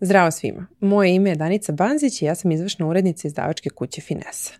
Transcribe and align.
Zdravo 0.00 0.30
svima, 0.30 0.66
moje 0.80 1.14
ime 1.14 1.30
je 1.30 1.36
Danica 1.36 1.72
Banzić 1.72 2.22
i 2.22 2.24
ja 2.24 2.34
sam 2.34 2.52
izvršna 2.52 2.86
urednica 2.86 3.28
izdavačke 3.28 3.70
kuće 3.70 4.00
Finesa. 4.00 4.52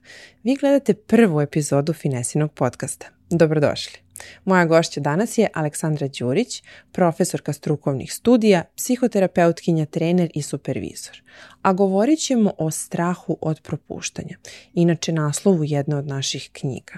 Vi 0.43 0.57
gledate 0.57 0.95
prvu 0.95 1.41
epizodu 1.41 1.93
Finesinog 1.93 2.53
podcasta. 2.53 3.07
Dobrodošli. 3.31 3.99
Moja 4.45 4.65
gošća 4.65 5.01
danas 5.01 5.39
je 5.39 5.49
Aleksandra 5.55 6.09
Đurić, 6.09 6.63
profesorka 6.93 7.53
strukovnih 7.53 8.13
studija, 8.13 8.65
psihoterapeutkinja, 8.77 9.87
trener 9.87 10.31
i 10.35 10.43
supervizor. 10.43 11.23
A 11.63 11.73
govorit 11.73 12.19
ćemo 12.19 12.53
o 12.59 12.71
strahu 12.71 13.39
od 13.41 13.61
propuštanja, 13.63 14.37
inače 14.75 15.13
naslovu 15.13 15.65
jedne 15.65 15.97
od 15.97 16.07
naših 16.07 16.51
knjiga. 16.53 16.95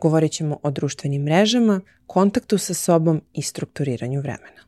Govorit 0.00 0.32
ćemo 0.32 0.58
o 0.62 0.70
društvenim 0.70 1.22
mrežama, 1.22 1.80
kontaktu 2.06 2.58
sa 2.58 2.74
sobom 2.74 3.22
i 3.32 3.42
strukturiranju 3.42 4.20
vremena. 4.20 4.64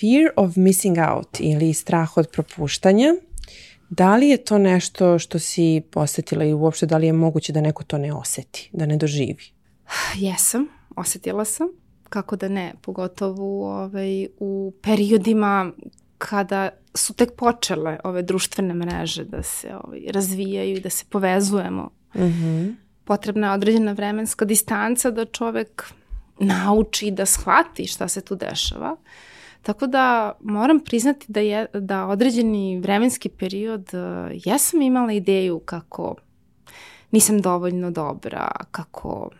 Fear 0.00 0.30
of 0.36 0.56
missing 0.56 0.96
out 1.10 1.40
ili 1.40 1.74
strah 1.74 2.16
od 2.16 2.30
propuštanja. 2.30 3.14
Da 3.90 4.16
li 4.16 4.28
je 4.28 4.36
to 4.36 4.58
nešto 4.58 5.18
što 5.18 5.38
si 5.38 5.82
posetila 5.90 6.44
i 6.44 6.52
uopšte 6.52 6.86
da 6.86 6.96
li 6.96 7.06
je 7.06 7.12
moguće 7.12 7.52
da 7.52 7.60
neko 7.60 7.84
to 7.84 7.98
ne 7.98 8.12
oseti, 8.12 8.70
da 8.72 8.86
ne 8.86 8.96
doživi? 8.96 9.44
Jesam, 10.16 10.66
osetila 10.96 11.44
sam. 11.44 11.68
Kako 12.08 12.36
da 12.36 12.48
ne, 12.48 12.74
pogotovo 12.82 13.74
ovaj, 13.82 14.26
u 14.38 14.72
periodima 14.82 15.72
kada 16.18 16.70
su 16.94 17.14
tek 17.14 17.32
počele 17.36 17.98
ove 18.04 18.22
društvene 18.22 18.74
mreže 18.74 19.24
da 19.24 19.42
se 19.42 19.76
ovaj, 19.84 20.00
razvijaju 20.10 20.76
i 20.76 20.80
da 20.80 20.90
se 20.90 21.04
povezujemo. 21.10 21.90
Mm 22.14 22.20
-hmm. 22.20 22.74
Potrebna 23.04 23.46
je 23.46 23.54
određena 23.54 23.92
vremenska 23.92 24.44
distanca 24.44 25.10
da 25.10 25.24
čovek 25.24 25.84
nauči 26.38 27.10
da 27.10 27.26
shvati 27.26 27.86
šta 27.86 28.08
se 28.08 28.20
tu 28.20 28.34
dešava. 28.34 28.92
Uh, 28.92 28.98
Tako 29.68 29.86
da 29.86 30.32
moram 30.40 30.80
priznati 30.80 31.26
da, 31.28 31.40
je, 31.40 31.66
da 31.74 32.06
određeni 32.06 32.80
vremenski 32.80 33.28
period 33.28 33.90
uh, 33.92 34.30
jesam 34.44 34.82
imala 34.82 35.12
ideju 35.12 35.58
kako 35.58 36.14
nisam 37.10 37.40
dovoljno 37.40 37.90
dobra, 37.90 38.50
kako 38.70 39.30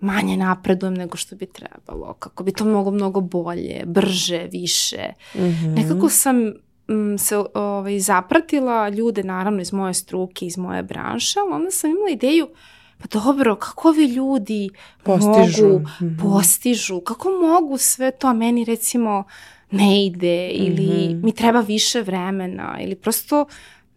manje 0.00 0.36
napredujem 0.36 0.94
nego 0.94 1.16
što 1.16 1.36
bi 1.36 1.46
trebalo, 1.46 2.14
kako 2.18 2.44
bi 2.44 2.52
to 2.52 2.64
mnogo, 2.64 2.90
mnogo 2.90 3.20
bolje, 3.20 3.82
brže, 3.86 4.48
više. 4.52 5.12
Mm 5.34 5.38
-hmm. 5.38 5.74
Nekako 5.76 6.08
sam 6.08 6.52
m, 6.88 7.18
se 7.18 7.44
ovaj, 7.54 7.98
zapratila 7.98 8.88
ljude, 8.88 9.22
naravno 9.22 9.60
iz 9.60 9.72
moje 9.72 9.94
struke, 9.94 10.46
iz 10.46 10.58
moje 10.58 10.82
branše, 10.82 11.40
ali 11.40 11.54
onda 11.54 11.70
sam 11.70 11.90
imala 11.90 12.10
ideju 12.10 12.44
uh, 12.44 12.58
pa 13.02 13.18
dobro, 13.20 13.56
kako 13.56 13.88
ovi 13.88 14.04
ljudi 14.04 14.70
postižu. 15.02 15.68
mogu, 15.68 15.78
mm 15.78 15.86
-hmm. 16.00 16.22
postižu, 16.22 17.00
kako 17.00 17.28
mogu 17.30 17.78
sve 17.78 18.10
to, 18.10 18.26
a 18.26 18.32
meni 18.32 18.64
recimo 18.64 19.24
ne 19.70 20.06
ide 20.06 20.48
ili 20.48 21.08
mm 21.08 21.12
-hmm. 21.12 21.24
mi 21.24 21.32
treba 21.32 21.60
više 21.60 22.00
vremena 22.00 22.78
ili 22.80 22.94
prosto 22.94 23.46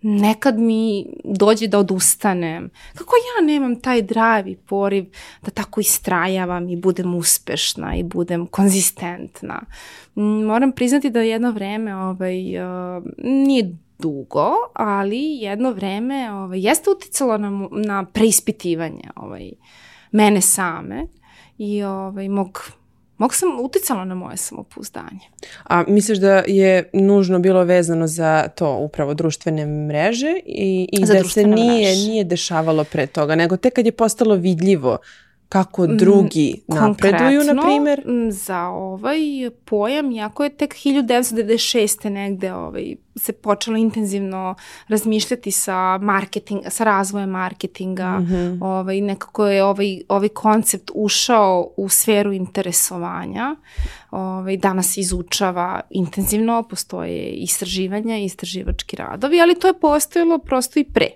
nekad 0.01 0.59
mi 0.59 1.05
dođe 1.23 1.67
da 1.67 1.79
odustanem. 1.79 2.69
Kako 2.95 3.13
ja 3.15 3.45
nemam 3.45 3.79
taj 3.79 4.01
drive 4.01 4.51
i 4.51 4.55
poriv 4.55 5.05
da 5.41 5.51
tako 5.51 5.79
istrajavam 5.81 6.69
i 6.69 6.75
budem 6.75 7.15
uspešna 7.15 7.95
i 7.95 8.03
budem 8.03 8.47
konzistentna. 8.47 9.61
Moram 10.15 10.71
priznati 10.71 11.09
da 11.09 11.21
jedno 11.21 11.51
vreme 11.51 11.95
ovaj, 11.95 12.57
uh, 12.57 13.03
nije 13.17 13.75
dugo, 13.99 14.51
ali 14.73 15.37
jedno 15.39 15.71
vreme 15.71 16.31
ovaj, 16.31 16.59
jeste 16.59 16.89
uticalo 16.89 17.37
na, 17.37 17.67
na 17.71 18.05
preispitivanje 18.05 19.09
ovaj, 19.15 19.51
mene 20.11 20.41
same 20.41 21.07
i 21.57 21.83
ovaj, 21.83 22.29
mog 22.29 22.71
Mog 23.17 23.35
sam 23.35 23.59
uticala 23.59 24.05
na 24.05 24.15
moje 24.15 24.37
samopouzdanje. 24.37 25.19
A 25.63 25.83
misliš 25.87 26.17
da 26.17 26.43
je 26.47 26.89
nužno 26.93 27.39
bilo 27.39 27.63
vezano 27.63 28.07
za 28.07 28.47
to 28.47 28.77
upravo 28.77 29.13
društvene 29.13 29.65
mreže 29.65 30.39
i, 30.45 30.89
i 30.91 30.99
da 30.99 31.23
se 31.23 31.43
nije, 31.43 31.87
mreže. 31.87 32.09
nije 32.09 32.23
dešavalo 32.23 32.83
pre 32.83 33.07
toga, 33.07 33.35
nego 33.35 33.57
tek 33.57 33.73
kad 33.73 33.85
je 33.85 33.91
postalo 33.91 34.35
vidljivo 34.35 34.97
kako 35.49 35.87
mm, 35.87 35.97
drugi 35.97 36.61
napreduju, 36.67 37.43
na 37.43 37.61
primjer? 37.61 38.01
Mm, 38.07 38.31
za 38.31 38.67
ovaj 38.67 39.19
pojam, 39.65 40.11
jako 40.11 40.43
je 40.43 40.49
tek 40.49 40.73
1996. 40.73 42.09
negde 42.09 42.53
ovaj, 42.53 42.95
se 43.15 43.33
počelo 43.33 43.77
intenzivno 43.77 44.55
razmišljati 44.87 45.51
sa 45.51 45.97
marketing, 45.97 46.61
sa 46.69 46.83
razvojem 46.83 47.29
marketinga. 47.29 48.19
Mm 48.19 48.25
-hmm. 48.25 48.63
ovaj, 48.65 49.01
nekako 49.01 49.47
je 49.47 49.63
ovaj, 49.63 50.01
ovaj 50.09 50.29
koncept 50.29 50.91
ušao 50.93 51.71
u 51.77 51.89
sferu 51.89 52.33
interesovanja. 52.33 53.55
Ovaj, 54.15 54.57
danas 54.57 54.97
izučava 54.97 55.81
intenzivno, 55.89 56.63
postoje 56.63 57.29
istraživanja 57.29 58.17
i 58.17 58.25
istraživački 58.25 58.95
radovi, 58.95 59.41
ali 59.41 59.59
to 59.59 59.67
je 59.67 59.79
postojalo 59.79 60.37
prosto 60.37 60.79
i 60.79 60.83
pre. 60.83 61.07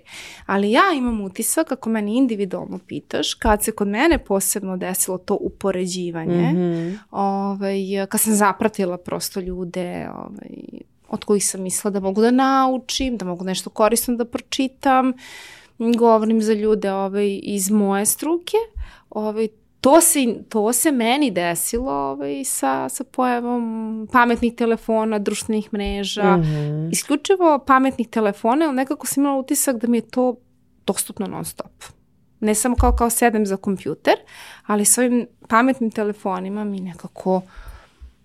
Ali 0.46 0.70
ja 0.70 0.82
imam 0.96 1.20
utisak, 1.20 1.72
ako 1.72 1.90
mene 1.90 2.16
individualno 2.16 2.78
pitaš, 2.78 3.34
kad 3.34 3.64
se 3.64 3.72
kod 3.72 3.88
mene 3.88 4.18
posebno 4.18 4.76
desilo 4.76 5.18
to 5.18 5.38
upoređivanje, 5.40 6.52
mm 6.52 6.56
-hmm. 6.56 6.98
ovaj, 7.10 8.06
kad 8.08 8.20
sam 8.20 8.34
zapratila 8.34 8.98
prosto 8.98 9.40
ljude 9.40 10.08
ovaj, 10.14 10.80
od 11.08 11.24
kojih 11.24 11.46
sam 11.46 11.62
mislila 11.62 11.90
da 11.90 12.00
mogu 12.00 12.20
da 12.20 12.30
naučim, 12.30 13.16
da 13.16 13.24
mogu 13.24 13.44
nešto 13.44 13.70
korisno 13.70 14.16
da 14.16 14.24
pročitam. 14.24 15.12
Govorim 15.78 16.42
za 16.42 16.52
ljude 16.52 16.92
ovaj, 16.92 17.40
iz 17.42 17.70
moje 17.70 18.06
struke. 18.06 18.56
Ovaj, 19.10 19.48
to 19.80 20.00
se, 20.00 20.20
to 20.48 20.72
se 20.72 20.92
meni 20.92 21.30
desilo 21.30 21.92
ovaj, 21.92 22.44
sa, 22.44 22.88
sa 22.88 23.04
pojavom 23.04 24.08
pametnih 24.12 24.54
telefona, 24.54 25.18
društvenih 25.18 25.72
mreža, 25.72 26.36
mm 26.36 26.42
-hmm. 26.42 26.92
isključivo 26.92 27.58
pametnih 27.66 28.08
telefona, 28.08 28.66
ali 28.66 28.76
nekako 28.76 29.06
sam 29.06 29.22
imala 29.24 29.38
utisak 29.38 29.76
da 29.76 29.88
mi 29.88 29.96
je 29.96 30.10
to 30.10 30.36
dostupno 30.86 31.26
non 31.26 31.44
stop. 31.44 31.84
Ne 32.40 32.54
samo 32.54 32.76
kao 32.76 32.96
kao 32.96 33.10
sedem 33.10 33.46
za 33.46 33.56
kompjuter, 33.56 34.14
ali 34.66 34.84
s 34.84 34.98
ovim 34.98 35.26
pametnim 35.48 35.90
telefonima 35.90 36.64
mi 36.64 36.80
nekako 36.80 37.42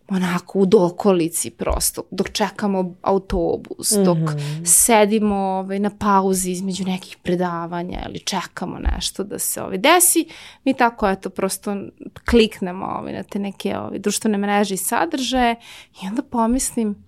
onako 0.09 0.59
u 0.59 0.65
dokolici 0.65 1.49
prosto, 1.49 2.03
dok 2.11 2.29
čekamo 2.29 2.95
autobus, 3.01 3.91
mm 3.91 3.95
-hmm. 3.95 4.05
dok 4.05 4.17
sedimo 4.65 5.35
ovaj, 5.35 5.79
na 5.79 5.91
pauzi 5.99 6.51
između 6.51 6.83
nekih 6.83 7.17
predavanja 7.23 8.05
ili 8.09 8.19
čekamo 8.19 8.79
nešto 8.79 9.23
da 9.23 9.39
se 9.39 9.61
ovaj, 9.61 9.77
desi, 9.77 10.27
mi 10.63 10.73
tako 10.73 11.09
eto 11.09 11.29
prosto 11.29 11.75
kliknemo 12.29 12.85
ovaj, 12.85 13.13
na 13.13 13.23
te 13.23 13.39
neke 13.39 13.77
ovaj, 13.77 13.99
društvene 13.99 14.37
mreže 14.37 14.73
i 14.73 14.77
sadržaje 14.77 15.55
i 16.03 16.07
onda 16.07 16.21
pomislim, 16.21 17.05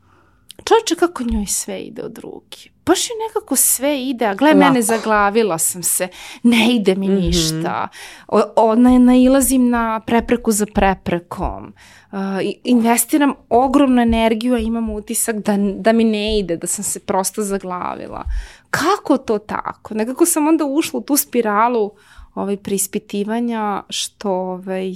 čovječe 0.63 0.95
kako 0.95 1.23
njoj 1.23 1.45
sve 1.45 1.81
ide 1.81 2.03
od 2.03 2.17
ruke. 2.17 2.69
Baš 2.85 3.09
je 3.09 3.15
nekako 3.27 3.55
sve 3.55 4.01
ide, 4.03 4.25
a 4.25 4.35
gle 4.35 4.53
mene 4.53 4.81
zaglavila 4.81 5.57
sam 5.57 5.83
se, 5.83 6.07
ne 6.43 6.75
ide 6.75 6.95
mi 6.95 7.07
mm 7.07 7.11
-hmm. 7.11 7.25
ništa, 7.25 7.87
o, 8.27 8.41
o, 8.55 8.75
nailazim 8.75 9.69
na 9.69 9.99
prepreku 9.99 10.51
za 10.51 10.65
preprekom, 10.73 11.73
uh, 12.11 12.19
investiram 12.63 13.33
ogromnu 13.49 14.01
energiju, 14.01 14.55
a 14.55 14.59
imam 14.59 14.89
utisak 14.89 15.35
da, 15.35 15.57
da 15.57 15.91
mi 15.91 16.03
ne 16.03 16.39
ide, 16.39 16.57
da 16.57 16.67
sam 16.67 16.83
se 16.83 16.99
prosto 16.99 17.43
zaglavila. 17.43 18.23
Kako 18.69 19.17
to 19.17 19.37
tako? 19.37 19.93
Nekako 19.93 20.25
sam 20.25 20.47
onda 20.47 20.65
ušla 20.65 20.99
u 20.99 21.03
tu 21.03 21.17
spiralu 21.17 21.91
ovaj, 22.35 22.57
prispitivanja 22.57 23.83
što 23.89 24.31
ovaj, 24.31 24.93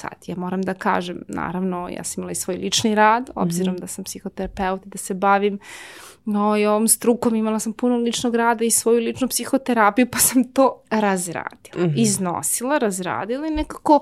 sad 0.00 0.24
ja 0.26 0.36
moram 0.36 0.62
da 0.62 0.74
kažem, 0.74 1.22
naravno 1.28 1.88
ja 1.88 2.04
sam 2.04 2.20
imala 2.20 2.32
i 2.32 2.34
svoj 2.34 2.56
lični 2.56 2.94
rad, 2.94 3.30
obzirom 3.34 3.74
mm 3.74 3.76
-hmm. 3.76 3.80
da 3.80 3.86
sam 3.86 4.04
psihoterapeut 4.04 4.86
i 4.86 4.88
da 4.88 4.98
se 4.98 5.14
bavim 5.14 5.58
no, 6.24 6.56
i 6.56 6.66
ovom 6.66 6.88
strukom 6.88 7.34
imala 7.34 7.58
sam 7.58 7.72
puno 7.72 7.96
ličnog 7.96 8.34
rada 8.34 8.64
i 8.64 8.70
svoju 8.70 9.00
ličnu 9.00 9.28
psihoterapiju, 9.28 10.06
pa 10.10 10.18
sam 10.18 10.44
to 10.44 10.82
razradila, 10.90 11.76
mm 11.76 11.90
-hmm. 11.90 12.02
iznosila, 12.02 12.78
razradila 12.78 13.46
i 13.46 13.50
nekako 13.50 14.00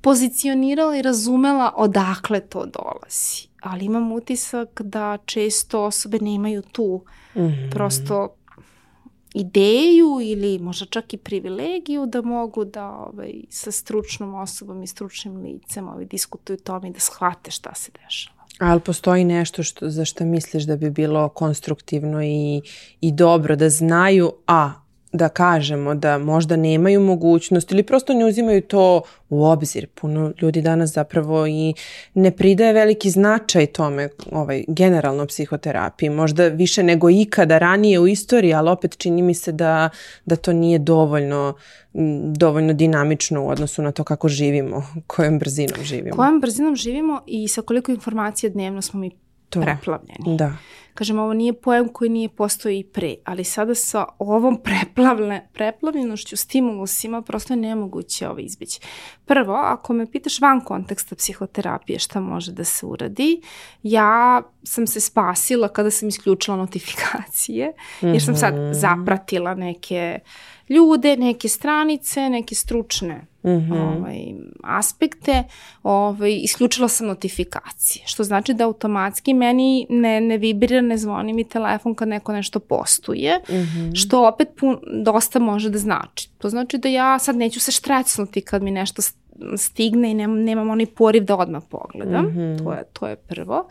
pozicionirala 0.00 0.96
i 0.96 1.02
razumela 1.02 1.72
odakle 1.76 2.40
to 2.40 2.66
dolazi. 2.66 3.48
Ali 3.62 3.84
imam 3.84 4.12
utisak 4.12 4.80
da 4.82 5.18
često 5.24 5.84
osobe 5.84 6.18
nemaju 6.20 6.62
tu 6.62 7.04
mm 7.34 7.40
-hmm. 7.40 7.70
prosto 7.70 8.34
ideju 9.34 10.18
ili 10.22 10.58
možda 10.58 10.86
čak 10.86 11.14
i 11.14 11.16
privilegiju 11.16 12.06
da 12.06 12.22
mogu 12.22 12.64
da 12.64 12.90
ovaj, 12.90 13.32
sa 13.48 13.70
stručnom 13.70 14.34
osobom 14.34 14.82
i 14.82 14.86
stručnim 14.86 15.36
licem 15.36 15.88
ovaj, 15.88 16.04
diskutuju 16.04 16.54
o 16.54 16.64
tome 16.64 16.88
i 16.88 16.92
da 16.92 17.00
shvate 17.00 17.50
šta 17.50 17.74
se 17.74 17.92
dešava. 18.04 18.40
Ali 18.58 18.80
postoji 18.80 19.24
nešto 19.24 19.62
što, 19.62 19.90
za 19.90 20.04
što 20.04 20.24
misliš 20.24 20.64
da 20.64 20.76
bi 20.76 20.90
bilo 20.90 21.28
konstruktivno 21.28 22.22
i, 22.22 22.62
i 23.00 23.12
dobro 23.12 23.56
da 23.56 23.70
znaju, 23.70 24.32
a 24.46 24.72
da 25.12 25.28
kažemo 25.28 25.94
da 25.94 26.18
možda 26.18 26.56
nemaju 26.56 27.00
mogućnost 27.00 27.72
ili 27.72 27.82
prosto 27.82 28.14
ne 28.14 28.24
uzimaju 28.26 28.62
to 28.62 29.02
u 29.28 29.44
obzir. 29.44 29.86
Puno 29.86 30.32
ljudi 30.42 30.62
danas 30.62 30.92
zapravo 30.92 31.46
i 31.46 31.74
ne 32.14 32.30
pridaje 32.30 32.72
veliki 32.72 33.10
značaj 33.10 33.66
tome, 33.66 34.08
ovaj, 34.32 34.64
generalno 34.68 35.26
psihoterapiji, 35.26 36.10
možda 36.10 36.48
više 36.48 36.82
nego 36.82 37.10
ikada 37.10 37.58
ranije 37.58 38.00
u 38.00 38.06
istoriji, 38.06 38.54
ali 38.54 38.70
opet 38.70 38.98
čini 38.98 39.22
mi 39.22 39.34
se 39.34 39.52
da, 39.52 39.90
da 40.24 40.36
to 40.36 40.52
nije 40.52 40.78
dovoljno, 40.78 41.54
dovoljno 42.34 42.72
dinamično 42.72 43.44
u 43.44 43.48
odnosu 43.48 43.82
na 43.82 43.92
to 43.92 44.04
kako 44.04 44.28
živimo, 44.28 44.86
kojom 45.06 45.38
brzinom 45.38 45.84
živimo. 45.84 46.16
Kojom 46.16 46.40
brzinom 46.40 46.76
živimo 46.76 47.20
i 47.26 47.48
sa 47.48 47.62
koliko 47.62 47.92
informacija 47.92 48.50
dnevno 48.50 48.82
smo 48.82 49.00
mi 49.00 49.10
to. 49.50 49.60
preplavljeni. 49.60 50.36
Da. 50.36 50.52
Kažem, 51.00 51.18
ovo 51.18 51.34
nije 51.34 51.52
pojem 51.52 51.88
koji 51.88 52.10
nije 52.10 52.28
postoji 52.28 52.78
i 52.78 52.84
pre, 52.84 53.14
ali 53.24 53.44
sada 53.44 53.74
sa 53.74 54.04
ovom 54.18 54.58
preplavle, 54.62 55.40
preplavljenošću, 55.52 56.36
stimulusima, 56.36 57.22
prosto 57.22 57.52
je 57.52 57.56
nemoguće 57.56 58.28
ovo 58.28 58.38
izbići. 58.38 58.80
Prvo, 59.30 59.54
ako 59.54 59.92
me 59.92 60.10
pitaš 60.10 60.40
van 60.40 60.60
konteksta 60.60 61.14
psihoterapije 61.14 61.98
šta 61.98 62.20
može 62.20 62.52
da 62.52 62.64
se 62.64 62.86
uradi, 62.86 63.40
ja 63.82 64.42
sam 64.62 64.86
se 64.86 65.00
spasila 65.00 65.68
kada 65.68 65.90
sam 65.90 66.08
isključila 66.08 66.56
notifikacije, 66.56 67.72
jer 68.02 68.22
sam 68.22 68.36
sad 68.36 68.54
mhm. 68.54 68.72
zapratila 68.72 69.54
neke 69.54 70.18
ljude, 70.68 71.16
neke 71.16 71.48
stranice, 71.48 72.28
neke 72.28 72.54
stručne 72.54 73.26
mm 73.42 73.48
-hmm. 73.48 73.96
ovaj, 73.96 74.34
aspekte, 74.62 75.44
ovaj, 75.82 76.40
isključila 76.42 76.88
sam 76.88 77.06
notifikacije, 77.06 78.02
što 78.06 78.24
znači 78.24 78.54
da 78.54 78.64
automatski 78.64 79.34
meni 79.34 79.86
ne, 79.88 80.20
ne 80.20 80.38
vibrira, 80.38 80.80
ne 80.80 80.98
zvoni 80.98 81.32
mi 81.32 81.44
telefon 81.48 81.94
kad 81.94 82.08
neko 82.08 82.32
nešto 82.32 82.60
postuje, 82.60 83.38
mm 83.48 83.52
-hmm. 83.52 83.90
što 83.94 84.28
opet 84.28 84.48
pun, 84.60 84.78
dosta 85.04 85.38
može 85.38 85.70
da 85.70 85.78
znači. 85.78 86.29
To 86.40 86.48
znači 86.48 86.78
da 86.78 86.88
ja 86.88 87.18
sad 87.18 87.36
neću 87.36 87.60
se 87.60 87.72
štrecnuti 87.72 88.40
kad 88.40 88.62
mi 88.62 88.70
nešto 88.70 89.02
stigne 89.56 90.10
i 90.10 90.14
nemam, 90.14 90.42
nemam 90.42 90.70
onaj 90.70 90.86
poriv 90.86 91.24
da 91.24 91.36
odmah 91.36 91.62
pogledam. 91.68 92.24
Mm 92.24 92.36
-hmm. 92.36 92.64
to, 92.64 92.72
je, 92.72 92.84
to 92.92 93.06
je 93.06 93.16
prvo. 93.16 93.68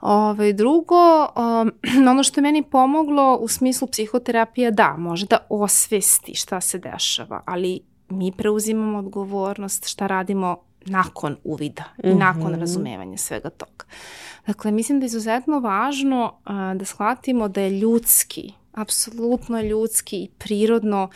Ove, 0.00 0.22
ovaj, 0.22 0.52
drugo, 0.52 1.24
um, 1.24 1.72
ono 2.10 2.22
što 2.22 2.40
je 2.40 2.42
meni 2.42 2.62
pomoglo 2.62 3.36
u 3.40 3.48
smislu 3.48 3.88
psihoterapija, 3.88 4.70
da, 4.70 4.94
može 4.98 5.26
da 5.26 5.38
osvesti 5.48 6.34
šta 6.34 6.60
se 6.60 6.78
dešava, 6.78 7.42
ali 7.46 7.80
mi 8.08 8.32
preuzimamo 8.32 8.98
odgovornost 8.98 9.88
šta 9.88 10.06
radimo 10.06 10.56
nakon 10.86 11.36
uvida 11.44 11.84
i 12.02 12.08
mm 12.08 12.10
-hmm. 12.10 12.18
nakon 12.18 12.54
razumevanja 12.54 13.16
svega 13.16 13.50
toga. 13.50 13.84
Dakle, 14.46 14.70
mislim 14.70 15.00
da 15.00 15.04
je 15.04 15.06
izuzetno 15.06 15.60
važno 15.60 16.24
uh, 16.24 16.78
da 16.78 16.84
shvatimo 16.84 17.48
da 17.48 17.60
je 17.60 17.70
ljudski, 17.70 18.52
apsolutno 18.72 19.60
ljudski 19.60 20.16
i 20.16 20.28
prirodno 20.38 21.08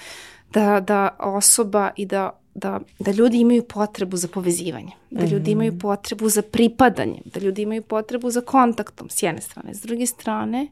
da, 0.52 0.80
da 0.80 1.16
osoba 1.18 1.90
i 1.96 2.06
da 2.06 2.40
da, 2.54 2.80
da 2.98 3.10
ljudi 3.10 3.40
imaju 3.40 3.62
potrebu 3.62 4.16
za 4.16 4.28
povezivanje, 4.28 4.92
da 5.10 5.24
ljudi 5.24 5.50
mhm. 5.50 5.50
imaju 5.50 5.78
potrebu 5.78 6.28
za 6.28 6.42
pripadanjem, 6.42 7.22
da 7.24 7.40
ljudi 7.40 7.62
imaju 7.62 7.82
potrebu 7.82 8.30
za 8.30 8.40
kontaktom 8.40 9.10
s 9.10 9.22
jedne 9.22 9.40
strane. 9.40 9.74
S 9.74 9.80
druge 9.80 10.06
strane, 10.06 10.68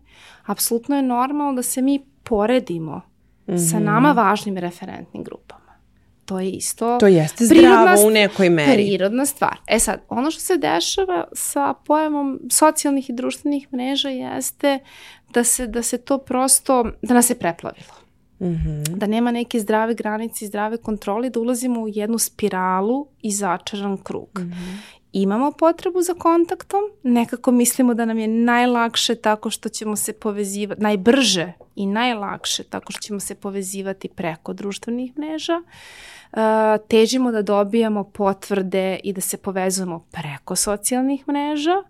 apsolutno 0.47 0.97
je 0.97 1.03
normalno 1.03 1.53
da 1.53 1.63
se 1.63 1.83
mi 1.83 2.05
poredimo 2.23 2.97
mm 2.97 3.53
-hmm. 3.53 3.71
sa 3.71 3.77
mhm. 3.77 3.85
nama 3.85 4.13
važnim 4.13 4.59
referentnim 4.59 5.25
grupama. 5.25 5.61
To 6.25 6.41
je 6.41 6.51
isto... 6.51 6.99
To 6.99 7.07
jeste 7.07 7.45
zdravo 7.45 8.07
u 8.07 8.11
nekoj 8.11 8.51
meri. 8.51 8.73
Prirodna 8.73 9.27
stvar. 9.27 9.57
E 9.67 9.79
sad, 9.79 10.01
ono 10.09 10.31
što 10.31 10.41
se 10.41 10.57
dešava 10.57 11.29
sa 11.33 11.75
pojemom 11.87 12.41
socijalnih 12.51 13.11
i 13.11 13.13
društvenih 13.13 13.73
mreža 13.73 14.09
jeste 14.09 14.79
da 15.35 15.45
se, 15.45 15.67
da 15.67 15.83
se 15.83 15.99
to 15.99 16.19
prosto, 16.19 16.85
da 17.03 17.15
nas 17.15 17.31
je 17.31 17.39
preplavilo. 17.39 18.08
Mm 18.41 18.47
-hmm. 18.47 18.97
Da 18.97 19.07
nema 19.07 19.31
neke 19.31 19.61
zdrave 19.61 19.95
granice 19.95 20.45
i 20.45 20.49
zdrave 20.49 20.77
kontrole, 20.77 21.31
da 21.31 21.41
ulazimo 21.41 21.81
u 21.81 21.89
jednu 21.89 22.19
spiralu 22.19 23.07
i 23.23 23.31
začaran 23.31 23.97
krug. 23.97 24.29
Mm 24.39 24.43
-hmm. 24.43 24.99
Imamo 25.13 25.53
potrebu 25.53 26.03
za 26.03 26.15
kontaktom, 26.15 26.81
nekako 27.03 27.51
mislimo 27.51 27.95
da 27.95 28.05
nam 28.05 28.19
je 28.19 28.29
najlakše 28.29 29.15
tako 29.15 29.51
što 29.51 29.69
ćemo 29.69 29.97
se 29.97 30.13
povezivati, 30.13 30.83
najbrže 30.83 31.53
i 31.77 31.87
najlakše 31.87 32.65
tako 32.65 32.93
što 32.93 33.01
ćemo 33.01 33.21
se 33.21 33.35
povezivati 33.35 34.09
preko 34.09 34.53
društvenih 34.53 35.19
mreža. 35.19 35.63
Uh, 36.33 36.39
težimo 36.89 37.31
da 37.33 37.43
dobijamo 37.43 38.05
potvrde 38.05 39.01
i 39.05 39.13
da 39.13 39.21
se 39.21 39.37
povezujemo 39.37 40.05
preko 40.11 40.57
socijalnih 40.57 41.29
mreža. 41.29 41.83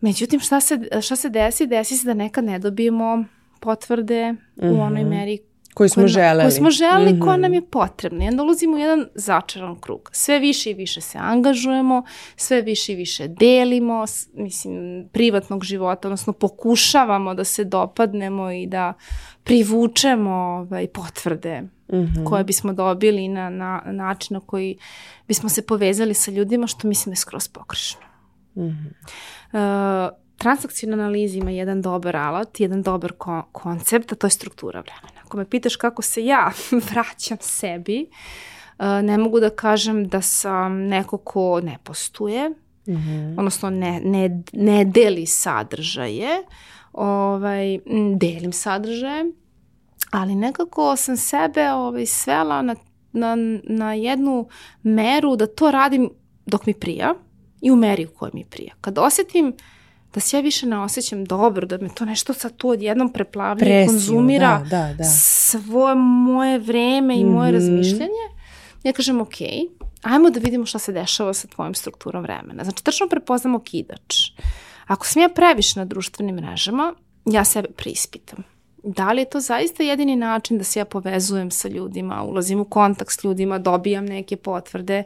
Međutim, 0.00 0.40
šta 0.40 0.60
se, 0.60 0.88
šta 1.02 1.16
se 1.16 1.28
desi? 1.28 1.66
Desi 1.66 1.96
se 1.96 2.06
da 2.06 2.14
nekad 2.14 2.44
ne 2.44 2.58
dobijemo 2.58 3.24
potvrde 3.60 4.32
mm 4.32 4.38
-hmm. 4.56 4.78
u 4.78 4.80
onoj 4.80 5.02
mhm. 5.02 5.10
meri 5.10 5.38
koji 5.78 5.88
smo 5.88 6.06
želeli. 6.06 6.42
Koji 6.42 6.52
smo 6.52 6.70
želeli, 6.70 7.12
mm 7.12 7.16
-hmm. 7.16 7.24
koja 7.24 7.36
nam 7.36 7.54
je 7.54 7.70
potrebna. 7.70 8.24
I 8.24 8.28
onda 8.28 8.42
ulazimo 8.42 8.76
u 8.76 8.78
jedan 8.78 9.06
začaran 9.14 9.80
krug. 9.80 10.10
Sve 10.12 10.38
više 10.38 10.70
i 10.70 10.74
više 10.74 11.00
se 11.00 11.18
angažujemo, 11.18 12.02
sve 12.36 12.62
više 12.62 12.92
i 12.92 12.96
više 12.96 13.28
delimo, 13.28 14.04
mislim, 14.34 15.04
privatnog 15.12 15.64
života, 15.64 16.08
odnosno 16.08 16.32
pokušavamo 16.32 17.34
da 17.34 17.44
se 17.44 17.64
dopadnemo 17.64 18.50
i 18.50 18.66
da 18.66 18.92
privučemo 19.44 20.30
ovaj, 20.30 20.86
potvrde 20.86 21.60
mm 21.62 21.96
-hmm. 21.96 22.24
koje 22.24 22.44
bismo 22.44 22.72
dobili 22.72 23.28
na, 23.28 23.50
na 23.50 23.82
način 23.86 24.34
na 24.34 24.40
koji 24.40 24.78
bismo 25.28 25.48
se 25.48 25.66
povezali 25.66 26.14
sa 26.14 26.30
ljudima, 26.30 26.66
što 26.66 26.88
mislim 26.88 27.12
je 27.12 27.16
skroz 27.16 27.48
pokrešno. 27.48 28.00
Mm 28.56 28.62
-hmm. 28.62 30.08
uh, 30.08 30.27
transakcijna 30.38 30.94
analiza 30.94 31.38
ima 31.38 31.50
jedan 31.50 31.82
dobar 31.82 32.16
alat, 32.16 32.60
jedan 32.60 32.82
dobar 32.82 33.12
ko 33.12 33.42
koncept, 33.52 34.12
a 34.12 34.14
to 34.14 34.26
je 34.26 34.30
struktura 34.30 34.80
vremena. 34.80 35.20
Ako 35.24 35.36
me 35.36 35.44
pitaš 35.44 35.76
kako 35.76 36.02
se 36.02 36.24
ja 36.24 36.50
vraćam 36.90 37.38
sebi, 37.40 38.06
uh, 38.78 38.86
ne 39.02 39.18
mogu 39.18 39.40
da 39.40 39.50
kažem 39.50 40.08
da 40.08 40.22
sam 40.22 40.86
neko 40.86 41.18
ko 41.18 41.60
ne 41.60 41.78
postuje, 41.84 42.48
mm 42.48 42.54
-hmm. 42.86 43.34
odnosno 43.38 43.70
ne, 43.70 44.00
ne, 44.04 44.42
ne 44.52 44.84
deli 44.84 45.26
sadržaje, 45.26 46.42
ovaj, 46.92 47.78
delim 48.16 48.52
sadržaje, 48.52 49.24
ali 50.10 50.34
nekako 50.34 50.96
sam 50.96 51.16
sebe 51.16 51.72
ovaj, 51.72 52.06
svela 52.06 52.62
na, 52.62 52.74
na, 53.12 53.36
na 53.62 53.94
jednu 53.94 54.48
meru 54.82 55.36
da 55.36 55.46
to 55.46 55.70
radim 55.70 56.10
dok 56.46 56.66
mi 56.66 56.74
prija 56.74 57.14
i 57.60 57.70
u 57.70 57.76
meri 57.76 58.06
u 58.06 58.10
kojoj 58.18 58.30
mi 58.34 58.44
prija. 58.44 58.74
Kad 58.80 58.98
osetim 58.98 59.52
da 60.14 60.20
se 60.20 60.36
ja 60.36 60.40
više 60.40 60.66
ne 60.66 60.78
osjećam 60.78 61.24
dobro, 61.24 61.66
da 61.66 61.78
me 61.78 61.88
to 61.94 62.04
nešto 62.04 62.34
sad 62.34 62.56
tu 62.56 62.68
odjednom 62.68 63.12
preplavlja 63.12 63.82
i 63.82 63.86
konzumira 63.86 64.64
da, 64.70 64.78
da, 64.78 64.94
da. 64.98 65.04
svoje 65.04 65.94
moje 65.94 66.58
vreme 66.58 67.20
i 67.20 67.24
moje 67.24 67.52
mm 67.52 67.54
-hmm. 67.54 67.58
razmišljanje, 67.58 68.24
ja 68.82 68.92
kažem 68.92 69.20
ok, 69.20 69.34
ajmo 70.02 70.30
da 70.30 70.40
vidimo 70.40 70.66
šta 70.66 70.78
se 70.78 70.92
dešava 70.92 71.34
sa 71.34 71.48
tvojom 71.48 71.74
strukturom 71.74 72.22
vremena. 72.22 72.64
Znači, 72.64 72.84
tačno 72.84 73.08
prepoznam 73.08 73.54
okidač. 73.54 74.30
Ako 74.86 75.06
sam 75.06 75.22
ja 75.22 75.28
previše 75.28 75.78
na 75.80 75.84
društvenim 75.84 76.34
mrežama, 76.36 76.94
ja 77.24 77.44
sebe 77.44 77.68
preispitam. 77.76 78.44
Da 78.82 79.12
li 79.12 79.20
je 79.20 79.30
to 79.30 79.40
zaista 79.40 79.82
jedini 79.82 80.16
način 80.16 80.58
da 80.58 80.64
se 80.64 80.78
ja 80.78 80.84
povezujem 80.84 81.50
sa 81.50 81.68
ljudima, 81.68 82.22
ulazim 82.22 82.60
u 82.60 82.64
kontakt 82.64 83.12
s 83.12 83.24
ljudima, 83.24 83.58
dobijam 83.58 84.04
neke 84.04 84.36
potvrde 84.36 85.04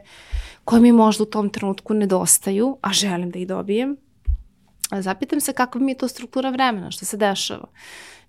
koje 0.65 0.81
mi 0.81 0.91
možda 0.91 1.23
u 1.23 1.25
tom 1.25 1.49
trenutku 1.49 1.93
nedostaju, 1.93 2.77
a 2.81 2.93
želim 2.93 3.31
da 3.31 3.39
ih 3.39 3.47
dobijem? 3.47 3.97
Zapitam 5.01 5.41
se 5.41 5.53
kakva 5.53 5.81
mi 5.81 5.91
je 5.91 5.97
to 5.97 6.07
struktura 6.07 6.49
vremena, 6.49 6.91
što 6.91 7.05
se 7.05 7.17
dešava. 7.17 7.67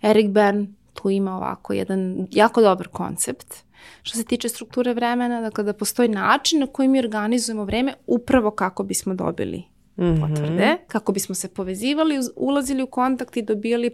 Erik 0.03 0.31
Bern 0.31 0.67
tu 0.95 1.11
ima 1.11 1.37
ovako 1.37 1.73
jedan 1.73 2.27
jako 2.31 2.63
dobar 2.63 2.89
koncept 2.89 3.55
što 4.03 4.19
se 4.19 4.25
tiče 4.25 4.49
strukture 4.49 4.95
vremena, 4.95 5.41
dakle 5.41 5.65
da 5.65 5.73
postoji 5.73 6.09
način 6.09 6.61
na 6.61 6.67
koji 6.67 6.89
mi 6.89 6.99
organizujemo 6.99 7.65
vreme 7.65 7.95
upravo 8.07 8.51
kako 8.51 8.83
bismo 8.83 9.15
dobili 9.15 9.65
mm 9.97 10.03
-hmm. 10.03 10.21
potvrde, 10.21 10.77
kako 10.89 11.13
bismo 11.13 11.35
se 11.35 11.49
povezivali, 11.49 12.19
ulazili 12.37 12.83
u 12.83 12.87
kontakt 12.87 13.37
i 13.37 13.43
dobijali 13.43 13.91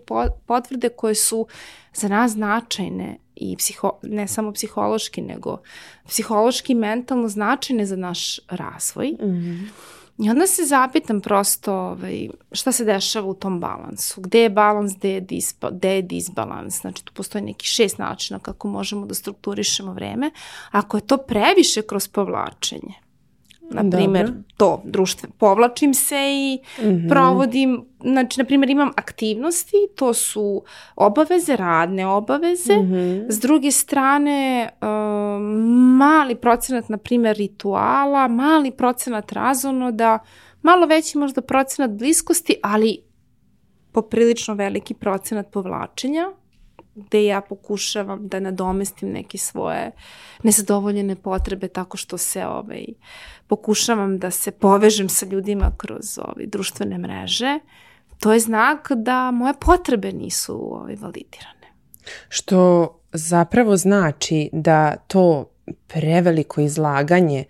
potvrde 0.47 0.89
koje 0.89 1.15
su 1.15 1.47
za 1.95 2.09
nas 2.09 2.33
značajne 2.33 3.17
i 3.37 3.57
psiho, 3.57 3.93
ne 4.03 4.29
samo 4.29 4.53
psihološki, 4.53 5.23
nego 5.23 5.59
psihološki 6.07 6.73
i 6.73 6.77
mentalno 6.77 7.29
značajne 7.29 7.87
za 7.87 7.97
naš 7.97 8.41
razvoj. 8.49 9.17
Mm 9.21 9.27
-hmm. 9.27 9.69
I 10.23 10.31
onda 10.31 10.47
se 10.47 10.65
zapitam 10.65 11.21
prosto 11.21 11.75
ovaj, 11.75 12.29
šta 12.53 12.73
se 12.73 12.85
dešava 12.85 13.27
u 13.27 13.35
tom 13.35 13.61
balansu. 13.61 14.21
Gde 14.21 14.41
je 14.41 14.51
balans, 14.51 14.93
gde 14.97 15.11
je, 15.11 15.21
disba, 15.21 15.71
gde 15.71 15.95
je 15.95 16.03
disbalans. 16.03 16.81
Znači 16.81 17.05
tu 17.05 17.13
postoji 17.13 17.45
neki 17.45 17.67
šest 17.67 17.99
načina 17.99 18.39
kako 18.39 18.69
možemo 18.69 19.07
da 19.07 19.15
strukturišemo 19.15 19.93
vreme. 19.93 20.31
Ako 20.71 20.97
je 20.97 21.07
to 21.07 21.17
previše 21.17 21.83
kroz 21.83 22.09
povlačenje, 22.09 22.95
na 23.71 23.91
primjer, 23.91 24.33
to 24.57 24.83
društvo, 24.85 25.29
povlačim 25.39 25.95
se 25.95 26.17
i 26.17 26.59
mm 26.79 26.85
-hmm. 26.85 27.09
provodim, 27.09 27.85
znači, 28.01 28.41
na 28.41 28.45
primjer, 28.45 28.71
imam 28.71 28.91
aktivnosti, 28.97 29.77
to 29.97 30.15
su 30.15 30.63
obaveze, 30.97 31.57
radne 31.57 32.07
obaveze, 32.07 32.77
mm 32.77 32.93
-hmm. 32.93 33.27
s 33.29 33.41
druge 33.41 33.71
strane, 33.71 34.69
um, 34.83 35.97
mali 35.97 36.35
procenat, 36.35 36.89
na 36.89 36.97
primjer, 36.97 37.37
rituala, 37.37 38.29
mali 38.29 38.71
procenat 38.71 39.33
razonoda, 39.33 40.19
malo 40.63 40.87
veći 40.87 41.19
možda 41.19 41.41
procenat 41.41 41.91
bliskosti, 41.91 42.55
ali 42.63 42.99
poprilično 43.93 44.55
veliki 44.55 44.95
procenat 44.95 45.51
povlačenja, 45.51 46.31
gde 46.95 47.25
ja 47.25 47.41
pokušavam 47.41 48.29
da 48.29 48.41
nadomestim 48.41 49.13
neke 49.13 49.39
svoje 49.39 49.91
nezadovoljene 50.43 51.17
potrebe 51.17 51.69
tako 51.69 51.97
što 51.97 52.19
se 52.19 52.47
ovaj, 52.47 52.85
pokušavam 53.47 54.19
da 54.19 54.31
se 54.31 54.51
povežem 54.51 55.09
sa 55.09 55.27
ljudima 55.27 55.73
kroz 55.77 56.19
ovaj, 56.19 56.47
društvene 56.47 56.99
mreže, 56.99 57.59
to 58.19 58.33
je 58.33 58.41
znak 58.41 58.93
da 58.93 59.31
moje 59.31 59.55
potrebe 59.61 60.13
nisu 60.13 60.75
ovaj, 60.75 60.97
validirane. 60.97 61.73
Što 62.29 62.89
zapravo 63.13 63.77
znači 63.77 64.51
da 64.53 64.97
to 64.97 65.51
preveliko 65.87 66.61
izlaganje 66.61 67.45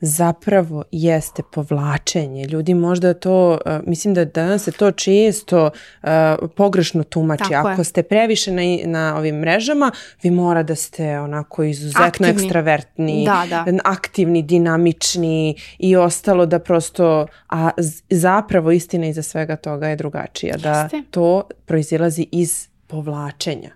zapravo 0.00 0.84
jeste 0.90 1.42
povlačenje. 1.42 2.44
Ljudi 2.44 2.74
možda 2.74 3.14
to, 3.14 3.50
uh, 3.50 3.72
mislim 3.86 4.14
da 4.14 4.24
danas 4.24 4.62
se 4.64 4.72
to 4.72 4.90
često 4.92 5.70
uh, 6.02 6.08
pogrešno 6.56 7.04
tumači. 7.04 7.44
Tako 7.50 7.68
Ako 7.68 7.80
je. 7.80 7.84
ste 7.84 8.02
previše 8.02 8.52
na, 8.52 8.62
na 8.84 9.16
ovim 9.16 9.36
mrežama, 9.36 9.90
vi 10.22 10.30
mora 10.30 10.62
da 10.62 10.74
ste 10.74 11.20
onako 11.20 11.62
izuzetno 11.62 12.06
aktivni. 12.06 12.32
ekstravertni, 12.32 13.24
da, 13.24 13.64
da. 13.64 13.78
aktivni, 13.84 14.42
dinamični 14.42 15.54
i 15.78 15.96
ostalo 15.96 16.46
da 16.46 16.58
prosto, 16.58 17.26
a 17.48 17.70
zapravo 18.10 18.70
istina 18.70 19.06
iza 19.06 19.22
svega 19.22 19.56
toga 19.56 19.88
je 19.88 19.96
drugačija. 19.96 20.56
Da 20.56 20.80
Jeste. 20.80 21.02
to 21.10 21.42
proizilazi 21.66 22.26
iz 22.32 22.68
povlačenja. 22.86 23.70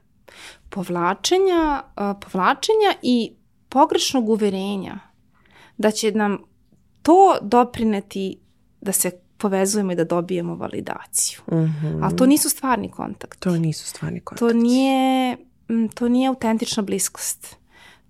Povlačenja, 0.69 1.83
uh, 1.97 2.02
povlačenja 2.21 2.95
i 3.02 3.33
pogrešnog 3.69 4.28
uverenja 4.28 5.13
da 5.78 5.90
će 5.90 6.12
nam 6.12 6.38
to 7.02 7.38
doprineti 7.43 8.38
da 8.81 8.93
se 8.93 9.11
povezujemo 9.37 9.93
i 9.93 9.97
da 9.97 10.04
dobijemo 10.04 10.54
validaciju. 10.54 11.40
Mm 11.52 11.54
-hmm. 11.54 12.00
Ali 12.02 12.16
to 12.16 12.26
nisu 12.26 12.49
stvarni 12.49 12.90
kontakti. 12.90 13.40
To 13.40 13.57
nisu 13.57 13.87
stvarni 13.87 14.21
kontakti. 14.21 14.52
To 14.52 14.59
nije, 14.59 15.37
to 15.95 16.09
nije 16.09 16.28
autentična 16.28 16.83
bliskost. 16.83 17.57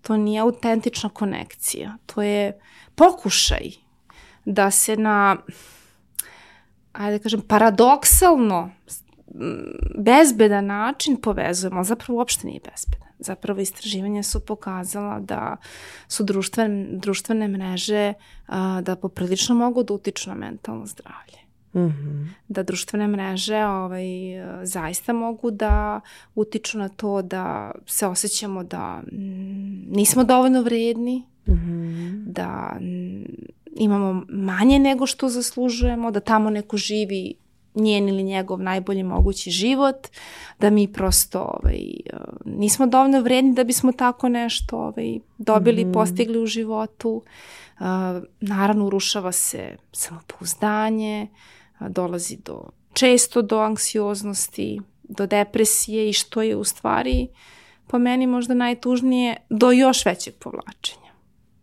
To 0.03 0.17
nije 0.17 0.41
autentična 0.41 1.09
konekcija. 1.09 1.97
To 2.07 2.23
je 2.23 2.61
pokušaj 2.95 3.71
da 4.45 4.71
se 4.71 4.97
na, 4.97 5.37
ajde 6.93 7.19
da 7.19 7.23
kažem, 7.23 7.41
paradoksalno 7.41 8.71
bezbedan 9.99 10.67
način 10.67 11.17
povezujemo, 11.17 11.77
ali 11.77 11.87
zapravo 11.87 12.19
uopšte 12.19 12.47
nije 12.47 12.61
bezbedan 12.61 13.04
zapravo 13.19 13.61
istraživanja 13.61 14.23
su 14.23 14.41
pokazala 14.41 15.21
da 15.21 15.57
su 16.09 16.25
društvene, 16.25 16.87
društvene 16.91 17.49
mreže 17.49 18.13
a, 18.47 18.81
da 18.81 18.97
poprilično 18.97 19.55
mogu 19.55 19.83
da 19.83 19.95
utiču 19.95 20.31
na 20.31 20.37
mentalno 20.37 20.87
zdravlje. 20.87 21.39
Mm 21.75 21.81
-hmm. 21.81 22.29
Da 22.49 22.63
društvene 22.63 23.07
mreže 23.09 23.65
ovaj, 23.65 24.07
zaista 24.63 25.13
mogu 25.13 25.51
da 25.51 26.01
utiču 26.35 26.79
na 26.79 26.89
to 26.89 27.23
da 27.23 27.73
se 27.87 28.07
osjećamo 28.07 28.65
da 28.65 29.03
nismo 29.91 30.25
dovoljno 30.25 30.63
vredni, 30.63 31.23
mm 31.47 31.53
-hmm. 31.53 32.25
da 32.27 32.77
imamo 33.77 34.25
manje 34.29 34.79
nego 34.79 35.07
što 35.07 35.29
zaslužujemo, 35.29 36.11
da 36.11 36.21
tamo 36.21 36.51
neko 36.51 36.77
živi 36.77 37.35
njen 37.75 38.09
ili 38.09 38.23
njegov 38.23 38.61
najbolji 38.61 39.03
mogući 39.03 39.51
život, 39.51 40.09
da 40.61 40.71
mi 40.71 40.93
prosto 40.93 41.41
ovaj, 41.41 41.81
nismo 42.45 42.87
dovoljno 42.87 43.21
vredni 43.21 43.55
da 43.55 43.65
bismo 43.65 43.93
tako 43.93 44.29
nešto 44.29 44.77
ovaj, 44.79 45.19
dobili, 45.39 45.85
mm 45.85 45.89
-hmm. 45.89 45.93
postigli 45.93 46.43
u 46.43 46.47
životu. 46.47 47.23
Uh, 47.79 47.85
naravno, 48.41 48.87
urušava 48.87 49.33
se 49.33 49.77
samopouzdanje, 49.93 51.29
dolazi 51.89 52.37
do, 52.45 52.71
često 52.93 53.43
do 53.43 53.59
anksioznosti, 53.59 54.81
do 55.03 55.27
depresije 55.27 56.09
i 56.09 56.13
što 56.13 56.43
je 56.43 56.57
u 56.57 56.65
stvari 56.65 57.29
po 57.87 57.99
meni 57.99 58.27
možda 58.27 58.55
najtužnije 58.55 59.37
do 59.51 59.73
još 59.73 60.05
većeg 60.05 60.35
povlačenja. 60.35 61.13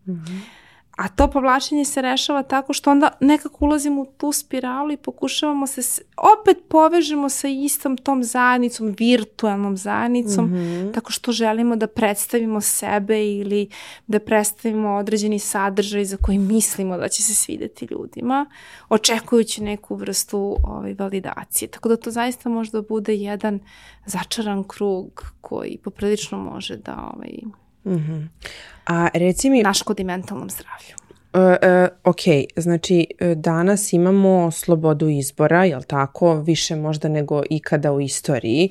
Mm 0.07 0.11
-hmm. 0.11 0.60
A 0.97 1.07
to 1.07 1.27
povlačenje 1.27 1.85
se 1.85 2.01
rešava 2.01 2.43
tako 2.43 2.73
što 2.73 2.91
onda 2.91 3.09
nekako 3.19 3.65
ulazimo 3.65 4.01
u 4.01 4.05
tu 4.17 4.31
spiralu 4.31 4.91
i 4.91 4.97
pokušavamo 4.97 5.67
se 5.67 6.01
opet 6.17 6.57
povežemo 6.69 7.29
sa 7.29 7.47
istom 7.47 7.97
tom 7.97 8.23
zajednicom, 8.23 8.95
virtualnom 8.99 9.77
zajednicom, 9.77 10.45
mm 10.45 10.53
-hmm. 10.53 10.93
tako 10.93 11.11
što 11.11 11.31
želimo 11.31 11.75
da 11.75 11.87
predstavimo 11.87 12.61
sebe 12.61 13.25
ili 13.25 13.69
da 14.07 14.19
predstavimo 14.19 14.95
određeni 14.95 15.39
sadržaj 15.39 16.05
za 16.05 16.17
koji 16.17 16.37
mislimo 16.37 16.97
da 16.97 17.07
će 17.07 17.23
se 17.23 17.35
svideti 17.35 17.87
ljudima, 17.91 18.45
očekujući 18.89 19.63
neku 19.63 19.95
vrstu 19.95 20.57
ovaj, 20.63 20.93
validacije. 20.93 21.69
Tako 21.69 21.89
da 21.89 21.97
to 21.97 22.11
zaista 22.11 22.49
može 22.49 22.71
da 22.71 22.81
bude 22.81 23.15
jedan 23.15 23.59
začaran 24.05 24.63
krug 24.63 25.25
koji 25.41 25.77
poprilično 25.83 26.37
može 26.37 26.77
da 26.77 27.11
ovaj, 27.15 27.31
Mm 27.85 27.91
-hmm. 27.91 28.27
A 28.85 29.07
reci 29.13 29.49
mi... 29.49 29.63
Naškodi 29.63 30.03
mentalnom 30.03 30.49
zdravlju. 30.49 30.95
Uh, 31.33 31.41
uh, 31.41 31.87
ok, 32.03 32.21
znači 32.55 33.07
e, 33.19 33.35
danas 33.35 33.93
imamo 33.93 34.51
slobodu 34.51 35.09
izbora, 35.09 35.65
jel 35.65 35.81
tako, 35.87 36.35
više 36.35 36.75
možda 36.75 37.09
nego 37.09 37.43
ikada 37.49 37.91
u 37.91 38.01
istoriji, 38.01 38.69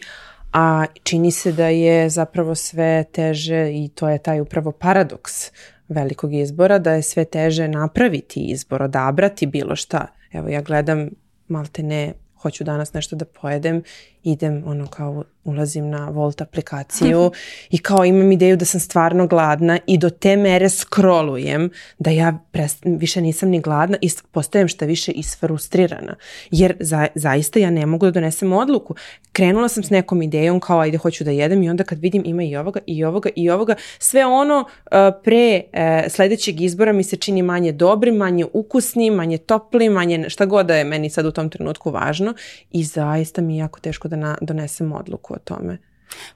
a 0.52 0.84
čini 1.02 1.30
se 1.30 1.52
da 1.52 1.66
je 1.66 2.10
zapravo 2.10 2.54
sve 2.54 3.04
teže 3.12 3.70
i 3.72 3.88
to 3.94 4.08
je 4.08 4.18
taj 4.18 4.40
upravo 4.40 4.72
paradoks 4.72 5.50
velikog 5.88 6.34
izbora, 6.34 6.78
da 6.78 6.92
je 6.92 7.02
sve 7.02 7.24
teže 7.24 7.68
napraviti 7.68 8.40
izbor, 8.40 8.82
odabrati 8.82 9.46
bilo 9.46 9.76
šta. 9.76 10.06
Evo 10.32 10.48
ja 10.48 10.60
gledam 10.62 11.10
malte 11.48 11.82
ne, 11.82 12.12
hoću 12.42 12.64
danas 12.64 12.92
nešto 12.92 13.16
da 13.16 13.24
pojedem, 13.24 13.82
idem 14.22 14.62
ono 14.66 14.86
kao 14.86 15.24
ulazim 15.44 15.90
na 15.90 16.08
Volt 16.08 16.40
aplikaciju 16.40 17.30
i 17.70 17.78
kao 17.78 18.04
imam 18.04 18.32
ideju 18.32 18.56
da 18.56 18.64
sam 18.64 18.80
stvarno 18.80 19.26
gladna 19.26 19.78
i 19.86 19.98
do 19.98 20.10
te 20.10 20.36
mere 20.36 20.68
scrollujem 20.68 21.70
da 21.98 22.10
ja 22.10 22.38
prest, 22.50 22.78
više 22.84 23.20
nisam 23.20 23.48
ni 23.48 23.60
gladna 23.60 23.98
i 24.00 24.10
postajem 24.32 24.68
šta 24.68 24.84
više 24.84 25.12
isfrustrirana. 25.12 26.16
Jer 26.50 26.76
za, 26.80 27.06
zaista 27.14 27.58
ja 27.58 27.70
ne 27.70 27.86
mogu 27.86 28.06
da 28.06 28.12
donesem 28.12 28.52
odluku. 28.52 28.94
Krenula 29.32 29.68
sam 29.68 29.82
s 29.82 29.90
nekom 29.90 30.22
idejom 30.22 30.60
kao 30.60 30.80
ajde 30.80 30.98
hoću 30.98 31.24
da 31.24 31.30
jedem 31.30 31.62
i 31.62 31.70
onda 31.70 31.84
kad 31.84 31.98
vidim 31.98 32.22
ima 32.26 32.42
i 32.42 32.56
ovoga 32.56 32.80
i 32.86 33.04
ovoga 33.04 33.30
i 33.36 33.50
ovoga, 33.50 33.74
sve 33.98 34.26
ono 34.26 34.58
uh, 34.60 34.90
pre 35.24 35.62
uh, 35.64 36.10
sledećeg 36.10 36.60
izbora 36.60 36.92
mi 36.92 37.02
se 37.02 37.16
čini 37.16 37.42
manje 37.42 37.72
dobrim, 37.72 38.14
manje 38.14 38.46
ukusnim, 38.52 39.14
manje 39.14 39.38
toplim, 39.38 39.92
manje 39.92 40.24
šta 40.28 40.46
god 40.46 40.66
da 40.66 40.76
je 40.76 40.84
meni 40.84 41.10
sad 41.10 41.26
u 41.26 41.30
tom 41.30 41.50
trenutku 41.50 41.90
važno 41.90 42.34
i 42.70 42.84
zaista 42.84 43.42
mi 43.42 43.56
je 43.56 43.58
jako 43.58 43.80
teško 43.80 44.08
da 44.08 44.16
na, 44.16 44.36
donesem 44.40 44.92
odluku 44.92 45.29
o 45.34 45.38
tome. 45.38 45.78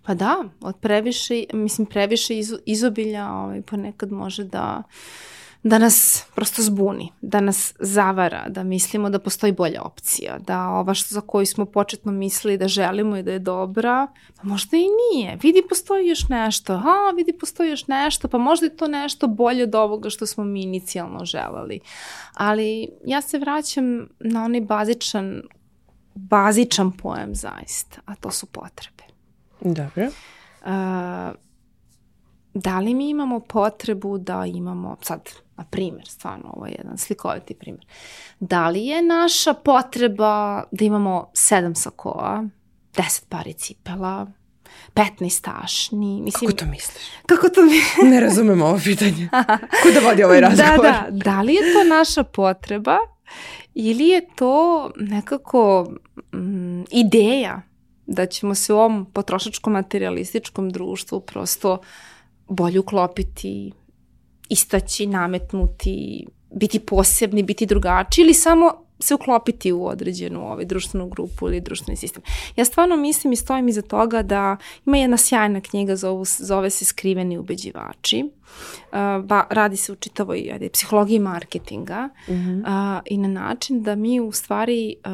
Pa 0.02 0.14
da, 0.14 0.44
od 0.60 0.76
previše, 0.80 1.44
mislim 1.52 1.86
previše 1.86 2.38
iz, 2.38 2.54
izobilja 2.66 3.30
ovaj, 3.32 3.62
ponekad 3.62 4.12
može 4.12 4.44
da 4.44 4.82
da 5.64 5.78
nas 5.78 6.26
prosto 6.34 6.62
zbuni, 6.62 7.12
da 7.20 7.40
nas 7.40 7.74
zavara, 7.80 8.48
da 8.48 8.62
mislimo 8.62 9.10
da 9.10 9.18
postoji 9.18 9.52
bolja 9.52 9.82
opcija, 9.82 10.38
da 10.38 10.68
ova 10.68 10.94
što 10.94 11.14
za 11.14 11.20
koju 11.20 11.46
smo 11.46 11.64
početno 11.66 12.12
mislili 12.12 12.58
da 12.58 12.68
želimo 12.68 13.16
i 13.16 13.22
da 13.22 13.32
je 13.32 13.38
dobra, 13.38 14.06
pa 14.36 14.48
možda 14.48 14.76
i 14.76 14.86
nije. 15.12 15.38
Vidi 15.42 15.62
postoji 15.68 16.08
još 16.08 16.28
nešto, 16.28 16.72
a 16.72 17.12
vidi 17.16 17.32
postoji 17.32 17.70
još 17.70 17.86
nešto, 17.86 18.28
pa 18.28 18.38
možda 18.38 18.66
je 18.66 18.76
to 18.76 18.88
nešto 18.88 19.26
bolje 19.26 19.62
od 19.62 19.74
ovoga 19.74 20.10
što 20.10 20.26
smo 20.26 20.44
mi 20.44 20.62
inicijalno 20.62 21.24
želeli. 21.24 21.80
Ali 22.34 22.88
ja 23.04 23.20
se 23.20 23.38
vraćam 23.38 24.08
na 24.20 24.44
onaj 24.44 24.60
bazičan 24.60 25.42
bazičan 26.14 26.92
pojem 26.92 27.34
zaista, 27.34 28.00
a 28.04 28.14
to 28.14 28.30
su 28.30 28.46
potrebe. 28.46 29.04
Dobro. 29.60 30.06
Uh, 30.06 31.34
da 32.54 32.78
li 32.78 32.94
mi 32.94 33.10
imamo 33.10 33.40
potrebu 33.40 34.18
da 34.18 34.46
imamo, 34.46 34.96
sad, 35.02 35.30
na 35.56 35.64
primjer, 35.64 36.08
stvarno 36.08 36.50
ovo 36.52 36.66
je 36.66 36.74
jedan 36.78 36.98
slikoviti 36.98 37.54
primjer, 37.54 37.86
da 38.40 38.68
li 38.68 38.86
je 38.86 39.02
naša 39.02 39.54
potreba 39.54 40.64
da 40.70 40.84
imamo 40.84 41.30
sedam 41.34 41.74
sakoa, 41.74 42.44
deset 42.96 43.28
pari 43.28 43.52
cipela, 43.52 44.26
15 44.94 45.42
tašni. 45.42 46.20
Mislim, 46.22 46.50
kako 46.50 46.64
to 46.64 46.70
misliš? 46.70 47.04
Kako 47.26 47.48
to 47.48 47.62
misliš? 47.62 48.10
ne 48.12 48.20
razumem 48.20 48.62
ovo 48.62 48.80
pitanje. 48.84 49.28
Kuda 49.82 50.00
vodi 50.08 50.24
ovaj 50.24 50.40
razgovor? 50.40 50.76
Da, 50.76 50.82
da. 50.82 51.06
Da 51.10 51.42
li 51.42 51.54
je 51.54 51.72
to 51.72 51.84
naša 51.88 52.24
potreba 52.24 52.98
ili 53.74 54.08
je 54.08 54.26
to 54.36 54.90
nekako 54.96 55.92
mm, 56.34 56.82
ideja 56.90 57.62
da 58.06 58.26
ćemo 58.26 58.54
se 58.54 58.72
u 58.72 58.76
ovom 58.76 59.06
potrošačkom 59.12 59.72
materialističkom 59.72 60.70
društvu 60.70 61.20
prosto 61.20 61.78
bolje 62.48 62.80
uklopiti, 62.80 63.72
istaći, 64.48 65.06
nametnuti, 65.06 66.26
biti 66.54 66.80
posebni, 66.80 67.42
biti 67.42 67.66
drugačiji 67.66 68.22
ili 68.22 68.34
samo 68.34 68.84
se 68.98 69.14
uklopiti 69.14 69.72
u 69.72 69.86
određenu 69.86 70.40
ovaj, 70.40 70.64
društvenu 70.64 71.08
grupu 71.08 71.48
ili 71.48 71.60
društveni 71.60 71.96
sistem. 71.96 72.22
Ja 72.56 72.64
stvarno 72.64 72.96
mislim 72.96 73.32
i 73.32 73.36
stojim 73.36 73.68
iza 73.68 73.82
toga 73.82 74.22
da 74.22 74.56
ima 74.86 74.96
jedna 74.96 75.16
sjajna 75.16 75.60
knjiga, 75.60 75.96
zove, 75.96 76.24
zove 76.38 76.70
se 76.70 76.84
Skriveni 76.84 77.38
ubeđivači. 77.38 78.24
Uh, 78.92 79.24
ba, 79.24 79.46
radi 79.50 79.76
se 79.76 79.92
u 79.92 79.94
čitavoj 79.94 80.50
ajde, 80.52 80.68
psihologiji 80.68 81.18
marketinga 81.18 82.08
mm 82.28 82.32
-hmm. 82.32 82.96
uh, 82.96 83.02
i 83.06 83.18
na 83.18 83.28
način 83.28 83.82
da 83.82 83.94
mi 83.94 84.20
u 84.20 84.32
stvari, 84.32 84.96
uh, 85.04 85.12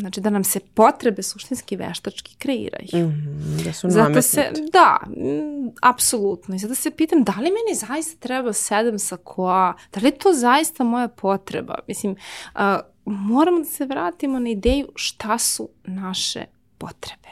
znači 0.00 0.20
da 0.20 0.30
nam 0.30 0.44
se 0.44 0.60
potrebe 0.60 1.22
suštinski 1.22 1.76
veštački 1.76 2.36
kreiraju. 2.38 3.08
Mm 3.08 3.12
-hmm, 3.12 3.64
da 3.64 3.72
su 3.72 3.90
Zato 3.90 4.22
se, 4.22 4.52
da, 4.72 4.98
m, 5.06 5.72
apsolutno. 5.82 6.54
I 6.54 6.58
sada 6.58 6.74
se 6.74 6.90
pitam 6.90 7.24
da 7.24 7.32
li 7.32 7.50
meni 7.50 7.74
zaista 7.74 8.20
treba 8.20 8.52
sedam 8.52 8.98
sa 8.98 9.16
koa, 9.16 9.74
da 9.94 10.00
li 10.00 10.06
je 10.06 10.18
to 10.18 10.32
zaista 10.32 10.84
moja 10.84 11.08
potreba? 11.08 11.78
Mislim, 11.88 12.16
uh, 12.54 12.60
moramo 13.04 13.58
da 13.58 13.64
se 13.64 13.86
vratimo 13.86 14.38
na 14.38 14.48
ideju 14.48 14.88
šta 14.94 15.38
su 15.38 15.68
naše 15.84 16.44
potrebe. 16.86 17.28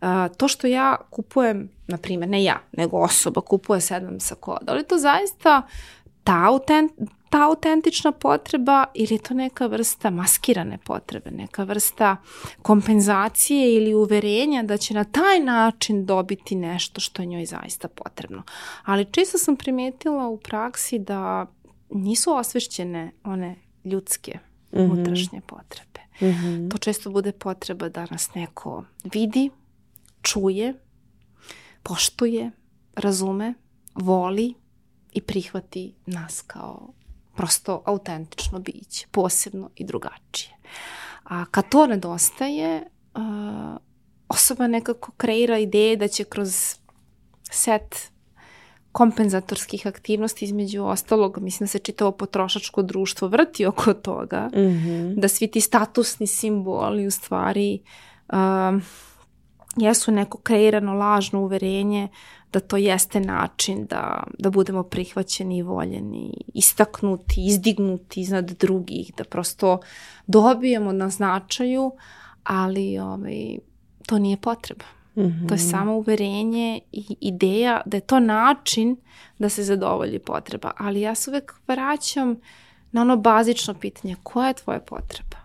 Uh, 0.00 0.36
to 0.36 0.48
što 0.48 0.66
ja 0.66 0.96
kupujem, 1.10 1.70
na 1.86 1.96
primjer, 1.96 2.28
ne 2.28 2.44
ja, 2.44 2.60
nego 2.72 2.98
osoba 2.98 3.40
kupuje 3.40 3.80
sedam 3.80 4.20
sakoa, 4.20 4.58
da 4.62 4.74
li 4.74 4.84
to 4.84 4.98
zaista 4.98 5.62
ta, 6.24 6.44
autent, 6.44 6.92
ta 7.30 7.46
autentična 7.46 8.12
potreba 8.12 8.84
ili 8.94 9.14
je 9.14 9.18
to 9.18 9.34
neka 9.34 9.66
vrsta 9.66 10.10
maskirane 10.10 10.78
potrebe, 10.78 11.30
neka 11.30 11.64
vrsta 11.64 12.16
kompenzacije 12.62 13.74
ili 13.74 13.94
uverenja 13.94 14.62
da 14.62 14.76
će 14.76 14.94
na 14.94 15.04
taj 15.04 15.40
način 15.40 16.06
dobiti 16.06 16.54
nešto 16.54 17.00
što 17.00 17.22
je 17.22 17.26
njoj 17.26 17.46
zaista 17.46 17.88
potrebno. 17.88 18.42
Ali 18.84 19.04
često 19.04 19.38
sam 19.38 19.56
primetila 19.56 20.28
u 20.28 20.36
praksi 20.36 20.98
da 20.98 21.46
nisu 21.90 22.34
osvešćene 22.34 23.12
one 23.24 23.56
ljudske 23.84 24.38
mm 24.72 24.78
-hmm. 24.78 24.92
unutrašnje 24.92 25.40
potrebe. 25.46 25.95
Mm 26.20 26.26
-hmm. 26.26 26.70
To 26.70 26.78
često 26.78 27.10
bude 27.10 27.32
potreba 27.32 27.88
da 27.88 28.06
nas 28.10 28.34
neko 28.34 28.84
vidi, 29.04 29.50
čuje, 30.22 30.74
poštuje, 31.82 32.50
razume, 32.94 33.54
voli 33.94 34.54
i 35.12 35.20
prihvati 35.20 35.94
nas 36.06 36.42
kao 36.46 36.92
prosto 37.36 37.82
autentično 37.86 38.58
biće, 38.58 39.06
posebno 39.10 39.70
i 39.76 39.84
drugačije. 39.84 40.56
A 41.24 41.44
kad 41.44 41.68
to 41.68 41.86
nedostaje, 41.86 42.90
osoba 44.28 44.66
nekako 44.66 45.12
kreira 45.12 45.58
ideje 45.58 45.96
da 45.96 46.08
će 46.08 46.24
kroz 46.24 46.76
set 47.42 48.10
kompenzatorskih 48.96 49.86
aktivnosti 49.86 50.44
između 50.44 50.84
ostalog, 50.84 51.38
mislim 51.38 51.64
da 51.64 51.68
se 51.68 51.78
čitavo 51.78 52.12
potrošačko 52.12 52.82
društvo 52.82 53.28
vrti 53.28 53.66
oko 53.66 53.94
toga, 53.94 54.48
mm 54.52 54.58
-hmm. 54.58 55.20
da 55.20 55.28
svi 55.28 55.46
ti 55.46 55.60
statusni 55.60 56.26
simboli 56.26 57.06
u 57.06 57.10
stvari 57.10 57.78
uh, 58.28 58.82
jesu 59.76 60.12
neko 60.12 60.38
kreirano 60.38 60.94
lažno 60.94 61.40
uverenje 61.40 62.08
da 62.52 62.60
to 62.60 62.76
jeste 62.76 63.20
način 63.20 63.86
da, 63.86 64.22
da 64.38 64.50
budemo 64.50 64.82
prihvaćeni 64.82 65.58
i 65.58 65.62
voljeni, 65.62 66.34
istaknuti, 66.54 67.46
izdignuti 67.46 68.20
iznad 68.20 68.50
drugih, 68.50 69.12
da 69.16 69.24
prosto 69.24 69.78
dobijemo 70.26 70.92
na 70.92 71.08
značaju, 71.10 71.92
ali 72.44 72.98
ovaj, 72.98 73.58
to 74.06 74.18
nije 74.18 74.36
potreba. 74.36 74.84
Mm 75.16 75.22
-hmm. 75.22 75.48
To 75.48 75.54
je 75.54 75.60
mhm. 75.60 75.70
samo 75.70 75.96
uverenje 75.96 76.80
i 76.92 77.16
ideja 77.20 77.80
da 77.86 77.96
je 77.96 78.00
to 78.00 78.20
način 78.20 78.96
da 79.38 79.48
se 79.48 79.64
zadovolji 79.64 80.18
potreba. 80.18 80.72
Ali 80.76 81.00
ja 81.00 81.14
se 81.14 81.30
uvek 81.30 81.52
vraćam 81.68 82.40
na 82.92 83.02
ono 83.02 83.16
bazično 83.16 83.74
pitanje, 83.74 84.16
koja 84.22 84.48
je 84.48 84.54
tvoja 84.54 84.80
potreba? 84.80 85.36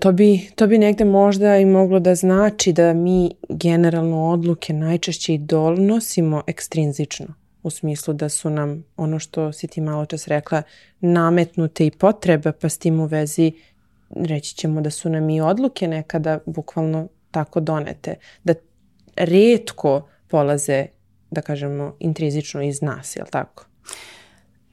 To 0.00 0.12
bi, 0.12 0.50
to 0.56 0.66
bi 0.66 0.78
negde 0.78 1.04
možda 1.04 1.56
i 1.56 1.64
moglo 1.64 2.00
da 2.00 2.14
znači 2.14 2.72
da 2.72 2.92
mi 2.92 3.30
generalno 3.48 4.30
odluke 4.30 4.72
najčešće 4.72 5.34
i 5.34 5.38
donosimo 5.38 6.42
ekstrinzično. 6.46 7.26
U 7.62 7.70
smislu 7.70 8.14
da 8.14 8.28
su 8.28 8.50
nam, 8.50 8.84
ono 8.96 9.18
što 9.18 9.52
si 9.52 9.66
ti 9.66 9.80
malo 9.80 10.06
čas 10.06 10.28
rekla, 10.28 10.62
nametnute 11.00 11.86
i 11.86 11.90
potrebe, 11.90 12.52
pa 12.52 12.68
s 12.68 12.78
tim 12.78 13.00
u 13.00 13.06
vezi 13.06 13.52
reći 14.10 14.54
ćemo 14.54 14.80
da 14.80 14.90
su 14.90 15.08
nam 15.10 15.30
i 15.30 15.40
odluke 15.40 15.88
nekada 15.88 16.38
bukvalno 16.46 17.08
tako 17.30 17.60
donete. 17.60 18.14
Da 18.44 18.54
redko 19.16 20.08
polaze, 20.28 20.86
da 21.30 21.42
kažemo, 21.42 21.96
intrizično 22.00 22.62
iz 22.62 22.82
nas, 22.82 23.16
jel 23.16 23.26
tako? 23.30 23.64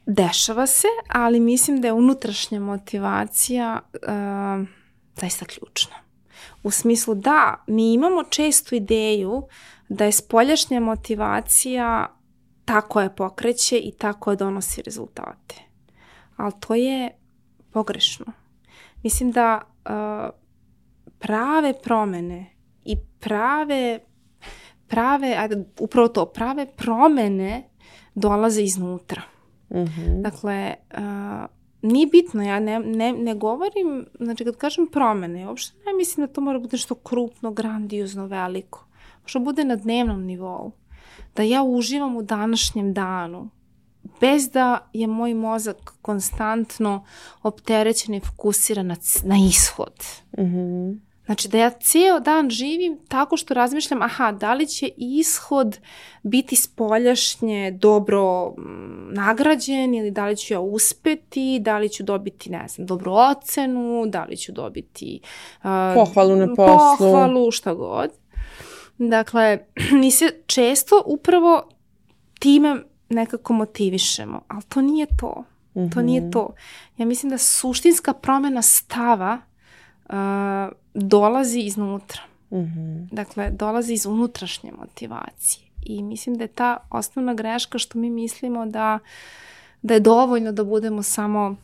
Dešava 0.06 0.68
se, 0.68 0.88
ali 1.08 1.40
mislim 1.40 1.82
da 1.82 1.88
je 1.88 1.94
unutrašnja 1.94 2.60
motivacija 2.60 3.80
uh, 3.94 4.68
zaista 5.16 5.46
ključna. 5.46 5.96
U 6.64 6.72
smislu 6.72 7.16
da, 7.16 7.64
mi 7.68 7.94
imamo 7.94 8.24
čestu 8.24 8.76
ideju 8.76 9.48
da 9.90 10.06
je 10.06 10.12
spoljašnja 10.12 10.80
motivacija 10.80 12.18
ta 12.66 12.82
koja 12.82 13.10
pokreće 13.10 13.78
i 13.78 13.92
ta 13.98 14.14
koja 14.14 14.36
donosi 14.36 14.82
rezultate. 14.82 15.56
Ali 16.38 16.54
to 16.60 16.76
je 16.76 17.10
pogrešno. 17.72 18.26
Mislim 19.04 19.32
da 19.32 19.62
uh, 19.62 20.30
prave 21.20 21.74
promene 21.84 22.46
i 22.86 22.98
prave 23.20 24.00
prave, 24.92 25.36
ajde, 25.38 25.64
upravo 25.80 26.08
to, 26.08 26.26
prave 26.26 26.66
promene 26.76 27.64
dolaze 28.16 28.64
iznutra. 28.64 29.22
Mm 29.70 29.78
-hmm. 29.78 30.22
Dakle, 30.22 30.74
uh, 30.94 31.00
nije 31.82 32.08
bitno, 32.08 32.44
ja 32.44 32.60
ne, 32.60 32.80
ne, 32.80 33.14
ne 33.14 33.36
govorim, 33.36 34.06
znači 34.20 34.46
kad 34.46 34.58
kažem 34.58 34.88
promene, 34.92 35.48
uopšte 35.48 35.78
ne 35.86 35.94
mislim 35.98 36.28
da 36.28 36.34
to 36.34 36.42
mora 36.42 36.60
bude 36.60 36.78
što 36.78 36.96
krupno, 36.96 37.52
grandiozno, 37.52 38.26
veliko. 38.26 38.86
Možda 39.24 39.40
bude 39.40 39.64
na 39.64 39.76
dnevnom 39.76 40.24
nivou. 40.24 40.72
Da 41.36 41.44
ja 41.44 41.64
uživam 41.64 42.18
u 42.18 42.22
današnjem 42.22 42.94
danu, 42.94 43.50
bez 44.20 44.50
da 44.50 44.90
je 44.94 45.08
moj 45.08 45.34
mozak 45.34 45.94
konstantno 46.02 47.06
opterećen 47.44 48.16
i 48.16 48.20
fokusiran 48.20 48.88
na, 48.88 48.96
na 49.24 49.36
ishod. 49.50 50.04
Mm 50.38 50.44
-hmm. 50.44 51.11
Znači 51.32 51.48
da 51.48 51.58
ja 51.58 51.70
cijel 51.70 52.20
dan 52.20 52.50
živim 52.50 53.00
tako 53.08 53.38
što 53.38 53.54
razmišljam, 53.54 54.02
aha, 54.02 54.32
da 54.32 54.54
li 54.54 54.68
će 54.68 54.90
ishod 54.98 55.80
biti 56.24 56.56
spoljašnje 56.56 57.72
dobro 57.72 58.50
mm, 58.50 59.14
nagrađen 59.14 59.96
ili 59.96 60.12
da 60.12 60.26
li 60.26 60.38
ću 60.38 60.54
ja 60.54 60.60
uspeti, 60.60 61.60
da 61.62 61.78
li 61.78 61.90
ću 61.90 62.04
dobiti, 62.04 62.50
ne 62.50 62.68
znam, 62.68 62.88
dobru 62.88 63.14
ocenu, 63.14 64.06
da 64.08 64.24
li 64.24 64.38
ću 64.38 64.52
dobiti 64.52 65.20
uh, 65.58 65.64
pohvalu 65.96 66.36
na 66.36 66.48
poslu. 66.56 66.98
Pohvalu, 66.98 67.52
šta 67.52 67.74
god. 67.74 68.10
Dakle, 68.98 69.60
mi 70.02 70.12
se 70.12 70.34
često 70.46 71.04
upravo 71.06 71.70
time 72.40 72.84
nekako 73.10 73.54
motivišemo, 73.54 74.42
ali 74.48 74.64
to 74.64 74.82
nije 74.82 75.08
to. 75.20 75.44
Mm 75.76 75.80
-hmm. 75.80 75.94
To 75.94 76.02
nije 76.02 76.22
mhm. 76.22 76.32
to. 76.32 76.54
Ja 76.98 77.06
mislim 77.06 77.30
da 77.30 77.38
suštinska 77.38 78.14
promena 78.14 78.62
stava 78.62 79.42
uh, 80.10 80.81
dolazi 80.94 81.60
iznutra. 81.60 82.22
Mm 82.52 82.58
-hmm. 82.58 83.08
Dakle, 83.12 83.52
dolazi 83.52 83.94
iz 83.94 84.06
unutrašnje 84.06 84.72
motivacije. 84.72 85.68
I 85.84 86.04
mislim 86.04 86.36
da 86.38 86.44
je 86.44 86.48
ta 86.48 86.78
osnovna 86.90 87.34
greška 87.34 87.78
što 87.78 88.00
mi 88.00 88.10
mislimo 88.10 88.66
da, 88.66 89.00
da 89.82 89.94
je 89.94 90.00
dovoljno 90.00 90.52
da 90.52 90.64
budemo 90.64 91.04
samo 91.04 91.56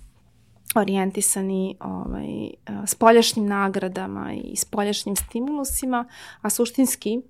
orijentisani 0.75 1.75
ovaj, 1.79 2.49
spoljašnjim 2.85 3.45
nagradama 3.45 4.33
i 4.33 4.55
spoljašnjim 4.55 5.15
stimulusima, 5.15 6.05
a 6.41 6.49
suštinski 6.49 7.21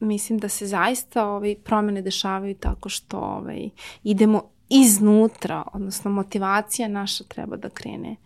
mislim 0.00 0.38
da 0.38 0.48
se 0.48 0.66
zaista 0.66 1.28
ovaj, 1.28 1.56
promene 1.64 2.02
dešavaju 2.02 2.54
tako 2.54 2.88
što 2.88 3.18
ovaj, 3.18 3.68
idemo 4.02 4.42
iznutra, 4.68 5.62
odnosno 5.72 6.10
motivacija 6.10 6.88
naša 6.88 7.24
treba 7.24 7.56
da 7.56 7.68
krene 7.68 8.16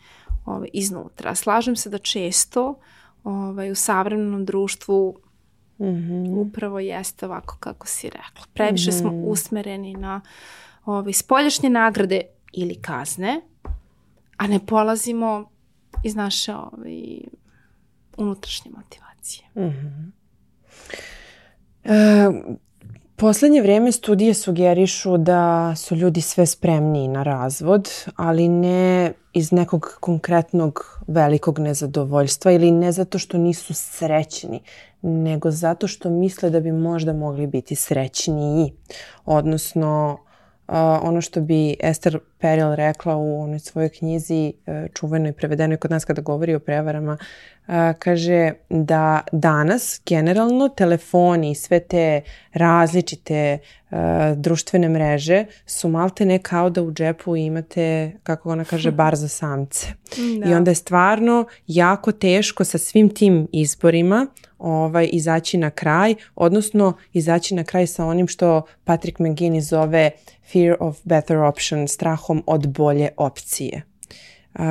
ovaj, 0.45 0.69
iznutra. 0.73 1.35
Slažem 1.35 1.77
se 1.77 1.91
da 1.91 1.99
često 1.99 2.79
ovaj, 3.25 3.71
u 3.71 3.75
savremenom 3.75 4.45
društvu 4.45 5.19
mm 5.79 5.85
-hmm. 5.85 6.37
upravo 6.37 6.79
jeste 6.79 7.27
ovako 7.27 7.57
kako 7.61 7.87
si 7.87 8.07
rekla. 8.07 8.47
Previše 8.53 8.91
mm 8.91 8.95
-hmm. 8.95 9.01
smo 9.01 9.11
mhm. 9.11 9.25
usmereni 9.25 9.95
na 9.95 10.21
ovaj, 10.85 11.13
spoljašnje 11.13 11.71
nagrade 11.71 12.21
ili 12.53 12.75
kazne, 12.75 13.41
a 14.37 14.47
ne 14.47 14.67
polazimo 14.67 15.51
iz 16.05 16.15
naše 16.15 16.55
ovaj, 16.55 17.21
unutrašnje 18.17 18.71
motivacije. 18.71 19.47
Mm 19.55 19.61
-hmm. 19.61 20.11
e, 21.85 22.31
Poslednje 23.21 23.63
vreme 23.63 23.93
studije 23.93 24.35
sugerišu 24.35 25.17
da 25.17 25.75
su 25.77 25.97
ljudi 25.97 26.21
sve 26.21 26.47
spremniji 26.47 27.09
na 27.09 27.23
razvod, 27.23 27.91
ali 28.17 28.49
ne 28.49 29.13
iz 29.33 29.53
nekog 29.53 29.97
konkretnog 30.01 31.01
velikog 31.07 31.59
nezadovoljstva 31.59 32.53
ili 32.53 32.71
ne 32.71 32.93
zato 32.93 33.19
što 33.19 33.39
nisu 33.39 33.75
srećni, 33.75 34.61
nego 35.03 35.51
zato 35.51 35.87
što 35.87 36.11
misle 36.11 36.51
da 36.51 36.61
bi 36.61 36.73
možda 36.73 37.13
mogli 37.13 37.47
biti 37.47 37.75
srećniji. 37.75 38.73
Odnosno, 39.25 40.19
ono 41.03 41.21
što 41.21 41.41
bi 41.41 41.77
Ester 41.81 42.19
Peril 42.41 42.75
rekla 42.75 43.17
u 43.17 43.43
onoj 43.43 43.59
svojoj 43.59 43.89
knjizi 43.89 44.53
e, 44.67 44.87
čuvenoj 44.95 45.33
prevedenoj 45.33 45.77
kod 45.77 45.91
nas 45.91 46.05
kada 46.05 46.23
govori 46.23 46.55
o 46.55 46.61
prevarama, 46.61 47.19
kaže 47.99 48.53
da 48.71 49.21
danas 49.33 50.01
generalno 50.07 50.69
telefoni 50.69 51.51
i 51.51 51.55
sve 51.55 51.81
te 51.81 52.21
različite 52.53 53.59
društvene 54.37 54.89
mreže 54.89 55.45
su 55.67 55.89
malte 55.89 56.27
ne 56.27 56.39
kao 56.39 56.71
da 56.71 56.83
u 56.83 56.93
džepu 56.93 57.37
imate, 57.37 58.13
kako 58.23 58.51
ona 58.51 58.65
kaže, 58.65 58.91
bar 58.91 59.17
za 59.17 59.29
samce. 59.29 59.87
Da. 60.41 60.51
I 60.51 60.55
onda 60.55 60.71
je 60.71 60.75
stvarno 60.75 61.45
jako 61.67 62.13
teško 62.13 62.65
sa 62.65 62.79
svim 62.79 63.15
tim 63.15 63.49
izborima 63.53 64.27
ovaj, 64.59 65.09
izaći 65.13 65.59
na 65.59 65.71
kraj, 65.71 66.15
odnosno 66.35 66.93
izaći 67.13 67.55
na 67.55 67.65
kraj 67.65 67.87
sa 67.87 68.05
onim 68.07 68.29
što 68.29 68.63
Patrick 68.85 69.19
McGinnis 69.19 69.65
zove 69.65 70.11
fear 70.53 70.77
of 70.81 70.99
better 71.05 71.37
option, 71.37 71.89
strahom 72.31 72.43
od 72.47 72.69
bolje 72.69 73.09
opcije. 73.17 73.83
Uh, 74.55 74.65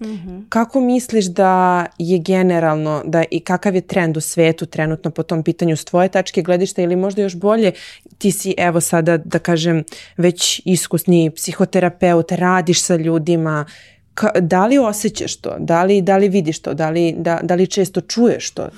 mm-hmm. 0.00 0.46
Kako 0.48 0.80
misliš 0.80 1.24
da 1.24 1.86
je 1.98 2.18
generalno 2.18 3.02
da 3.06 3.24
i 3.30 3.40
kakav 3.40 3.74
je 3.74 3.80
trend 3.80 4.16
u 4.16 4.20
svetu 4.20 4.66
trenutno 4.66 5.10
po 5.10 5.22
tom 5.22 5.42
pitanju 5.42 5.76
s 5.76 5.84
tvoje 5.84 6.08
tačke 6.08 6.42
gledišta 6.42 6.82
ili 6.82 6.96
možda 6.96 7.22
još 7.22 7.36
bolje 7.36 7.72
ti 8.18 8.32
si 8.32 8.54
evo 8.58 8.80
sada 8.80 9.16
da 9.16 9.38
kažem 9.38 9.84
već 10.16 10.62
iskusni 10.64 11.30
psihoterapeut, 11.30 12.32
radiš 12.32 12.82
sa 12.82 12.96
ljudima, 12.96 13.66
Ka, 14.14 14.30
da 14.40 14.66
li 14.66 14.78
osjećaš 14.78 15.36
to? 15.36 15.56
Da 15.58 15.84
li, 15.84 16.02
da 16.02 16.16
li 16.16 16.28
vidiš 16.28 16.62
to? 16.62 16.74
Da 16.74 16.90
li, 16.90 17.14
da, 17.18 17.40
da 17.42 17.54
li 17.54 17.66
često 17.66 18.00
čuješ 18.00 18.50
to? 18.50 18.68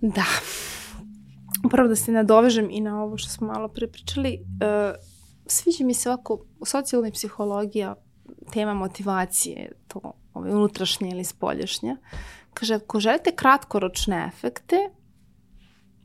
Da. 0.00 0.24
Upravo 1.66 1.88
da 1.88 1.96
se 1.96 2.12
nadovežem 2.12 2.70
i 2.70 2.80
na 2.80 3.02
ovo 3.02 3.18
što 3.18 3.30
smo 3.30 3.46
malo 3.46 3.68
prepričali, 3.68 4.38
uh, 4.38 4.94
sviđa 5.46 5.84
mi 5.84 5.94
se 5.94 6.08
ovako 6.08 6.44
socijalna 6.64 7.10
psihologija 7.10 7.94
tema 8.52 8.74
motivacije, 8.74 9.72
to 9.88 10.12
ove, 10.34 10.54
unutrašnje 10.54 11.10
ili 11.10 11.24
spoljašnje. 11.24 11.96
Kaže, 12.54 12.74
ako 12.74 13.00
želite 13.00 13.32
kratkoročne 13.36 14.30
efekte, 14.34 14.76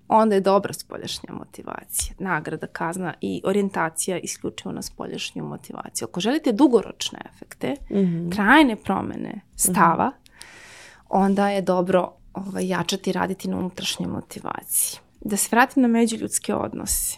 onda 0.08 0.36
je 0.36 0.42
dobra 0.42 0.74
spoljašnja 0.74 1.34
motivacija, 1.34 2.16
nagrada, 2.20 2.68
kazna 2.68 3.14
i 3.22 3.42
orijentacija 3.46 4.18
isključivo 4.18 4.72
na 4.72 4.82
spoljašnju 4.82 5.44
motivaciju. 5.44 6.08
Ako 6.08 6.20
želite 6.20 6.52
dugoročne 6.52 7.20
efekte, 7.36 7.76
mm 7.90 7.96
-hmm. 7.96 8.36
trajne 8.36 8.76
promene 8.76 9.42
stava, 9.56 10.08
mm 10.08 10.12
-hmm. 10.12 11.06
onda 11.10 11.50
je 11.50 11.62
dobro 11.62 12.14
ovaj, 12.34 12.68
jačati 12.68 13.10
i 13.10 13.14
raditi 13.14 13.48
na 13.48 13.58
unutrašnjoj 13.58 14.10
motivaciji. 14.10 15.00
Da 15.22 15.38
se 15.38 15.48
vratim 15.52 15.82
na 15.82 15.88
međuljudske 15.88 16.56
odnose. 16.56 17.18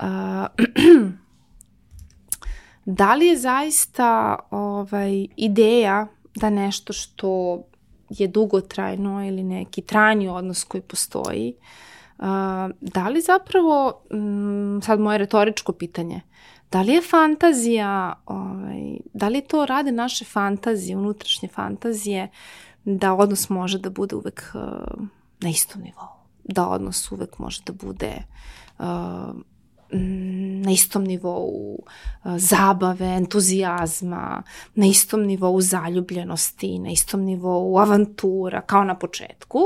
Uh, 0.00 0.06
da 2.86 3.14
li 3.14 3.26
je 3.26 3.36
zaista 3.36 4.36
ovaj, 4.50 5.26
ideja 5.36 6.06
da 6.34 6.50
nešto 6.50 6.92
što 6.92 7.62
je 8.08 8.28
dugotrajno 8.28 9.26
ili 9.26 9.42
neki 9.42 9.82
trajni 9.82 10.28
odnos 10.28 10.64
koji 10.64 10.82
postoji, 10.82 11.54
da 12.80 13.08
li 13.08 13.20
zapravo, 13.20 14.02
um, 14.10 14.80
sad 14.84 15.00
moje 15.00 15.18
retoričko 15.18 15.72
pitanje, 15.72 16.20
da 16.72 16.82
li 16.82 16.92
je 16.92 17.02
fantazija, 17.02 18.22
ovaj, 18.26 18.96
da 19.12 19.28
li 19.28 19.40
to 19.40 19.66
rade 19.66 19.92
naše 19.92 20.24
fantazije, 20.24 20.96
unutrašnje 20.96 21.48
fantazije, 21.48 22.28
da 22.84 23.14
odnos 23.14 23.48
može 23.48 23.78
da 23.78 23.90
bude 23.90 24.16
uvek 24.16 24.50
na 25.40 25.50
istom 25.50 25.82
nivou, 25.82 26.08
da 26.44 26.68
odnos 26.68 27.12
uvek 27.12 27.38
može 27.38 27.62
da 27.66 27.72
bude 27.72 28.22
uh, 28.78 28.84
na 30.64 30.72
istom 30.72 31.04
nivou 31.04 31.78
uh, 31.78 32.36
zabave, 32.36 33.06
entuzijazma, 33.06 34.42
na 34.74 34.86
istom 34.86 35.22
nivou 35.22 35.60
zaljubljenosti, 35.60 36.78
na 36.78 36.90
istom 36.90 37.24
nivou 37.24 37.78
avantura, 37.78 38.60
kao 38.60 38.84
na 38.84 38.98
početku, 38.98 39.58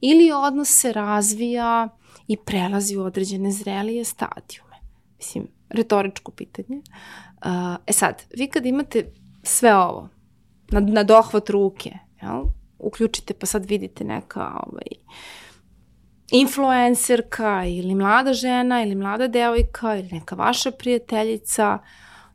ili 0.00 0.32
odnos 0.32 0.68
se 0.80 0.92
razvija 0.92 1.88
i 2.28 2.36
prelazi 2.36 2.96
u 2.96 3.04
određene 3.04 3.50
zrelije 3.50 4.04
stadijume. 4.04 4.76
Mislim, 5.16 5.48
retoričko 5.68 6.32
pitanje. 6.32 6.76
Uh, 6.76 7.76
e 7.86 7.92
sad, 7.92 8.22
vi 8.36 8.46
kad 8.46 8.66
imate 8.66 9.12
sve 9.42 9.76
ovo 9.76 10.08
na, 10.70 10.80
na 10.80 11.02
dohvat 11.02 11.50
ruke, 11.50 11.90
jel? 12.22 12.42
uključite 12.78 13.34
pa 13.34 13.46
sad 13.46 13.64
vidite 13.66 14.04
neka 14.04 14.60
ovaj, 14.66 14.86
influencerka 16.32 17.64
ili 17.66 17.94
mlada 17.94 18.32
žena 18.32 18.82
ili 18.82 18.94
mlada 18.94 19.28
devojka 19.28 19.96
ili 19.96 20.08
neka 20.12 20.34
vaša 20.34 20.70
prijateljica 20.70 21.78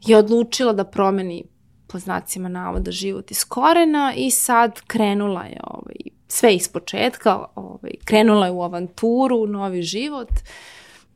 je 0.06 0.18
odlučila 0.18 0.74
da 0.74 0.84
promeni 0.84 1.44
po 1.88 2.00
znacima 2.00 2.50
navoda 2.50 2.92
život 2.92 3.32
iz 3.32 3.46
korena 3.46 4.14
i 4.16 4.32
sad 4.32 4.82
krenula 4.88 5.44
je 5.44 5.60
ovaj, 5.64 5.96
sve 6.28 6.56
iz 6.56 6.68
početka, 6.68 7.46
ovaj, 7.56 7.92
krenula 8.06 8.46
je 8.46 8.52
u 8.52 8.64
avanturu, 8.64 9.48
novi 9.48 9.82
život, 9.82 10.30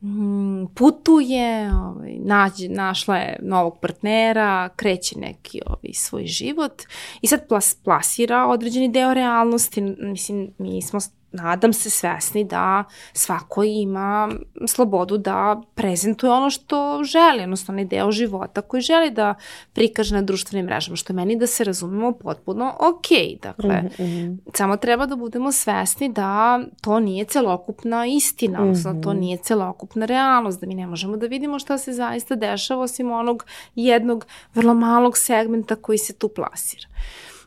mm, 0.00 0.64
putuje, 0.74 1.70
ovaj, 1.74 2.16
nađe, 2.18 2.68
našla 2.68 3.16
je 3.16 3.38
novog 3.42 3.78
partnera, 3.80 4.68
kreće 4.76 5.18
neki 5.18 5.60
ovaj, 5.66 5.92
svoj 5.94 6.26
život 6.26 6.82
i 7.20 7.26
sad 7.26 7.48
plas, 7.48 7.76
plasira 7.84 8.46
određeni 8.46 8.88
deo 8.88 9.14
realnosti. 9.14 9.80
Mislim, 9.98 10.50
mi 10.58 10.82
smo 10.82 11.00
nadam 11.32 11.72
se 11.72 11.90
svesni 11.90 12.44
da 12.44 12.84
svako 13.12 13.62
ima 13.62 14.28
slobodu 14.66 15.18
da 15.18 15.60
prezentuje 15.74 16.32
ono 16.32 16.50
što 16.50 17.00
želi, 17.04 17.42
odnosno 17.42 17.72
onaj 17.72 17.84
deo 17.84 18.12
života 18.12 18.60
koji 18.60 18.80
želi 18.80 19.10
da 19.10 19.34
prikaže 19.72 20.14
na 20.14 20.22
društvenim 20.22 20.66
mrežama, 20.66 20.96
što 20.96 21.12
je 21.12 21.16
meni 21.16 21.36
da 21.36 21.46
se 21.46 21.64
razumemo 21.64 22.12
potpuno 22.12 22.74
ok. 22.78 23.40
Dakle, 23.42 23.82
mm 23.82 23.88
-hmm. 23.98 24.38
samo 24.54 24.76
treba 24.76 25.06
da 25.06 25.16
budemo 25.16 25.52
svesni 25.52 26.08
da 26.08 26.60
to 26.80 27.00
nije 27.00 27.24
celokupna 27.24 28.06
istina, 28.06 28.62
odnosno 28.62 28.92
mm 28.92 28.96
-hmm. 28.96 29.02
to 29.02 29.12
nije 29.12 29.36
celokupna 29.36 30.06
realnost, 30.06 30.60
da 30.60 30.66
mi 30.66 30.74
ne 30.74 30.86
možemo 30.86 31.16
da 31.16 31.26
vidimo 31.26 31.58
šta 31.58 31.78
se 31.78 31.92
zaista 31.92 32.34
dešava 32.34 32.82
osim 32.82 33.10
onog 33.10 33.44
jednog 33.74 34.26
vrlo 34.54 34.74
malog 34.74 35.18
segmenta 35.18 35.76
koji 35.76 35.98
se 35.98 36.12
tu 36.12 36.28
plasira. 36.28 36.86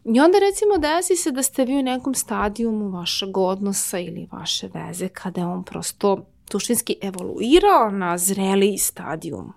I 0.05 0.19
onda 0.19 0.39
recimo 0.39 0.77
desi 0.77 1.15
se 1.15 1.31
da 1.31 1.43
ste 1.43 1.65
vi 1.65 1.79
u 1.79 1.83
nekom 1.83 2.13
stadijumu 2.13 2.89
vašeg 2.89 3.37
odnosa 3.37 3.99
ili 3.99 4.27
vaše 4.31 4.69
veze 4.73 5.07
kada 5.07 5.41
je 5.41 5.47
on 5.47 5.63
prosto 5.63 6.25
tuštinski 6.49 6.95
evoluirao 7.01 7.91
na 7.91 8.17
zreliji 8.17 8.77
stadijum 8.77 9.45
mm 9.45 9.53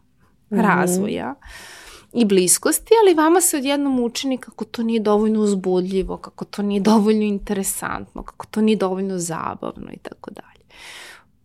-hmm. 0.50 0.62
razvoja 0.62 1.34
i 2.12 2.24
bliskosti, 2.24 2.94
ali 3.02 3.14
vama 3.14 3.40
se 3.40 3.56
odjednom 3.56 4.00
učini 4.00 4.38
kako 4.38 4.64
to 4.64 4.82
nije 4.82 5.00
dovoljno 5.00 5.40
uzbudljivo, 5.40 6.16
kako 6.16 6.44
to 6.44 6.62
nije 6.62 6.80
dovoljno 6.80 7.22
interesantno, 7.22 8.22
kako 8.22 8.46
to 8.46 8.60
nije 8.60 8.76
dovoljno 8.76 9.18
zabavno 9.18 9.92
i 9.92 9.98
tako 9.98 10.30
dalje. 10.30 10.64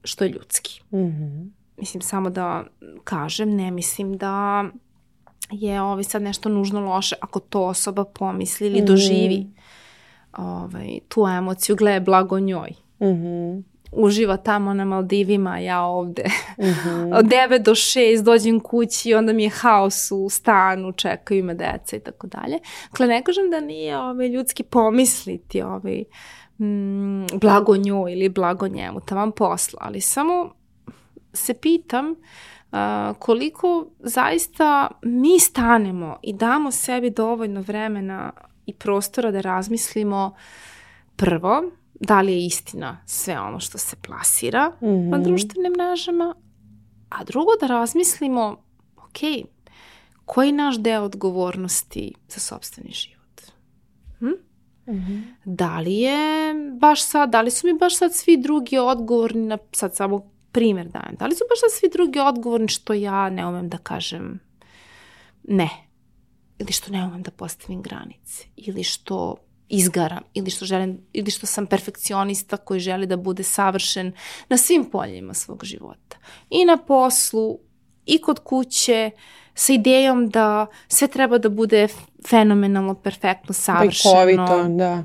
Što 0.04 0.24
je 0.24 0.30
ljudski. 0.30 0.82
Mm 0.92 0.98
-hmm. 0.98 1.50
Mislim, 1.78 2.02
samo 2.02 2.30
da 2.30 2.64
kažem, 3.04 3.56
ne 3.56 3.72
mislim 3.72 4.18
da 4.18 4.66
je 5.54 5.82
ovaj, 5.82 6.04
sad 6.04 6.22
nešto 6.22 6.50
nužno 6.50 6.82
loše 6.82 7.16
ako 7.22 7.40
to 7.40 7.66
osoba 7.66 8.04
pomisli 8.04 8.68
ili 8.68 8.82
mm 8.82 8.84
-hmm. 8.84 8.88
doživi 8.88 9.48
ovaj, 10.38 11.00
tu 11.08 11.28
emociju, 11.28 11.76
gle, 11.76 12.00
blago 12.00 12.40
njoj. 12.40 12.70
Mm 13.00 13.06
-hmm. 13.06 13.64
Uživa 13.92 14.38
tamo 14.38 14.74
na 14.74 14.86
Maldivima, 14.86 15.60
ja 15.60 15.82
ovde. 15.82 16.24
Mm 16.58 16.64
-hmm. 16.64 17.16
Od 17.20 17.26
9 17.26 17.64
do 17.64 17.72
6 17.72 18.24
dođem 18.24 18.60
kući 18.60 19.10
i 19.10 19.14
onda 19.14 19.34
mi 19.34 19.44
je 19.44 19.50
haos 19.50 20.12
u 20.12 20.30
stanu, 20.30 20.92
čekaju 20.92 21.44
me 21.44 21.54
deca 21.54 21.96
i 21.96 22.00
tako 22.00 22.28
dalje. 22.28 22.60
Dakle, 22.92 23.08
ne 23.08 23.24
kažem 23.24 23.50
da 23.50 23.60
nije 23.60 23.98
ovaj, 23.98 24.28
ljudski 24.28 24.64
pomisliti 24.64 25.62
ovaj, 25.62 26.04
mm, 26.60 27.26
blago 27.42 27.78
njoj 27.78 28.14
ili 28.14 28.30
blago 28.30 28.68
njemu, 28.68 29.00
tamo 29.00 29.32
posla, 29.32 29.80
ali 29.82 30.02
samo 30.02 30.54
se 31.34 31.54
pitam 31.54 32.16
koliko 33.20 33.88
zaista 34.00 34.88
mi 35.02 35.40
stanemo 35.40 36.18
i 36.22 36.34
damo 36.34 36.72
sebi 36.72 37.10
dovoljno 37.10 37.62
vremena 37.62 38.32
i 38.66 38.74
prostora 38.74 39.32
da 39.32 39.42
razmislimo 39.42 40.36
prvo, 41.16 41.64
da 41.94 42.22
li 42.22 42.32
je 42.32 42.46
istina 42.46 42.98
sve 43.06 43.40
ono 43.40 43.60
što 43.60 43.78
se 43.78 43.96
plasira 43.96 44.70
mm 44.70 44.86
-hmm. 44.86 45.10
na 45.10 45.18
društvenim 45.18 45.74
mrežama, 45.78 46.36
a 47.10 47.24
drugo 47.24 47.52
da 47.62 47.68
razmislimo, 47.68 48.58
ok, 48.98 49.48
koji 50.26 50.48
je 50.48 50.54
naš 50.54 50.78
deo 50.78 51.04
odgovornosti 51.04 52.14
za 52.30 52.40
sobstveni 52.40 52.92
život? 52.92 53.42
Hm? 54.20 54.26
Mm 54.26 54.36
-hmm. 54.88 55.22
Da 55.46 55.80
li 55.80 55.94
je 55.94 56.54
baš 56.80 57.06
sad, 57.06 57.30
da 57.30 57.42
li 57.42 57.52
su 57.52 57.68
mi 57.68 57.74
baš 57.74 57.98
sad 57.98 58.16
svi 58.16 58.38
drugi 58.38 58.78
odgovorni 58.78 59.46
na 59.46 59.58
sad 59.72 59.96
samo 59.96 60.33
primjer 60.54 60.88
dajem. 60.88 61.16
Da 61.20 61.26
li 61.26 61.36
su 61.36 61.44
baš 61.50 61.60
da 61.62 61.70
svi 61.80 61.90
drugi 61.90 62.20
odgovorni 62.20 62.68
što 62.68 62.94
ja 62.94 63.30
ne 63.30 63.48
umem 63.48 63.70
da 63.70 63.78
kažem 63.78 64.40
ne? 65.44 65.70
Ili 66.60 66.72
što 66.72 66.92
ne 66.92 67.06
umem 67.06 67.22
da 67.22 67.32
postavim 67.32 67.82
granice? 67.82 68.44
Ili 68.56 68.84
što 68.84 69.36
izgaram? 69.70 70.24
Ili 70.34 70.50
što, 70.50 70.66
želim, 70.66 71.02
ili 71.14 71.32
što 71.32 71.46
sam 71.46 71.66
perfekcionista 71.66 72.58
koji 72.58 72.80
želi 72.80 73.06
da 73.06 73.18
bude 73.18 73.44
savršen 73.44 74.14
na 74.50 74.58
svim 74.58 74.86
poljima 74.86 75.34
svog 75.34 75.64
života? 75.64 76.18
I 76.50 76.66
na 76.66 76.78
poslu, 76.78 77.60
i 78.06 78.22
kod 78.22 78.40
kuće, 78.40 79.12
sa 79.56 79.74
idejom 79.74 80.30
da 80.30 80.66
sve 80.88 81.08
treba 81.08 81.38
da 81.38 81.50
bude 81.50 81.88
fenomenalno, 82.28 82.96
perfektno, 82.96 83.54
savršeno. 83.54 84.14
Bajkovito, 84.14 84.70
da. 84.70 85.04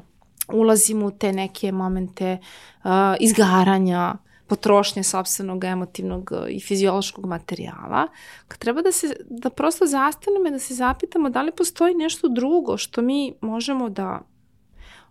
Ulazimo 0.52 1.06
u 1.06 1.10
te 1.10 1.32
neke 1.32 1.72
momente 1.72 2.38
uh, 2.84 2.90
izgaranja, 3.20 4.14
potrošnje 4.48 5.02
sobstvenog 5.02 5.64
emotivnog 5.64 6.30
uh, 6.32 6.38
i 6.50 6.60
fiziološkog 6.60 7.26
materijala, 7.26 8.08
kad 8.48 8.58
treba 8.58 8.82
da 8.82 8.92
se, 8.92 9.16
da 9.30 9.50
prosto 9.50 9.86
zastanemo 9.86 10.48
i 10.48 10.50
da 10.50 10.58
se 10.58 10.74
zapitamo 10.74 11.30
da 11.30 11.42
li 11.42 11.52
postoji 11.52 11.94
nešto 11.94 12.28
drugo 12.28 12.76
što 12.76 13.02
mi 13.02 13.34
možemo 13.40 13.88
da 13.88 14.20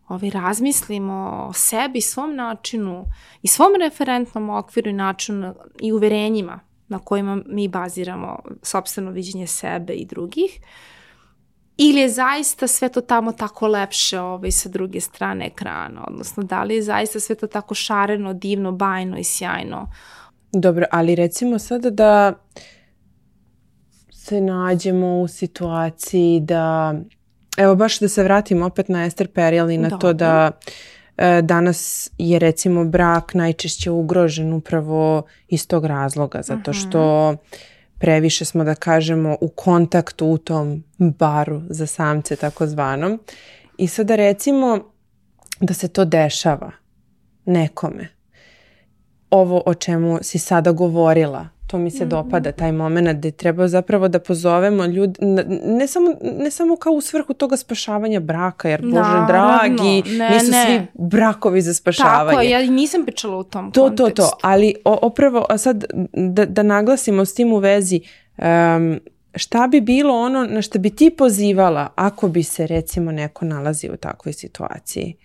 ovaj, 0.07 0.29
razmislimo 0.29 1.45
o 1.49 1.53
sebi, 1.53 2.01
svom 2.01 2.35
načinu 2.35 3.05
i 3.41 3.47
svom 3.47 3.71
referentnom 3.79 4.49
okviru 4.49 4.89
i 4.89 4.93
načinu 4.93 5.55
i 5.81 5.91
uverenjima 5.91 6.59
na 6.87 6.99
kojima 6.99 7.41
mi 7.45 7.67
baziramo 7.67 8.39
sobstveno 8.61 9.11
viđenje 9.11 9.47
sebe 9.47 9.93
i 9.93 10.05
drugih. 10.05 10.59
Ili 11.77 11.99
je 11.99 12.09
zaista 12.09 12.67
sve 12.67 12.89
to 12.89 13.01
tamo 13.01 13.31
tako 13.31 13.67
lepše 13.67 14.19
ovaj, 14.19 14.51
sa 14.51 14.69
druge 14.69 15.01
strane 15.01 15.45
ekrana, 15.47 16.05
odnosno 16.07 16.43
da 16.43 16.63
li 16.63 16.75
je 16.75 16.83
zaista 16.83 17.19
sve 17.19 17.35
to 17.35 17.47
tako 17.47 17.75
šareno, 17.75 18.33
divno, 18.33 18.71
bajno 18.71 19.17
i 19.17 19.23
sjajno. 19.23 19.91
Dobro, 20.51 20.85
ali 20.91 21.15
recimo 21.15 21.59
sada 21.59 21.89
da 21.89 22.33
se 24.11 24.41
nađemo 24.41 25.19
u 25.19 25.27
situaciji 25.27 26.39
da, 26.39 26.95
evo 27.57 27.75
baš 27.75 27.99
da 27.99 28.07
se 28.07 28.23
vratimo 28.23 28.65
opet 28.65 28.89
na 28.89 29.05
Ester 29.05 29.27
Perel 29.27 29.69
i 29.69 29.77
na 29.77 29.89
Dobro. 29.89 29.99
to 30.01 30.13
da 30.13 30.51
E, 31.17 31.41
danas 31.41 32.11
je 32.17 32.39
recimo 32.39 32.85
brak 32.85 33.33
najčešće 33.33 33.91
ugrožen 33.91 34.53
upravo 34.53 35.23
iz 35.47 35.67
tog 35.67 35.85
razloga, 35.85 36.41
zato 36.41 36.71
mhm. 36.71 36.79
što 36.79 37.35
previše 37.99 38.45
smo 38.45 38.63
da 38.63 38.75
kažemo 38.75 39.37
u 39.41 39.47
kontaktu 39.47 40.27
u 40.27 40.37
tom 40.37 40.83
baru 40.97 41.61
za 41.69 41.87
samce 41.87 42.35
takozvanom. 42.35 43.19
I 43.77 43.87
sada 43.87 44.15
recimo 44.15 44.79
da 45.59 45.73
se 45.73 45.87
to 45.87 46.05
dešava 46.05 46.71
nekome. 47.45 48.07
Ovo 49.29 49.63
o 49.65 49.73
čemu 49.73 50.19
si 50.21 50.39
sada 50.39 50.71
govorila, 50.71 51.49
to 51.67 51.77
mi 51.77 51.91
se 51.91 52.05
mm 52.05 52.09
dopada, 52.09 52.51
taj 52.51 52.71
moment 52.71 53.17
gde 53.17 53.31
treba 53.31 53.67
zapravo 53.67 54.07
da 54.07 54.19
pozovemo 54.19 54.85
ljudi, 54.85 55.19
ne 55.65 55.87
samo, 55.87 56.15
ne 56.21 56.51
samo 56.51 56.75
kao 56.75 56.93
u 56.93 57.01
svrhu 57.01 57.33
toga 57.33 57.57
spašavanja 57.57 58.19
braka, 58.19 58.69
jer 58.69 58.81
Bože 58.81 58.93
Naravno, 58.93 59.27
dragi, 59.27 60.17
ne, 60.17 60.29
nisu 60.29 60.51
ne. 60.51 60.65
svi 60.65 60.87
brakovi 60.93 61.61
za 61.61 61.73
spašavanje. 61.73 62.37
Tako, 62.37 62.41
ja 62.41 62.61
nisam 62.61 63.05
pričala 63.05 63.37
u 63.37 63.43
tom 63.43 63.71
to, 63.71 63.81
kontekstu. 63.81 64.15
To, 64.15 64.21
to, 64.21 64.37
ali 64.41 64.75
o, 64.85 64.99
opravo, 65.01 65.45
a 65.49 65.57
sad 65.57 65.85
da, 66.13 66.45
da 66.45 66.63
naglasimo 66.63 67.25
s 67.25 67.33
tim 67.33 67.53
u 67.53 67.57
vezi, 67.57 68.01
um, 68.37 68.99
šta 69.35 69.67
bi 69.67 69.81
bilo 69.81 70.21
ono 70.21 70.45
na 70.45 70.61
što 70.61 70.79
bi 70.79 70.89
ti 70.89 71.09
pozivala 71.17 71.89
ako 71.95 72.27
bi 72.27 72.43
se 72.43 72.67
recimo 72.67 73.11
neko 73.11 73.45
nalazio 73.45 73.93
u 73.93 73.97
takvoj 73.97 74.33
situaciji? 74.33 75.15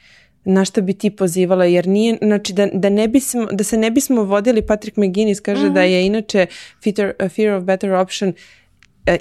Na 0.44 0.64
šta 0.64 0.80
bi 0.80 0.94
ti 0.94 1.10
pozivala, 1.10 1.64
jer 1.64 1.88
nije, 1.88 2.18
znači 2.22 2.52
da, 2.52 2.66
da, 2.72 2.88
ne 2.88 3.08
bismo, 3.08 3.46
da 3.52 3.64
se 3.64 3.76
ne 3.76 3.90
bismo 3.90 4.24
vodili, 4.24 4.66
Patrick 4.66 4.96
McGinnis 4.96 5.40
kaže 5.40 5.66
mm 5.66 5.70
-hmm. 5.70 5.74
da 5.74 5.82
je 5.82 6.06
inače 6.06 6.46
fear, 6.84 7.12
fear 7.28 7.54
of 7.54 7.64
better 7.64 7.92
option 7.92 8.28
uh, 8.28 8.34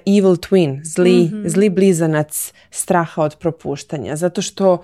evil 0.05 0.35
twin, 0.35 0.79
zli, 0.83 1.19
mm 1.19 1.29
-hmm. 1.33 1.49
zli 1.49 1.69
blizanac 1.69 2.53
straha 2.71 3.23
od 3.23 3.35
propuštanja, 3.35 4.15
zato 4.15 4.41
što 4.41 4.73
uh, 4.73 4.79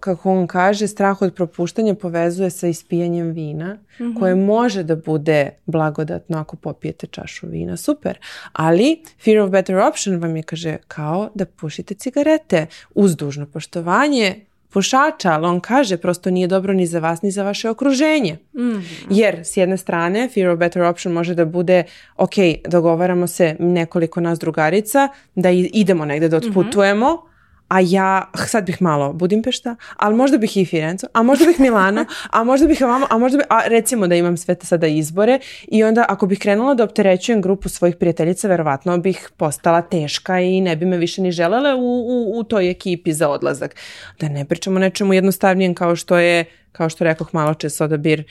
kako 0.00 0.32
on 0.32 0.46
kaže, 0.46 0.88
strah 0.88 1.22
od 1.22 1.34
propuštanja 1.34 1.94
povezuje 1.94 2.50
sa 2.50 2.66
ispijanjem 2.66 3.30
vina, 3.30 3.74
mm 3.74 4.04
-hmm. 4.04 4.18
koje 4.18 4.34
može 4.34 4.82
da 4.82 4.96
bude 4.96 5.50
blagodatno 5.66 6.38
ako 6.38 6.56
popijete 6.56 7.06
čašu 7.06 7.46
vina, 7.46 7.76
super. 7.76 8.18
Ali 8.52 9.02
fear 9.24 9.38
of 9.38 9.50
better 9.50 9.76
option 9.76 10.20
vam 10.20 10.36
je, 10.36 10.42
kaže, 10.42 10.76
kao 10.88 11.30
da 11.34 11.46
pušite 11.46 11.94
cigarete 11.94 12.66
uz 12.94 13.16
dužno 13.16 13.46
poštovanje, 13.46 14.40
pušača, 14.70 15.32
ali 15.32 15.46
on 15.46 15.60
kaže 15.60 15.96
prosto 15.96 16.30
nije 16.30 16.46
dobro 16.46 16.72
ni 16.72 16.86
za 16.86 16.98
vas 16.98 17.22
ni 17.22 17.30
za 17.30 17.42
vaše 17.42 17.70
okruženje. 17.70 18.38
Mm. 18.54 18.80
Jer 19.10 19.40
s 19.44 19.56
jedne 19.56 19.76
strane 19.76 20.28
fear 20.34 20.48
of 20.48 20.58
better 20.58 20.82
option 20.82 21.14
može 21.14 21.34
da 21.34 21.44
bude 21.44 21.84
ok, 22.16 22.34
dogovaramo 22.68 23.26
se 23.26 23.56
nekoliko 23.58 24.20
nas 24.20 24.38
drugarica 24.38 25.08
da 25.34 25.50
idemo 25.50 26.04
negde 26.04 26.28
da 26.28 26.36
odputujemo, 26.36 27.12
mm 27.12 27.16
-hmm 27.16 27.29
a 27.70 27.80
ja 27.80 28.30
sad 28.34 28.66
bih 28.66 28.82
malo 28.82 29.12
Budimpešta, 29.12 29.76
ali 29.96 30.16
možda 30.16 30.38
bih 30.38 30.56
i 30.56 30.64
Firenzo, 30.64 31.06
a 31.12 31.22
možda 31.22 31.46
bih 31.46 31.60
Milano, 31.60 32.04
a 32.30 32.44
možda 32.44 32.66
bih 32.66 32.78
ovamo, 32.82 33.06
a 33.10 33.18
možda 33.18 33.38
bih, 33.38 33.46
a 33.50 33.60
recimo 33.66 34.06
da 34.06 34.14
imam 34.14 34.36
sve 34.36 34.54
te 34.54 34.66
sada 34.66 34.86
izbore 34.86 35.38
i 35.68 35.84
onda 35.84 36.04
ako 36.08 36.26
bih 36.26 36.38
krenula 36.38 36.74
da 36.74 36.84
opterećujem 36.84 37.42
grupu 37.42 37.68
svojih 37.68 37.96
prijateljica, 37.96 38.48
verovatno 38.48 38.98
bih 38.98 39.30
postala 39.36 39.82
teška 39.82 40.40
i 40.40 40.60
ne 40.60 40.76
bi 40.76 40.86
me 40.86 40.96
više 40.96 41.22
ni 41.22 41.32
želele 41.32 41.74
u, 41.74 41.78
u, 41.78 42.38
u 42.38 42.44
toj 42.44 42.70
ekipi 42.70 43.12
za 43.12 43.28
odlazak. 43.28 43.76
Da 44.20 44.28
ne 44.28 44.44
pričamo 44.44 44.78
nečemu 44.78 45.14
jednostavnijem 45.14 45.74
kao 45.74 45.96
što 45.96 46.18
je, 46.18 46.44
kao 46.72 46.88
što 46.88 47.04
rekoh 47.04 47.34
malo 47.34 47.54
čas 47.54 47.80
odabir 47.80 48.24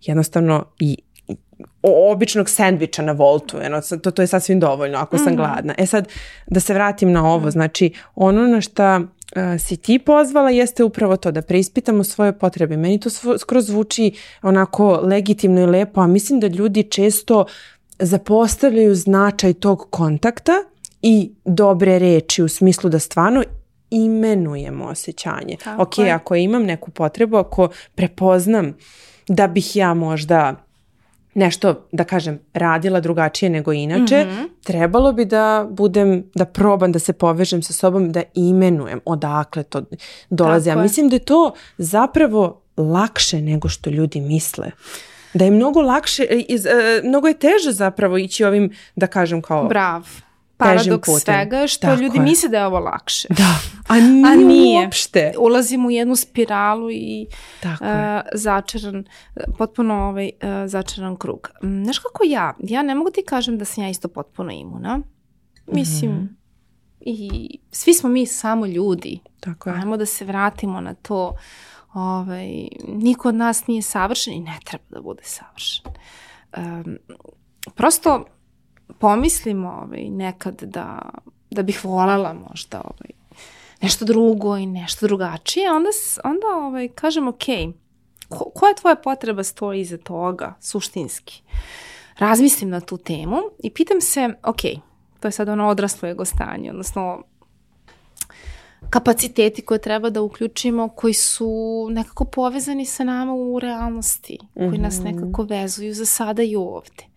jednostavno 0.00 0.64
i 0.78 1.01
običnog 1.82 2.50
sendviča 2.50 3.02
na 3.02 3.12
voltu, 3.12 3.58
eno, 3.62 3.80
to, 4.02 4.10
to 4.10 4.22
je 4.22 4.26
sasvim 4.26 4.60
dovoljno 4.60 4.98
ako 4.98 5.18
sam 5.18 5.26
mm 5.26 5.30
-hmm. 5.30 5.36
gladna. 5.36 5.74
E 5.78 5.86
sad, 5.86 6.08
da 6.46 6.60
se 6.60 6.74
vratim 6.74 7.12
na 7.12 7.32
ovo, 7.32 7.50
znači 7.50 7.92
ono 8.14 8.46
na 8.46 8.60
šta 8.60 9.00
uh, 9.00 9.60
si 9.60 9.76
ti 9.76 9.98
pozvala 9.98 10.50
jeste 10.50 10.84
upravo 10.84 11.16
to 11.16 11.30
da 11.30 11.42
preispitamo 11.42 12.04
svoje 12.04 12.38
potrebe. 12.38 12.76
Meni 12.76 13.00
to 13.00 13.10
skroz 13.38 13.66
zvuči 13.66 14.12
onako 14.42 15.00
legitimno 15.02 15.60
i 15.60 15.66
lepo, 15.66 16.00
a 16.00 16.06
mislim 16.06 16.40
da 16.40 16.46
ljudi 16.46 16.82
često 16.82 17.44
zapostavljaju 17.98 18.94
značaj 18.94 19.52
tog 19.52 19.86
kontakta 19.90 20.52
i 21.02 21.32
dobre 21.44 21.98
reči 21.98 22.42
u 22.42 22.48
smislu 22.48 22.90
da 22.90 22.98
stvarno 22.98 23.42
imenujemo 23.90 24.84
osjećanje. 24.84 25.56
Tako 25.64 25.82
ok, 25.82 25.98
je. 25.98 26.10
ako 26.10 26.34
imam 26.34 26.62
neku 26.62 26.90
potrebu, 26.90 27.36
ako 27.36 27.68
prepoznam 27.94 28.74
da 29.28 29.46
bih 29.46 29.76
ja 29.76 29.94
možda 29.94 30.54
nešto, 31.34 31.86
da 31.92 32.04
kažem, 32.04 32.38
radila 32.54 33.00
drugačije 33.00 33.50
nego 33.50 33.72
inače, 33.72 34.24
mm 34.24 34.28
-hmm. 34.28 34.48
trebalo 34.64 35.12
bi 35.12 35.24
da 35.24 35.66
budem, 35.70 36.24
da 36.34 36.44
probam 36.44 36.92
da 36.92 36.98
se 36.98 37.12
povežem 37.12 37.62
sa 37.62 37.72
sobom, 37.72 38.12
da 38.12 38.22
imenujem 38.34 39.00
odakle 39.04 39.62
to 39.62 39.82
dolazi. 40.30 40.68
Ja 40.68 40.76
mislim 40.76 41.08
da 41.08 41.16
je 41.16 41.20
to 41.20 41.52
zapravo 41.78 42.62
lakše 42.76 43.42
nego 43.42 43.68
što 43.68 43.90
ljudi 43.90 44.20
misle. 44.20 44.70
Da 45.34 45.44
je 45.44 45.50
mnogo 45.50 45.80
lakše, 45.80 46.24
iz, 46.48 46.66
uh, 46.66 47.08
mnogo 47.08 47.28
je 47.28 47.34
teže 47.34 47.72
zapravo 47.72 48.18
ići 48.18 48.44
ovim, 48.44 48.70
da 48.96 49.06
kažem 49.06 49.42
kao... 49.42 49.68
Bravo 49.68 50.04
paradoks 50.62 51.08
svega 51.24 51.56
je 51.56 51.68
što 51.68 51.86
Tako 51.86 52.02
ljudi 52.02 52.18
je. 52.18 52.22
misle 52.22 52.48
da 52.48 52.58
je 52.58 52.66
ovo 52.66 52.78
lakše. 52.78 53.28
Da, 53.30 53.54
a 53.88 54.00
nije, 54.10 54.26
a 54.26 54.34
nije. 54.34 54.84
uopšte. 54.84 55.32
Ulazimo 55.38 55.88
u 55.88 55.90
jednu 55.90 56.16
spiralu 56.16 56.90
i 56.90 57.26
Tako 57.60 57.84
uh, 57.84 57.90
začaran, 58.34 59.04
potpuno 59.58 59.94
ovaj 59.94 60.30
uh, 60.42 60.48
začaran 60.70 61.16
krug. 61.16 61.50
Mm, 61.62 61.84
znaš 61.84 61.98
kako 61.98 62.22
ja? 62.26 62.54
Ja 62.58 62.82
ne 62.82 62.94
mogu 62.94 63.10
ti 63.10 63.22
kažem 63.26 63.58
da 63.58 63.64
sam 63.64 63.84
ja 63.84 63.90
isto 63.90 64.08
potpuno 64.08 64.52
imuna. 64.52 65.00
Mislim, 65.66 66.10
mm 66.10 66.14
-hmm. 66.14 66.28
i 67.00 67.48
svi 67.70 67.94
smo 67.94 68.08
mi 68.08 68.26
samo 68.26 68.66
ljudi. 68.66 69.20
Tako 69.40 69.70
je. 69.70 69.76
Ajmo 69.76 69.96
da 69.96 70.06
se 70.06 70.24
vratimo 70.24 70.80
na 70.80 70.94
to. 70.94 71.36
Ovaj, 71.94 72.68
niko 72.88 73.28
od 73.28 73.34
nas 73.34 73.66
nije 73.66 73.82
savršen 73.82 74.34
i 74.34 74.40
ne 74.40 74.58
treba 74.64 74.84
da 74.88 75.00
bude 75.00 75.22
savršen. 75.24 75.84
Um, 76.56 76.98
prosto 77.74 78.24
pomislim 78.98 79.64
ovaj, 79.64 80.10
nekad 80.10 80.62
da, 80.62 80.98
da 81.50 81.62
bih 81.62 81.84
voljela 81.84 82.34
možda 82.48 82.80
ovaj, 82.84 83.10
nešto 83.80 84.04
drugo 84.04 84.56
i 84.56 84.66
nešto 84.66 85.06
drugačije, 85.06 85.72
onda, 85.72 85.88
onda 86.24 86.46
ovaj, 86.46 86.88
kažem 86.88 87.28
ok, 87.28 87.44
ko, 88.28 88.50
koja 88.54 88.74
tvoja 88.74 88.94
potreba 88.96 89.44
stoji 89.44 89.80
iza 89.80 89.98
toga 89.98 90.54
suštinski? 90.60 91.42
Razmislim 92.18 92.70
na 92.70 92.80
tu 92.80 92.96
temu 92.96 93.36
i 93.62 93.70
pitam 93.70 94.00
se, 94.00 94.34
ok, 94.42 94.60
to 95.20 95.28
je 95.28 95.32
sad 95.32 95.48
ono 95.48 95.68
odraslo 95.68 96.08
ego 96.08 96.24
stanje, 96.24 96.70
odnosno 96.70 97.22
kapaciteti 98.90 99.62
koje 99.62 99.80
treba 99.80 100.10
da 100.10 100.22
uključimo 100.22 100.88
koji 100.88 101.14
su 101.14 101.88
nekako 101.90 102.24
povezani 102.24 102.84
sa 102.84 103.04
nama 103.04 103.34
u 103.34 103.58
realnosti, 103.60 104.38
koji 104.54 104.78
nas 104.78 104.98
mhm. 104.98 105.08
nekako 105.08 105.42
vezuju 105.42 105.94
za 105.94 106.06
sada 106.06 106.42
i 106.42 106.56
ovde 106.56 107.11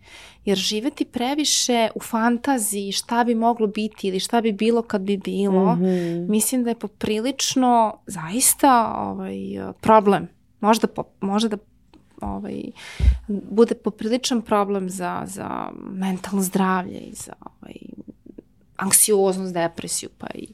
jer 0.46 0.58
živeti 0.58 1.04
previše 1.04 1.88
u 1.94 2.00
fantaziji 2.00 2.92
šta 2.92 3.24
bi 3.24 3.34
moglo 3.34 3.66
biti 3.66 4.08
ili 4.08 4.20
šta 4.20 4.40
bi 4.40 4.52
bilo 4.52 4.82
kad 4.82 5.00
bi 5.00 5.16
bilo, 5.16 5.74
mm 5.74 5.80
-hmm. 5.80 6.28
mislim 6.28 6.64
da 6.64 6.70
je 6.70 6.78
poprilično 6.78 7.98
zaista 8.06 8.94
ovaj, 8.98 9.36
problem. 9.80 10.28
Možda, 10.60 10.86
po, 10.86 11.04
možda 11.20 11.48
da 11.48 11.56
ovaj, 12.20 12.62
bude 13.28 13.74
popriličan 13.74 14.42
problem 14.42 14.90
za, 14.90 15.22
za 15.26 15.70
mentalno 15.90 16.42
zdravlje 16.42 16.98
i 16.98 17.14
za 17.14 17.32
ovaj, 17.40 17.76
anksioznost, 18.76 19.54
depresiju 19.54 20.10
pa 20.18 20.26
i 20.34 20.48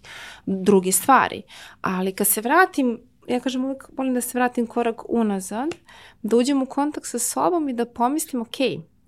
druge 0.46 0.92
stvari. 0.92 1.42
Ali 1.80 2.12
kad 2.12 2.26
se 2.26 2.40
vratim, 2.40 3.00
ja 3.28 3.40
kažem 3.40 3.64
uvijek 3.64 3.88
volim 3.96 4.14
da 4.14 4.20
se 4.20 4.38
vratim 4.38 4.66
korak 4.66 5.02
unazad, 5.08 5.74
da 6.22 6.36
uđem 6.36 6.62
u 6.62 6.66
kontakt 6.66 7.06
sa 7.06 7.18
sobom 7.18 7.68
i 7.68 7.72
da 7.72 7.84
pomislim, 7.84 8.42
ok, 8.42 8.56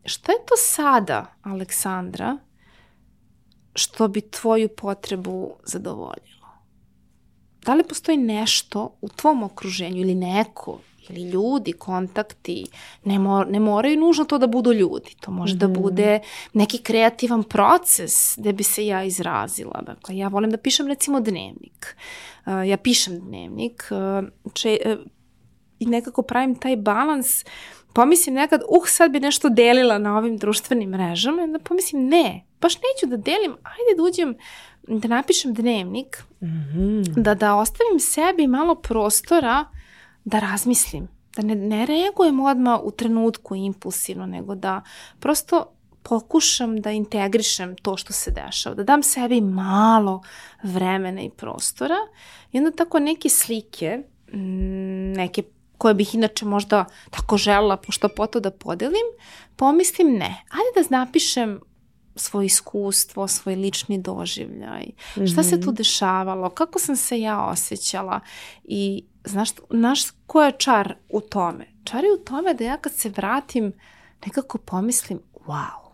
šta 0.05 0.33
je 0.33 0.39
to 0.39 0.55
sada, 0.57 1.27
Aleksandra, 1.43 2.39
što 3.75 4.09
bi 4.09 4.21
tvoju 4.21 4.69
potrebu 4.69 5.55
zadovoljilo? 5.65 6.49
Da 7.65 7.75
li 7.75 7.89
postoji 7.89 8.17
nešto 8.17 8.97
u 9.01 9.09
tvom 9.09 9.43
okruženju 9.43 10.01
ili 10.01 10.15
neko 10.15 10.79
ili 11.09 11.31
ljudi, 11.31 11.73
kontakti, 11.73 12.67
ne, 13.05 13.19
mor, 13.19 13.47
ne 13.51 13.61
moraju 13.61 14.01
nužno 14.01 14.25
to 14.25 14.39
da 14.39 14.47
budu 14.47 14.73
ljudi. 14.73 15.15
To 15.21 15.31
može 15.31 15.55
mm 15.55 15.57
-hmm. 15.57 15.61
da 15.61 15.69
mhm. 15.69 15.83
bude 15.83 16.21
neki 16.53 16.79
kreativan 16.79 17.43
proces 17.43 18.39
gde 18.39 18.53
bi 18.53 18.63
se 18.63 18.87
ja 18.87 19.05
izrazila. 19.05 19.83
Dakle, 19.83 20.17
ja 20.17 20.29
volim 20.29 20.51
da 20.51 20.57
pišem 20.57 20.87
recimo 20.87 21.21
dnevnik. 21.21 21.97
Uh, 22.47 22.69
ja 22.69 22.77
pišem 22.77 23.21
dnevnik 23.21 23.85
uh, 23.91 24.29
če, 24.55 24.79
uh, 24.87 25.07
i 25.79 25.87
nekako 25.87 26.23
pravim 26.23 26.55
taj 26.55 26.77
balans 26.77 27.45
pomislim 27.95 28.35
nekad, 28.35 28.61
uh, 28.69 28.89
sad 28.89 29.11
bi 29.11 29.21
nešto 29.21 29.49
delila 29.49 29.99
na 29.99 30.19
ovim 30.19 30.37
društvenim 30.37 30.91
mrežama, 30.91 31.41
i 31.43 31.45
onda 31.45 31.59
pomislim, 31.59 32.09
ne, 32.09 32.45
baš 32.61 32.75
neću 32.75 33.07
da 33.07 33.17
delim, 33.17 33.53
ajde 33.53 33.97
da 33.97 34.03
uđem, 34.03 34.37
da 34.89 35.09
napišem 35.09 35.55
dnevnik, 35.55 36.25
mm 36.41 36.47
-hmm. 36.47 37.15
da, 37.17 37.35
da 37.35 37.55
ostavim 37.55 38.01
sebi 38.01 38.47
malo 38.47 38.75
prostora 38.75 39.65
da 40.25 40.39
razmislim, 40.39 41.09
da 41.37 41.43
ne, 41.43 41.55
ne 41.55 41.87
reagujem 41.87 42.41
odmah 42.41 42.81
u 42.83 42.91
trenutku 42.91 43.55
impulsivno, 43.55 44.27
nego 44.27 44.55
da 44.55 44.83
prosto 45.21 45.67
pokušam 46.03 46.81
da 46.81 46.91
integrišem 46.91 47.77
to 47.77 47.97
što 47.97 48.13
se 48.13 48.31
dešava, 48.31 48.75
da 48.75 48.83
dam 48.85 49.03
sebi 49.03 49.41
malo 49.41 50.23
vremena 50.63 51.23
i 51.23 51.31
prostora 51.31 51.97
i 52.53 52.59
onda 52.59 52.71
tako 52.71 52.99
neke 52.99 53.29
slike, 53.29 54.03
neke 55.17 55.43
koje 55.79 55.95
bih 55.95 56.15
inače 56.15 56.45
možda 56.45 56.85
tako 57.11 57.37
žela 57.37 57.77
pošto 57.77 58.09
poto 58.09 58.41
da 58.41 58.51
podelim, 58.51 59.07
pomislim 59.57 60.13
ne, 60.13 60.45
ajde 60.51 60.89
da 60.89 60.99
napišem 60.99 61.61
svoje 62.17 62.47
iskustvo, 62.47 63.29
svoj 63.29 63.55
lični 63.55 63.99
doživljaj, 63.99 64.85
mm 64.87 65.21
-hmm. 65.21 65.33
šta 65.33 65.43
se 65.43 65.61
tu 65.61 65.67
mhm. 65.67 65.75
dešavalo, 65.75 66.51
kako 66.51 66.79
sam 66.79 66.97
se 66.97 67.21
ja 67.21 67.45
osjećala 67.45 68.21
i 68.65 69.05
znaš, 69.25 69.51
znaš 69.71 70.01
ko 70.27 70.43
je 70.43 70.53
čar 70.53 70.95
u 71.09 71.21
tome? 71.21 71.67
Čar 71.85 72.05
je 72.05 72.13
u 72.13 72.25
tome 72.25 72.55
da 72.55 72.65
ja 72.65 72.77
kad 72.77 72.93
se 72.93 73.09
vratim 73.09 73.73
nekako 74.27 74.59
pomislim, 74.59 75.21
wow, 75.47 75.85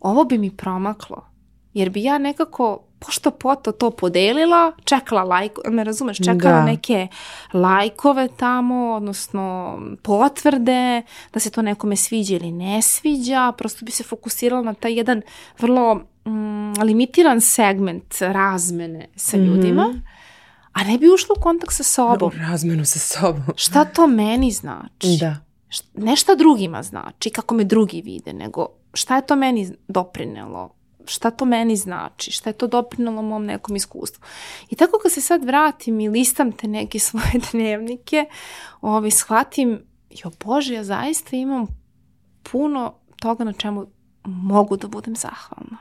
ovo 0.00 0.24
bi 0.24 0.38
mi 0.38 0.56
promaklo, 0.56 1.29
jer 1.74 1.90
bi 1.90 2.02
ja 2.02 2.18
nekako 2.18 2.78
pošto 3.00 3.30
poto 3.30 3.72
to 3.72 3.90
podelila, 3.90 4.72
čekala 4.84 5.24
lajk, 5.24 5.52
me 5.68 5.84
razumeš, 5.84 6.18
čekala 6.18 6.56
da. 6.56 6.64
neke 6.64 7.08
lajkove 7.52 8.28
tamo, 8.36 8.94
odnosno 8.94 9.78
potvrde, 10.02 11.02
da 11.32 11.40
se 11.40 11.50
to 11.50 11.62
nekome 11.62 11.96
sviđa 11.96 12.36
ili 12.36 12.52
ne 12.52 12.82
sviđa, 12.82 13.52
prosto 13.58 13.84
bi 13.84 13.90
se 13.90 14.04
fokusirala 14.04 14.62
na 14.62 14.74
taj 14.74 14.94
jedan 14.94 15.22
vrlo 15.58 15.94
mm, 16.24 16.72
limitiran 16.82 17.40
segment 17.40 18.14
razmene 18.20 19.08
sa 19.16 19.36
mm 19.36 19.40
-hmm. 19.40 19.46
ljudima, 19.46 20.02
a 20.72 20.84
ne 20.84 20.98
bi 20.98 21.12
ušla 21.14 21.34
u 21.38 21.42
kontakt 21.42 21.72
sa 21.72 21.82
sobom. 21.82 22.32
U 22.34 22.38
razmenu 22.38 22.84
sa 22.84 22.98
sobom. 22.98 23.44
Šta 23.64 23.84
to 23.84 24.06
meni 24.06 24.50
znači? 24.50 25.16
Da. 25.20 25.36
Ne 25.94 26.16
šta 26.16 26.34
drugima 26.34 26.82
znači, 26.82 27.30
kako 27.30 27.54
me 27.54 27.64
drugi 27.64 28.02
vide, 28.02 28.32
nego 28.32 28.66
šta 28.94 29.16
je 29.16 29.26
to 29.26 29.36
meni 29.36 29.72
doprinelo 29.88 30.79
šta 31.10 31.30
to 31.30 31.44
meni 31.44 31.76
znači, 31.76 32.30
šta 32.30 32.50
je 32.50 32.54
to 32.54 32.66
doprinalo 32.66 33.22
mom 33.22 33.44
nekom 33.44 33.76
iskustvu. 33.76 34.22
I 34.70 34.76
tako 34.76 34.98
kad 35.02 35.12
se 35.12 35.20
sad 35.20 35.44
vratim 35.44 36.00
i 36.00 36.08
listam 36.08 36.52
te 36.52 36.68
neke 36.68 36.98
svoje 37.08 37.40
dnevnike, 37.52 38.24
ovaj, 38.80 39.10
shvatim, 39.10 39.82
jo 40.10 40.30
Bože, 40.44 40.74
ja 40.74 40.84
zaista 40.84 41.36
imam 41.36 41.66
puno 42.42 42.94
toga 43.20 43.44
na 43.44 43.52
čemu 43.52 43.86
mogu 44.24 44.76
da 44.76 44.88
budem 44.88 45.16
zahvalna. 45.16 45.76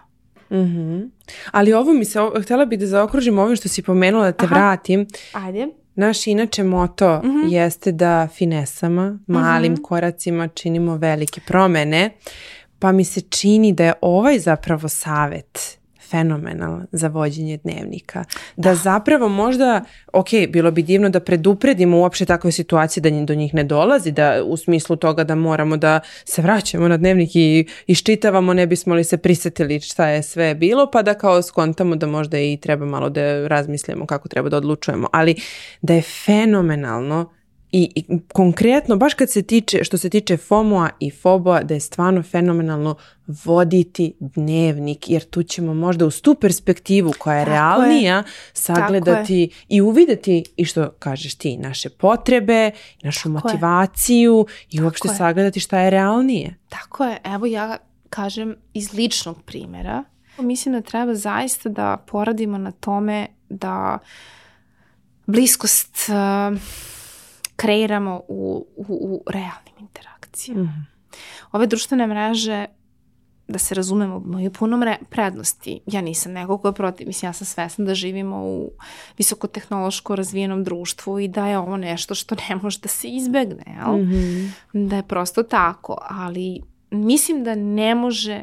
Mm 0.49 0.55
-hmm. 0.55 1.09
Ali 1.51 1.73
ovo 1.73 1.93
mi 1.93 2.05
se, 2.05 2.19
htjela 2.41 2.65
bih 2.65 2.79
da 2.79 2.87
zaokružim 2.87 3.39
ovim 3.39 3.55
što 3.55 3.69
si 3.69 3.81
pomenula 3.81 4.25
da 4.25 4.31
te 4.31 4.45
Aha. 4.45 4.55
vratim. 4.55 5.07
Ajde. 5.33 5.67
Naš 5.95 6.27
inače 6.27 6.63
moto 6.63 7.21
mm 7.23 7.27
-hmm. 7.27 7.51
jeste 7.53 7.91
da 7.91 8.27
finesama, 8.27 9.19
malim 9.27 9.71
mm 9.71 9.75
-hmm. 9.75 9.81
koracima 9.81 10.47
činimo 10.47 10.95
velike 10.95 11.41
promene. 11.47 12.05
Uh, 12.05 12.58
pa 12.79 12.91
mi 12.91 13.03
se 13.03 13.21
čini 13.21 13.73
da 13.73 13.85
je 13.85 13.93
ovaj 14.01 14.39
zapravo 14.39 14.89
savet 14.89 15.79
fenomenal 16.09 16.79
za 16.91 17.07
vođenje 17.07 17.57
dnevnika. 17.57 18.23
Da, 18.55 18.69
da 18.69 18.75
zapravo 18.75 19.29
možda, 19.29 19.83
ok, 20.13 20.27
bilo 20.49 20.71
bi 20.71 20.83
divno 20.83 21.09
da 21.09 21.19
predupredimo 21.19 21.99
uopšte 21.99 22.25
takve 22.25 22.51
situacije 22.51 23.01
da 23.01 23.25
do 23.25 23.35
njih 23.35 23.53
ne 23.53 23.63
dolazi, 23.63 24.11
da 24.11 24.43
u 24.43 24.57
smislu 24.57 24.95
toga 24.95 25.23
da 25.23 25.35
moramo 25.35 25.77
da 25.77 25.99
se 26.25 26.41
vraćamo 26.41 26.87
na 26.87 26.97
dnevnik 26.97 27.35
i 27.35 27.67
iščitavamo, 27.87 28.53
ne 28.53 28.67
bismo 28.67 28.95
li 28.95 29.03
se 29.03 29.17
prisetili 29.17 29.79
šta 29.79 30.07
je 30.07 30.23
sve 30.23 30.55
bilo, 30.55 30.91
pa 30.91 31.01
da 31.01 31.13
kao 31.13 31.41
skontamo 31.41 31.95
da 31.95 32.07
možda 32.07 32.39
i 32.39 32.57
treba 32.57 32.85
malo 32.85 33.09
da 33.09 33.47
razmislimo 33.47 34.05
kako 34.05 34.27
treba 34.27 34.49
da 34.49 34.57
odlučujemo. 34.57 35.07
Ali 35.11 35.35
da 35.81 35.93
je 35.93 36.01
fenomenalno 36.01 37.38
I, 37.71 37.91
I 37.95 38.19
konkretno, 38.33 38.97
baš 38.97 39.13
kad 39.13 39.29
se 39.29 39.41
tiče, 39.41 39.83
što 39.83 39.97
se 39.97 40.09
tiče 40.09 40.37
FOMO-a 40.37 40.89
i 40.99 41.11
FOBO-a, 41.11 41.63
da 41.63 41.73
je 41.73 41.79
stvarno 41.79 42.23
fenomenalno 42.23 42.95
voditi 43.27 44.13
dnevnik, 44.19 45.09
jer 45.09 45.23
tu 45.23 45.43
ćemo 45.43 45.73
možda 45.73 46.05
uz 46.05 46.21
tu 46.21 46.35
perspektivu 46.35 47.13
koja 47.19 47.37
je 47.37 47.45
Tako 47.45 47.51
realnija 47.55 48.15
je. 48.15 48.23
sagledati 48.53 49.35
je. 49.35 49.49
i 49.67 49.81
uvideti 49.81 50.43
i 50.57 50.65
što 50.65 50.89
kažeš 50.99 51.35
ti, 51.35 51.57
naše 51.57 51.89
potrebe, 51.89 52.71
našu 53.03 53.33
Tako 53.33 53.47
motivaciju 53.47 54.45
je. 54.49 54.65
i 54.79 54.83
uopšte 54.83 55.07
Tako 55.07 55.17
sagledati 55.17 55.59
šta 55.59 55.79
je 55.79 55.89
realnije. 55.89 56.55
Tako 56.69 57.05
je, 57.05 57.17
evo 57.23 57.45
ja 57.45 57.77
kažem 58.09 58.55
iz 58.73 58.93
ličnog 58.93 59.41
primjera, 59.45 60.03
mislim 60.37 60.73
da 60.73 60.81
treba 60.81 61.15
zaista 61.15 61.69
da 61.69 61.97
poradimo 62.07 62.57
na 62.57 62.71
tome 62.71 63.27
da 63.49 63.99
bliskost 65.25 66.09
uh, 66.09 66.59
kreiramo 67.59 68.21
u, 68.27 68.65
u, 68.75 68.85
u 68.87 69.23
realnim 69.31 69.75
interakcijama. 69.79 70.63
Mm. 70.63 70.87
Ove 71.51 71.67
društvene 71.67 72.07
mreže 72.07 72.65
da 73.47 73.59
se 73.59 73.75
razumemo, 73.75 74.23
imaju 74.25 74.51
puno 74.51 74.77
mre, 74.77 74.97
prednosti. 75.09 75.79
Ja 75.85 76.01
nisam 76.01 76.31
neko 76.31 76.57
ko 76.57 76.67
je 76.67 76.73
protiv, 76.73 77.07
mislim, 77.07 77.29
ja 77.29 77.33
sam 77.33 77.47
svesna 77.47 77.85
da 77.85 77.95
živimo 77.95 78.43
u 78.43 78.71
visokotehnološko 79.17 80.15
razvijenom 80.15 80.63
društvu 80.63 81.19
i 81.19 81.27
da 81.27 81.47
je 81.47 81.57
ovo 81.57 81.77
nešto 81.77 82.15
što 82.15 82.35
ne 82.49 82.55
može 82.55 82.79
da 82.79 82.87
se 82.87 83.07
izbegne, 83.07 83.63
jel? 83.67 83.97
Mm 83.97 84.09
-hmm. 84.09 84.87
Da 84.89 84.95
je 84.95 85.03
prosto 85.03 85.43
tako, 85.43 85.97
ali 86.09 86.61
mislim 86.91 87.43
da 87.43 87.55
ne 87.55 87.95
može 87.95 88.41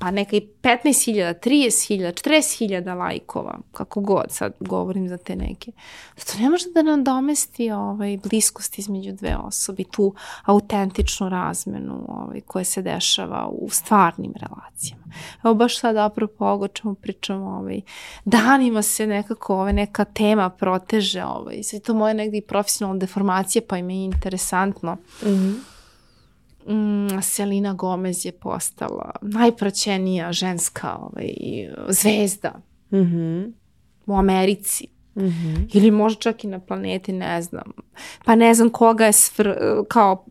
pa 0.00 0.10
neka 0.10 0.36
i 0.36 0.48
15.000, 0.62 1.34
30.000, 1.44 2.28
40.000 2.28 2.94
lajkova, 2.96 3.58
kako 3.72 4.00
god 4.00 4.24
sad 4.28 4.52
govorim 4.60 5.08
za 5.08 5.16
te 5.16 5.36
neke. 5.36 5.72
Da 6.16 6.22
to 6.22 6.38
ne 6.38 6.50
može 6.50 6.64
da 6.74 6.82
nam 6.82 7.04
domesti 7.04 7.70
ovaj, 7.70 8.18
bliskost 8.24 8.78
između 8.78 9.12
dve 9.12 9.36
osobe, 9.36 9.84
tu 9.90 10.14
autentičnu 10.44 11.28
razmenu 11.28 12.04
ovaj, 12.08 12.40
koja 12.40 12.64
se 12.64 12.82
dešava 12.82 13.48
u 13.52 13.70
stvarnim 13.70 14.32
relacijama. 14.36 15.04
Evo 15.44 15.54
baš 15.54 15.78
sad 15.80 15.96
apropo 15.96 16.44
ovoga 16.44 16.68
čemu 16.68 16.94
pričamo, 16.94 17.46
ovaj, 17.46 17.80
danima 18.24 18.82
se 18.82 19.06
nekako 19.06 19.54
ovaj, 19.54 19.72
neka 19.72 20.04
tema 20.04 20.50
proteže, 20.50 21.24
ovaj, 21.24 21.62
sve 21.62 21.80
to 21.80 21.94
moje 21.94 22.14
negdje 22.14 22.38
i 22.38 22.46
profesionalne 22.46 23.00
deformacije, 23.00 23.62
pa 23.66 23.78
im 23.78 23.90
je 23.90 24.04
interesantno. 24.04 24.96
Mm 25.22 25.28
-hmm 25.28 25.69
mm, 26.68 27.22
Selina 27.22 27.74
Gomez 27.74 28.24
je 28.26 28.32
postala 28.32 29.10
najpraćenija 29.22 30.32
ženska 30.32 30.96
ovaj, 31.00 31.30
zvezda 31.88 32.52
mm 32.90 32.96
-hmm. 32.96 33.52
u 34.06 34.14
Americi. 34.14 34.86
Mm 35.16 35.22
-hmm. 35.22 35.70
Ili 35.72 35.90
možda 35.90 36.20
čak 36.20 36.44
i 36.44 36.46
na 36.46 36.58
planeti, 36.58 37.12
ne 37.12 37.42
znam. 37.42 37.72
Pa 38.24 38.34
ne 38.34 38.54
znam 38.54 38.70
koga 38.70 39.06
je 39.06 39.12
svr, 39.12 39.54
kao 39.88 40.24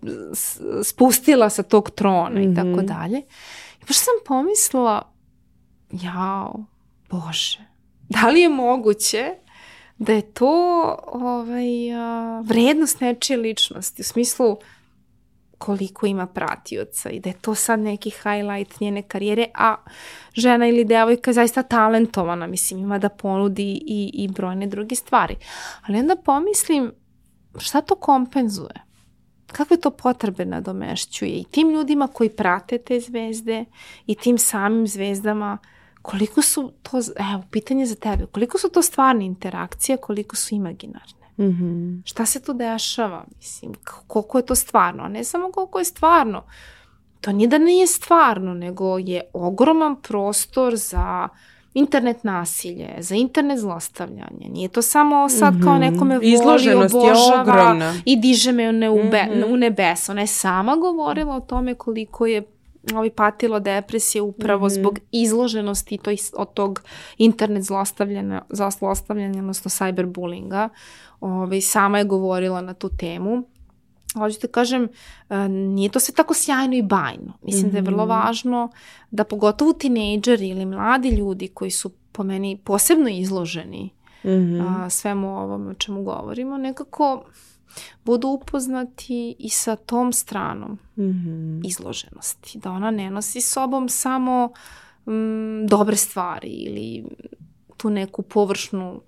spustila 0.84 1.50
sa 1.50 1.64
tog 1.64 1.90
trona 1.90 2.30
mm 2.30 2.44
-hmm. 2.44 2.52
i 2.52 2.56
tako 2.56 2.78
mhm. 2.78 2.86
dalje. 2.86 3.18
I 3.82 3.86
baš 3.88 3.98
sam 3.98 4.14
pomislila, 4.26 5.12
jao, 5.92 6.66
bože, 7.10 7.60
da 8.10 8.30
li 8.30 8.42
je 8.42 8.50
moguće 8.50 9.36
da 9.98 10.14
je 10.14 10.22
to 10.22 10.96
ovaj, 11.08 11.94
a, 11.94 12.42
vrednost 12.46 13.02
nečije 13.02 13.38
ličnosti, 13.38 14.02
u 14.02 14.06
smislu 14.06 14.58
koliko 15.60 16.06
ima 16.06 16.28
pratioca 16.28 17.10
i 17.10 17.20
da 17.20 17.30
je 17.30 17.40
to 17.42 17.56
sad 17.56 17.80
neki 17.80 18.10
highlight 18.10 18.80
njene 18.80 19.02
karijere, 19.02 19.46
a 19.56 19.76
žena 20.34 20.68
ili 20.68 20.86
devojka 20.86 21.30
je 21.30 21.34
zaista 21.34 21.64
talentovana, 21.64 22.48
mislim, 22.48 22.80
ima 22.80 22.98
da 22.98 23.10
ponudi 23.10 23.82
i, 23.86 24.12
i 24.14 24.28
brojne 24.28 24.68
druge 24.68 24.96
stvari. 24.96 25.36
Ali 25.88 26.00
onda 26.00 26.16
pomislim, 26.16 26.92
šta 27.58 27.82
to 27.82 27.96
kompenzuje? 27.96 28.90
Kakve 29.52 29.78
to 29.78 29.92
potrebe 29.92 30.46
nadomešćuje 30.46 31.32
i 31.32 31.44
tim 31.44 31.70
ljudima 31.70 32.08
koji 32.08 32.30
prate 32.30 32.78
te 32.78 33.00
zvezde 33.00 33.66
i 34.06 34.16
tim 34.16 34.38
samim 34.38 34.88
zvezdama, 34.88 35.58
koliko 36.02 36.42
su 36.42 36.74
to, 36.84 36.98
evo, 36.98 37.44
pitanje 37.52 37.86
za 37.86 37.96
tebe, 37.96 38.26
koliko 38.26 38.58
su 38.58 38.70
to 38.70 38.82
stvarne 38.82 39.26
interakcije, 39.26 39.98
koliko 39.98 40.36
su 40.36 40.56
imaginarne? 40.56 41.19
Mm 41.40 41.46
-hmm. 41.46 42.02
Šta 42.06 42.26
se 42.26 42.42
tu 42.42 42.54
dešava? 42.54 43.24
Mislim, 43.38 43.74
koliko 44.08 44.38
je 44.38 44.46
to 44.46 44.56
stvarno? 44.56 45.04
A 45.04 45.08
ne 45.08 45.24
samo 45.24 45.52
koliko 45.52 45.80
je 45.80 45.86
stvarno. 45.86 46.44
To 47.22 47.32
nije 47.32 47.48
da 47.48 47.58
nije 47.58 47.88
stvarno, 47.88 48.54
nego 48.54 48.98
je 48.98 49.22
ogroman 49.34 49.96
prostor 50.02 50.76
za 50.76 51.30
internet 51.74 52.24
nasilje, 52.24 52.96
za 53.00 53.16
internet 53.16 53.60
zlostavljanje. 53.60 54.50
Nije 54.50 54.70
to 54.70 54.82
samo 54.82 55.30
sad 55.30 55.54
kao 55.64 55.74
mhm. 55.74 55.82
nekome 55.82 56.16
voli, 56.16 56.74
obožava 56.74 57.94
i 58.06 58.16
diže 58.16 58.52
me 58.52 58.90
u, 58.90 58.96
be, 58.96 59.24
mm 59.24 59.34
-hmm. 59.34 59.54
u 59.54 59.58
nebes. 59.58 60.10
Ona 60.10 60.22
je 60.22 60.28
sama 60.28 60.76
govorila 60.76 61.36
o 61.36 61.40
tome 61.40 61.76
koliko 61.76 62.26
je 62.26 62.44
ovaj 62.96 63.10
patilo 63.10 63.60
depresije 63.60 64.22
upravo 64.22 64.66
mm 64.66 64.70
-hmm. 64.70 64.80
zbog 64.80 65.00
izloženosti 65.12 65.98
to, 65.98 66.12
od 66.34 66.54
tog 66.54 66.82
internet 67.18 67.64
zlostavljanja, 67.64 68.42
zlostavljanja 68.80 69.40
odnosno 69.40 69.70
cyberbullinga. 69.70 70.70
Ovaj, 71.22 71.62
sama 71.62 71.98
je 71.98 72.04
govorila 72.04 72.62
na 72.62 72.74
tu 72.74 72.90
temu. 72.98 73.44
Hoću 74.14 74.38
da 74.42 74.48
kažem, 74.48 74.88
e, 75.30 75.50
nije 75.50 75.90
to 75.90 76.00
sve 76.00 76.16
tako 76.16 76.34
sjajno 76.34 76.76
i 76.76 76.82
bajno. 76.82 77.34
Mislim 77.42 77.66
mm 77.66 77.70
-hmm. 77.70 77.72
da 77.72 77.78
je 77.78 77.82
vrlo 77.82 78.06
mhm. 78.06 78.10
važno 78.10 78.70
da 79.12 79.24
pogotovo 79.24 79.74
tinejdžeri 79.74 80.50
ili 80.50 80.66
mladi 80.66 81.10
ljudi 81.10 81.48
koji 81.48 81.72
su 81.72 81.92
po 82.12 82.24
meni 82.24 82.58
posebno 82.64 83.10
izloženi 83.10 83.90
mm 84.24 84.30
-hmm. 84.30 84.86
a, 84.86 84.90
svemu 84.90 85.38
ovom 85.38 85.68
o 85.68 85.74
čemu 85.74 86.04
govorimo, 86.04 86.58
nekako 86.58 87.24
budu 88.06 88.28
upoznati 88.28 89.36
i 89.40 89.50
sa 89.50 89.76
tom 89.76 90.14
stranom 90.14 90.80
mm 90.98 91.04
-hmm. 91.04 91.68
izloženosti. 91.68 92.60
Da 92.60 92.72
ona 92.72 92.92
ne 92.92 93.10
nosi 93.10 93.42
sobom 93.42 93.90
samo 93.90 94.52
mm, 95.06 95.68
dobre 95.68 95.96
stvari 95.96 96.48
ili 96.48 97.06
tu 97.78 97.90
neku 97.90 98.22
površnu 98.22 99.02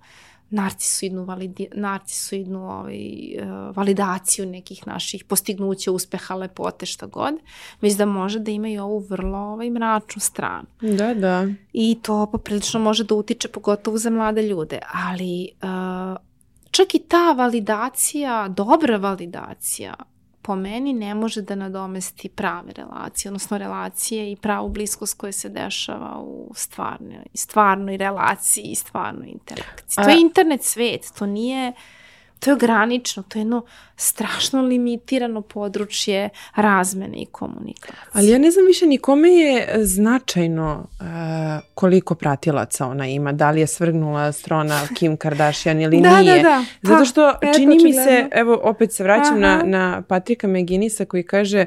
narcisoidnu, 0.52 1.24
validi, 1.24 1.68
narcisoidnu 1.74 2.70
ovaj, 2.70 3.36
uh, 3.36 3.76
validaciju 3.76 4.46
nekih 4.46 4.86
naših 4.86 5.24
postignuća, 5.24 5.92
uspeha, 5.92 6.34
lepote, 6.34 6.86
šta 6.86 7.06
god, 7.06 7.34
već 7.80 7.94
da 7.94 8.06
može 8.06 8.38
da 8.38 8.50
ima 8.50 8.68
i 8.68 8.78
ovu 8.78 8.98
vrlo 8.98 9.38
ovaj, 9.38 9.70
mračnu 9.70 10.20
stranu. 10.20 10.66
Da, 10.80 11.14
da. 11.14 11.48
I 11.72 11.98
to 12.02 12.26
poprilično 12.26 12.80
može 12.80 13.04
da 13.04 13.14
utiče 13.14 13.48
pogotovo 13.48 13.98
za 13.98 14.10
mlade 14.10 14.42
ljude, 14.42 14.78
ali 14.92 15.48
uh, 15.62 16.16
čak 16.72 16.94
i 16.94 16.98
ta 16.98 17.32
validacija, 17.32 18.48
dobra 18.48 18.96
validacija, 18.96 19.94
po 20.42 20.56
meni 20.56 20.92
ne 20.92 21.14
može 21.14 21.42
da 21.42 21.54
nadomesti 21.54 22.28
prave 22.28 22.72
relacije, 22.72 23.30
odnosno 23.30 23.58
relacije 23.58 24.32
i 24.32 24.36
pravu 24.36 24.68
bliskost 24.68 25.18
koja 25.18 25.32
se 25.32 25.48
dešava 25.48 26.18
u 26.20 26.52
stvarnoj, 26.54 27.26
stvarnoj 27.34 27.96
relaciji 27.96 28.64
i 28.64 28.74
stvarnoj 28.74 29.28
interakciji. 29.28 30.02
A... 30.02 30.04
To 30.04 30.10
je 30.10 30.20
internet 30.20 30.64
svet, 30.64 31.12
to 31.18 31.26
nije 31.26 31.72
to 32.44 32.50
je 32.50 32.54
ogranično, 32.54 33.22
to 33.28 33.38
je 33.38 33.40
jedno 33.40 33.64
strašno 33.96 34.62
limitirano 34.62 35.40
područje 35.40 36.28
razmene 36.54 37.22
i 37.22 37.26
komunikacije. 37.26 38.10
Ali 38.12 38.28
ja 38.28 38.38
ne 38.38 38.50
znam 38.50 38.66
više 38.66 38.86
ni 38.86 38.98
kome 38.98 39.28
je 39.28 39.84
značajno 39.84 40.86
uh, 41.00 41.06
koliko 41.74 42.14
pratilaca 42.14 42.86
ona 42.86 43.06
ima, 43.06 43.32
da 43.32 43.50
li 43.50 43.60
je 43.60 43.66
svrgnula 43.66 44.32
strona 44.32 44.80
Kim 44.96 45.16
Kardashian 45.16 45.80
ili 45.80 46.00
da, 46.02 46.20
nije. 46.20 46.36
Da, 46.36 46.42
da. 46.42 46.64
Zato 46.82 47.04
što 47.04 47.28
Eto, 47.42 47.58
čini 47.58 47.78
mi 47.84 47.92
se, 47.92 48.28
evo 48.32 48.60
opet 48.62 48.92
se 48.92 49.02
vraćam 49.02 49.40
na, 49.40 49.62
na 49.64 50.02
Patrika 50.08 50.46
Meginisa 50.46 51.04
koji 51.04 51.22
kaže, 51.22 51.66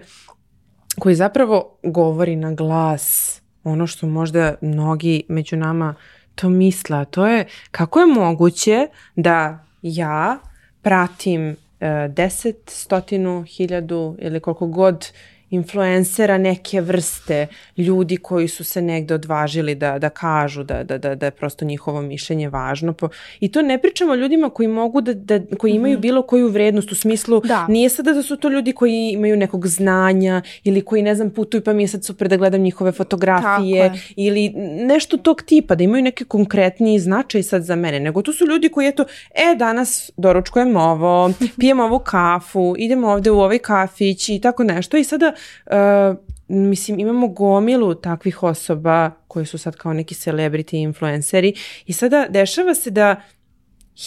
koji 0.99 1.15
zapravo 1.15 1.77
govori 1.83 2.35
na 2.35 2.53
glas 2.53 3.35
ono 3.63 3.87
što 3.87 4.07
možda 4.07 4.55
mnogi 4.61 5.23
među 5.29 5.57
nama 5.57 5.95
to 6.35 6.49
misla, 6.49 7.05
to 7.05 7.27
je 7.27 7.45
kako 7.71 7.99
je 7.99 8.05
moguće 8.05 8.87
da 9.15 9.65
ja 9.81 10.39
pratim 10.85 11.55
e, 11.79 12.07
deset, 12.09 12.69
stotinu, 12.69 13.43
hiljadu 13.43 14.15
ili 14.19 14.39
koliko 14.39 14.67
god 14.67 15.05
influencera 15.49 16.37
neke 16.37 16.81
vrste, 16.81 17.47
ljudi 17.77 18.17
koji 18.17 18.47
su 18.47 18.63
se 18.63 18.81
negde 18.81 19.13
odvažili 19.13 19.75
da, 19.75 19.99
da 19.99 20.09
kažu 20.09 20.63
da, 20.63 20.83
da, 20.83 20.97
da, 20.97 21.15
da 21.15 21.25
je 21.25 21.31
prosto 21.31 21.65
njihovo 21.65 22.01
mišljenje 22.01 22.49
važno. 22.49 22.93
I 23.39 23.51
to 23.51 23.61
ne 23.61 23.77
pričamo 23.81 24.11
o 24.11 24.15
ljudima 24.15 24.49
koji 24.49 24.67
mogu 24.67 25.01
da, 25.01 25.13
da 25.13 25.39
koji 25.57 25.71
imaju 25.71 25.93
mhm. 25.93 26.01
bilo 26.01 26.21
koju 26.21 26.49
vrednost 26.49 26.91
u 26.91 26.95
smislu, 26.95 27.41
da. 27.41 27.67
nije 27.67 27.89
sada 27.89 28.13
da 28.13 28.23
su 28.23 28.37
to 28.37 28.49
ljudi 28.49 28.73
koji 28.73 29.11
imaju 29.13 29.37
nekog 29.37 29.67
znanja 29.67 30.41
ili 30.63 30.81
koji 30.81 31.01
ne 31.01 31.15
znam 31.15 31.29
putuju 31.29 31.63
pa 31.63 31.73
mi 31.73 31.83
je 31.83 31.87
sad 31.87 32.03
super 32.03 32.27
da 32.27 32.37
gledam 32.37 32.61
njihove 32.61 32.91
fotografije 32.91 33.91
ili 34.15 34.49
nešto 34.87 35.17
tog 35.17 35.41
tipa, 35.41 35.75
da 35.75 35.83
imaju 35.83 36.03
neke 36.03 36.23
konkretniji 36.25 36.99
značaj 36.99 37.43
sad 37.43 37.63
za 37.63 37.75
mene, 37.75 37.99
nego 37.99 38.21
to 38.21 38.33
su 38.33 38.45
ljudi 38.45 38.69
koji 38.69 38.87
eto, 38.87 39.05
e 39.35 39.55
danas 39.55 40.11
doručkujem 40.17 40.75
ovo, 40.75 41.31
pijem 41.59 41.79
ovu 41.79 41.99
kafu, 41.99 42.75
idemo 42.77 43.07
ovde 43.07 43.31
u 43.31 43.39
ovaj 43.39 43.59
kafić 43.59 44.29
i 44.29 44.39
tako 44.41 44.63
nešto 44.63 44.97
i 44.97 45.03
sada 45.03 45.34
uh, 45.65 46.17
mislim 46.47 46.99
imamo 46.99 47.27
gomilu 47.27 47.95
takvih 47.95 48.43
osoba 48.43 49.11
koji 49.27 49.45
su 49.45 49.57
sad 49.57 49.75
kao 49.75 49.93
neki 49.93 50.15
celebrity 50.15 50.75
influenceri 50.75 51.53
i 51.85 51.93
sada 51.93 52.27
dešava 52.29 52.75
se 52.75 52.91
da 52.91 53.21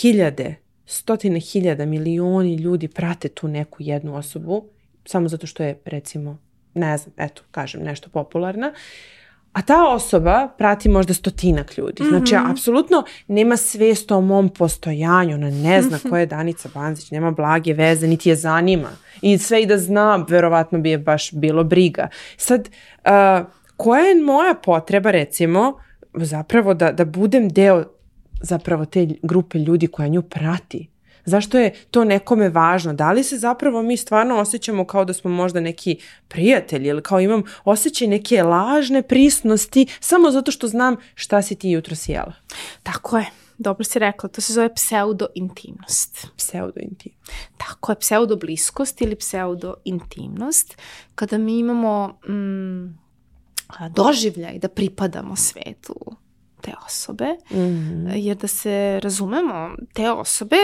hiljade, 0.00 0.54
stotine 0.86 1.40
hiljada, 1.40 1.86
milioni 1.86 2.54
ljudi 2.54 2.88
prate 2.88 3.28
tu 3.28 3.48
neku 3.48 3.76
jednu 3.80 4.16
osobu 4.16 4.64
samo 5.04 5.28
zato 5.28 5.46
što 5.46 5.62
je 5.62 5.78
recimo 5.84 6.38
ne 6.74 6.98
znam, 6.98 7.14
eto, 7.16 7.42
kažem 7.50 7.82
nešto 7.82 8.10
popularna 8.10 8.72
A 9.52 9.62
ta 9.62 9.88
osoba 9.88 10.48
prati 10.58 10.88
možda 10.88 11.14
stotinak 11.14 11.78
ljudi. 11.78 12.04
Znači, 12.08 12.34
mm 12.34 12.38
-hmm. 12.38 12.50
apsolutno 12.50 13.04
nema 13.28 13.56
svest 13.56 14.12
o 14.12 14.20
mom 14.20 14.48
postojanju. 14.48 15.34
Ona 15.34 15.50
ne 15.50 15.82
zna 15.82 15.98
ko 16.10 16.16
je 16.16 16.26
Danica 16.26 16.68
Banzić, 16.74 17.10
nema 17.10 17.30
blage 17.30 17.72
veze, 17.72 18.06
niti 18.06 18.28
je 18.28 18.36
zanima. 18.36 18.88
I 19.22 19.38
sve 19.38 19.62
i 19.62 19.66
da 19.66 19.78
zna, 19.78 20.26
verovatno 20.28 20.78
bi 20.78 20.90
je 20.90 20.98
baš 20.98 21.32
bilo 21.32 21.64
briga. 21.64 22.08
Sad, 22.36 22.68
uh, 23.04 23.46
koja 23.76 24.04
je 24.04 24.22
moja 24.22 24.54
potreba, 24.54 25.10
recimo, 25.10 25.78
zapravo 26.14 26.74
da, 26.74 26.92
da 26.92 27.04
budem 27.04 27.48
deo 27.48 27.84
zapravo 28.42 28.84
te 28.84 29.08
grupe 29.22 29.58
ljudi 29.58 29.86
koja 29.86 30.08
nju 30.08 30.22
prati? 30.22 30.88
Zašto 31.28 31.58
je 31.58 31.74
to 31.90 32.04
nekome 32.04 32.48
važno? 32.48 32.92
Da 32.92 33.12
li 33.12 33.24
se 33.24 33.38
zapravo 33.38 33.82
mi 33.82 33.96
stvarno 33.96 34.36
osjećamo 34.36 34.84
kao 34.84 35.04
da 35.04 35.12
smo 35.12 35.30
možda 35.30 35.60
neki 35.60 35.96
prijatelji 36.28 36.88
ili 36.88 37.02
kao 37.02 37.20
imam 37.20 37.42
osjećaj 37.64 38.08
neke 38.08 38.42
lažne 38.42 39.02
prisnosti 39.02 39.86
samo 40.00 40.30
zato 40.30 40.50
što 40.50 40.68
znam 40.68 40.96
šta 41.14 41.42
si 41.42 41.54
ti 41.54 41.70
jutro 41.70 41.96
sjela? 41.96 42.32
Tako 42.82 43.18
je. 43.18 43.26
Dobro 43.58 43.84
si 43.84 43.98
rekla, 43.98 44.28
to 44.28 44.40
se 44.40 44.52
zove 44.52 44.68
pseudo-intimnost. 44.74 46.26
Pseudo-intimnost. 46.36 47.32
Tako 47.56 47.92
je, 47.92 47.96
pseudo-bliskost 47.96 49.02
ili 49.02 49.16
pseudo-intimnost. 49.16 50.76
Kada 51.14 51.38
mi 51.38 51.58
imamo 51.58 52.08
mm, 52.28 52.98
doživljaj 53.90 54.58
da 54.58 54.68
pripadamo 54.68 55.36
svetu 55.36 55.94
te 56.60 56.72
osobe, 56.86 57.36
mm 57.50 57.56
-hmm. 57.56 58.12
jer 58.14 58.36
da 58.36 58.46
se 58.46 59.00
razumemo, 59.02 59.70
te 59.92 60.10
osobe 60.10 60.56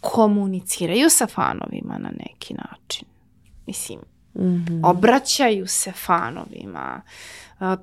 komuniciraju 0.00 1.10
sa 1.10 1.26
fanovima 1.26 1.98
na 1.98 2.10
neki 2.10 2.54
način. 2.54 3.08
Mislim, 3.66 4.00
mm 4.34 4.42
-hmm. 4.42 4.80
obraćaju 4.84 5.66
se 5.66 5.92
fanovima, 5.92 7.02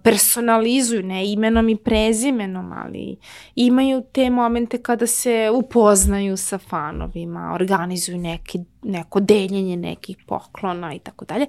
personalizuju, 0.03 1.03
ne 1.03 1.31
imenom 1.31 1.69
i 1.69 1.75
prezimenom, 1.75 2.71
ali 2.71 3.17
imaju 3.55 4.03
te 4.11 4.29
momente 4.29 4.81
kada 4.81 5.07
se 5.07 5.49
upoznaju 5.53 6.37
sa 6.37 6.57
fanovima, 6.57 7.51
organizuju 7.53 8.17
neki, 8.17 8.59
neko 8.83 9.19
deljenje 9.19 9.77
nekih 9.77 10.17
poklona 10.27 10.93
i 10.93 10.99
tako 10.99 11.25
dalje. 11.25 11.45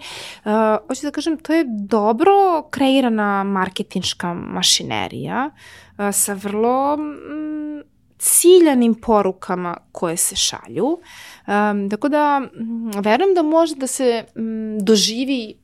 Hoću 0.88 1.06
da 1.06 1.10
kažem, 1.10 1.38
to 1.38 1.54
je 1.54 1.64
dobro 1.68 2.62
kreirana 2.70 3.44
marketinška 3.44 4.34
mašinerija 4.34 5.50
sa 6.12 6.34
vrlo 6.34 6.96
mm, 6.96 7.82
ciljanim 8.18 8.94
porukama 8.94 9.76
koje 9.92 10.16
se 10.16 10.36
šalju. 10.36 10.86
Um, 11.46 11.90
tako 11.90 12.08
da 12.08 12.42
verujem 13.02 13.34
da 13.34 13.42
može 13.42 13.74
da 13.74 13.86
se 13.86 14.24
um, 14.34 14.78
doživi 14.80 15.54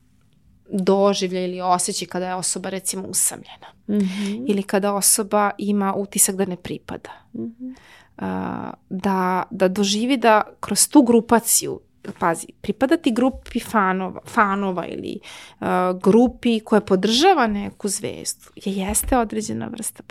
doživlja 0.71 1.45
ili 1.45 1.61
osjećaj 1.61 2.09
kada 2.09 2.29
je 2.29 2.35
osoba 2.35 2.69
recimo 2.69 3.09
usamljena 3.09 3.67
mm 3.89 3.93
-hmm. 3.95 4.45
ili 4.49 4.63
kada 4.63 4.95
osoba 4.95 5.51
ima 5.59 5.95
utisak 5.95 6.37
da 6.37 6.45
ne 6.45 6.57
pripada. 6.57 7.11
Mm 7.33 7.41
-hmm. 7.41 7.75
uh, 8.17 8.75
da, 8.91 9.43
da 9.51 9.69
doživi 9.69 10.17
da 10.17 10.43
kroz 10.61 10.89
tu 10.89 11.03
grupaciju 11.03 11.81
pazi, 12.19 12.47
pripadati 12.61 13.13
grupi 13.13 13.61
fanova, 13.61 14.21
fanova 14.27 14.87
ili 14.87 15.19
uh, 15.61 15.67
grupi 16.03 16.61
koja 16.61 16.81
podržava 16.81 17.47
neku 17.47 17.89
zvezdu 17.89 18.47
je 18.57 18.73
jeste 18.73 19.19
određena 19.19 19.67
vrsta 19.67 20.03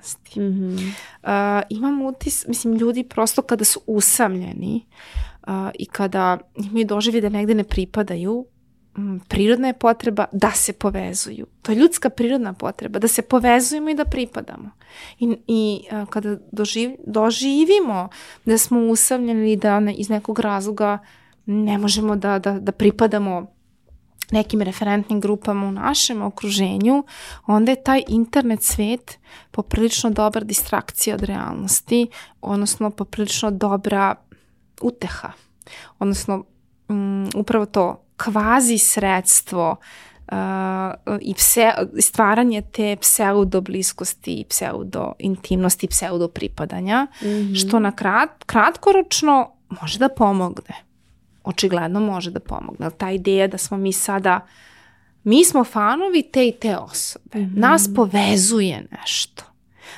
pripadnosti. 0.00 0.40
Mm 0.40 0.52
-hmm. 0.52 0.92
uh, 1.22 1.62
imam 1.68 2.02
utis, 2.02 2.46
mislim, 2.46 2.74
ljudi 2.74 3.04
prosto 3.04 3.42
kada 3.42 3.64
su 3.64 3.80
usamljeni 3.86 4.86
uh, 5.46 5.52
i 5.74 5.86
kada 5.86 6.38
imaju 6.54 6.86
doživi 6.86 7.20
da 7.20 7.28
negde 7.28 7.54
ne 7.54 7.64
pripadaju, 7.64 8.46
prirodna 9.28 9.66
je 9.66 9.78
potreba 9.78 10.26
da 10.32 10.50
se 10.50 10.72
povezuju. 10.72 11.46
To 11.62 11.72
je 11.72 11.78
ljudska 11.78 12.10
prirodna 12.10 12.52
potreba, 12.52 12.98
da 12.98 13.08
se 13.08 13.22
povezujemo 13.22 13.90
i 13.90 13.94
da 13.94 14.04
pripadamo. 14.04 14.70
I, 15.18 15.36
i 15.46 15.82
a, 15.90 16.06
kada 16.06 16.36
doživ, 16.52 16.90
doživimo 17.06 18.08
da 18.44 18.58
smo 18.58 18.80
usamljeni 18.80 19.56
da 19.56 19.80
ne, 19.80 19.94
iz 19.94 20.08
nekog 20.08 20.38
razloga 20.38 20.98
ne 21.46 21.78
možemo 21.78 22.16
da, 22.16 22.38
da, 22.38 22.60
da 22.60 22.72
pripadamo 22.72 23.46
nekim 24.32 24.62
referentnim 24.62 25.20
grupama 25.20 25.66
u 25.66 25.72
našem 25.72 26.22
okruženju, 26.22 27.04
onda 27.46 27.72
je 27.72 27.82
taj 27.82 28.02
internet 28.08 28.62
svet 28.62 29.18
poprilično 29.50 30.10
dobra 30.10 30.44
distrakcija 30.44 31.14
od 31.16 31.22
realnosti, 31.22 32.06
odnosno 32.40 32.90
poprilično 32.90 33.50
dobra 33.50 34.14
uteha. 34.80 35.32
Odnosno, 35.98 36.44
um, 36.88 37.30
upravo 37.34 37.66
to, 37.66 38.04
kvazi 38.16 38.78
sredstvo 38.78 39.76
uh, 40.32 40.36
i 41.20 41.34
pse, 41.34 41.72
stvaranje 41.98 42.62
te 42.62 42.96
pseudo 43.00 43.60
bliskosti, 43.60 44.44
pseudo 44.48 45.12
intimnosti, 45.18 45.86
pseudo 45.86 46.28
pripadanja, 46.28 47.06
mm 47.22 47.26
-hmm. 47.26 47.60
što 47.60 47.78
na 47.78 47.92
krat, 47.92 48.44
kratkoročno 48.44 49.50
može 49.80 49.98
da 49.98 50.08
pomogne. 50.08 50.89
Očigledno 51.44 52.00
može 52.00 52.30
da 52.30 52.40
pomogne. 52.40 52.90
Ta 52.90 53.10
ideja 53.10 53.46
da 53.46 53.58
smo 53.58 53.76
mi 53.76 53.92
sada, 53.92 54.40
mi 55.24 55.44
smo 55.44 55.64
fanovi 55.64 56.22
te 56.22 56.48
i 56.48 56.52
te 56.52 56.76
osobe. 56.76 57.38
Mm 57.38 57.42
-hmm. 57.42 57.58
Nas 57.58 57.94
povezuje 57.96 58.86
nešto. 59.00 59.44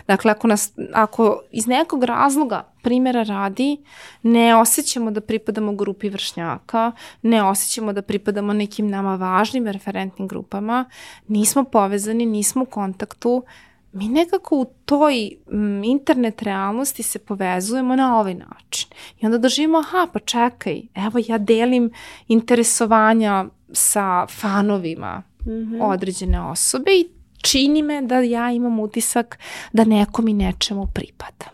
Dakle, 0.07 0.31
ako, 0.31 0.47
nas, 0.47 0.73
ako 0.93 1.43
iz 1.51 1.67
nekog 1.67 2.05
razloga, 2.05 2.73
primjera 2.83 3.23
radi, 3.23 3.77
ne 4.23 4.57
osjećamo 4.57 5.11
da 5.11 5.21
pripadamo 5.21 5.73
grupi 5.73 6.09
vršnjaka, 6.09 6.93
ne 7.23 7.43
osjećamo 7.43 7.93
da 7.93 8.03
pripadamo 8.03 8.53
nekim 8.53 8.89
nama 8.89 9.17
važnim 9.17 9.67
referentnim 9.67 10.29
grupama, 10.29 10.85
nismo 11.29 11.65
povezani, 11.65 12.27
nismo 12.27 12.63
u 12.63 12.67
kontaktu, 12.67 13.45
mi 13.93 14.09
nekako 14.09 14.57
u 14.57 14.65
toj 14.85 15.31
m, 15.53 15.85
internet 15.85 16.43
realnosti 16.43 17.03
se 17.03 17.19
povezujemo 17.19 17.97
na 17.97 18.19
ovaj 18.19 18.35
način. 18.35 18.89
I 19.21 19.27
onda 19.27 19.39
doživimo, 19.39 19.79
aha, 19.79 20.07
pa 20.13 20.19
čekaj, 20.19 20.83
evo 20.95 21.19
ja 21.27 21.39
delim 21.39 21.91
interesovanja 22.29 23.45
sa 23.73 24.27
fanovima 24.27 25.23
mm 25.47 25.51
-hmm. 25.51 25.79
određene 25.83 26.41
osobe 26.41 26.91
i 26.91 27.09
čini 27.43 27.83
me 27.83 28.03
da 28.03 28.17
ja 28.21 28.51
imam 28.51 28.81
utisak 28.81 29.39
da 29.73 29.85
nekom 29.85 30.29
i 30.29 30.33
nečemu 30.33 30.87
pripada. 30.95 31.51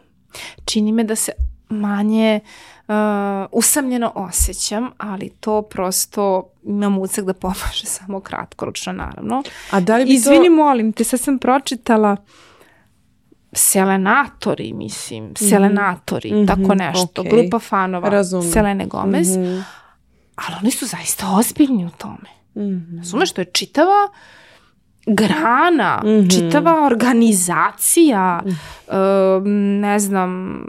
Čini 0.65 0.93
me 0.93 1.05
da 1.05 1.17
se 1.17 1.33
manje 1.69 2.41
uh, 2.43 2.78
usamljeno 3.53 4.13
osjećam, 4.15 4.91
ali 4.99 5.29
to 5.29 5.63
prosto 5.63 6.51
imam 6.65 6.99
utisak 6.99 7.25
da 7.25 7.35
pomaže 7.35 7.87
samo 7.97 8.21
kratkoročno, 8.21 8.93
naravno. 8.93 9.43
A 9.71 9.81
da 9.81 9.97
li 9.97 10.05
bi 10.05 10.15
Izvini, 10.15 10.47
to... 10.47 10.53
molim 10.53 10.93
te, 10.93 11.05
sad 11.05 11.21
sam 11.21 11.39
pročitala 11.39 12.17
Selenatori, 13.53 14.73
mislim, 14.73 15.25
mm 15.25 15.29
-hmm. 15.29 15.49
Selenatori, 15.49 16.33
mm 16.33 16.37
-hmm, 16.37 16.47
tako 16.47 16.75
nešto, 16.75 17.23
okay. 17.23 17.31
grupa 17.31 17.59
fanova 17.59 18.09
Razumim. 18.09 18.53
Selene 18.53 18.87
Gomez, 18.87 19.37
mm 19.37 19.41
-hmm. 19.41 19.63
ali 20.37 20.57
oni 20.61 20.71
su 20.71 20.87
zaista 20.87 21.37
ozbiljni 21.37 21.87
u 21.87 21.91
tome. 21.91 22.29
Mm 22.55 22.61
-hmm. 22.61 22.99
Razumeš, 22.99 23.33
to 23.33 23.41
je 23.41 23.45
čitava 23.45 24.09
uh, 24.11 24.38
grana, 25.09 26.01
mm 26.05 26.09
-hmm. 26.09 26.31
čitava 26.35 26.87
organizacija, 26.87 28.41
mm 28.45 28.49
-hmm. 28.49 29.37
uh, 29.39 29.47
ne 29.81 29.99
znam, 29.99 30.63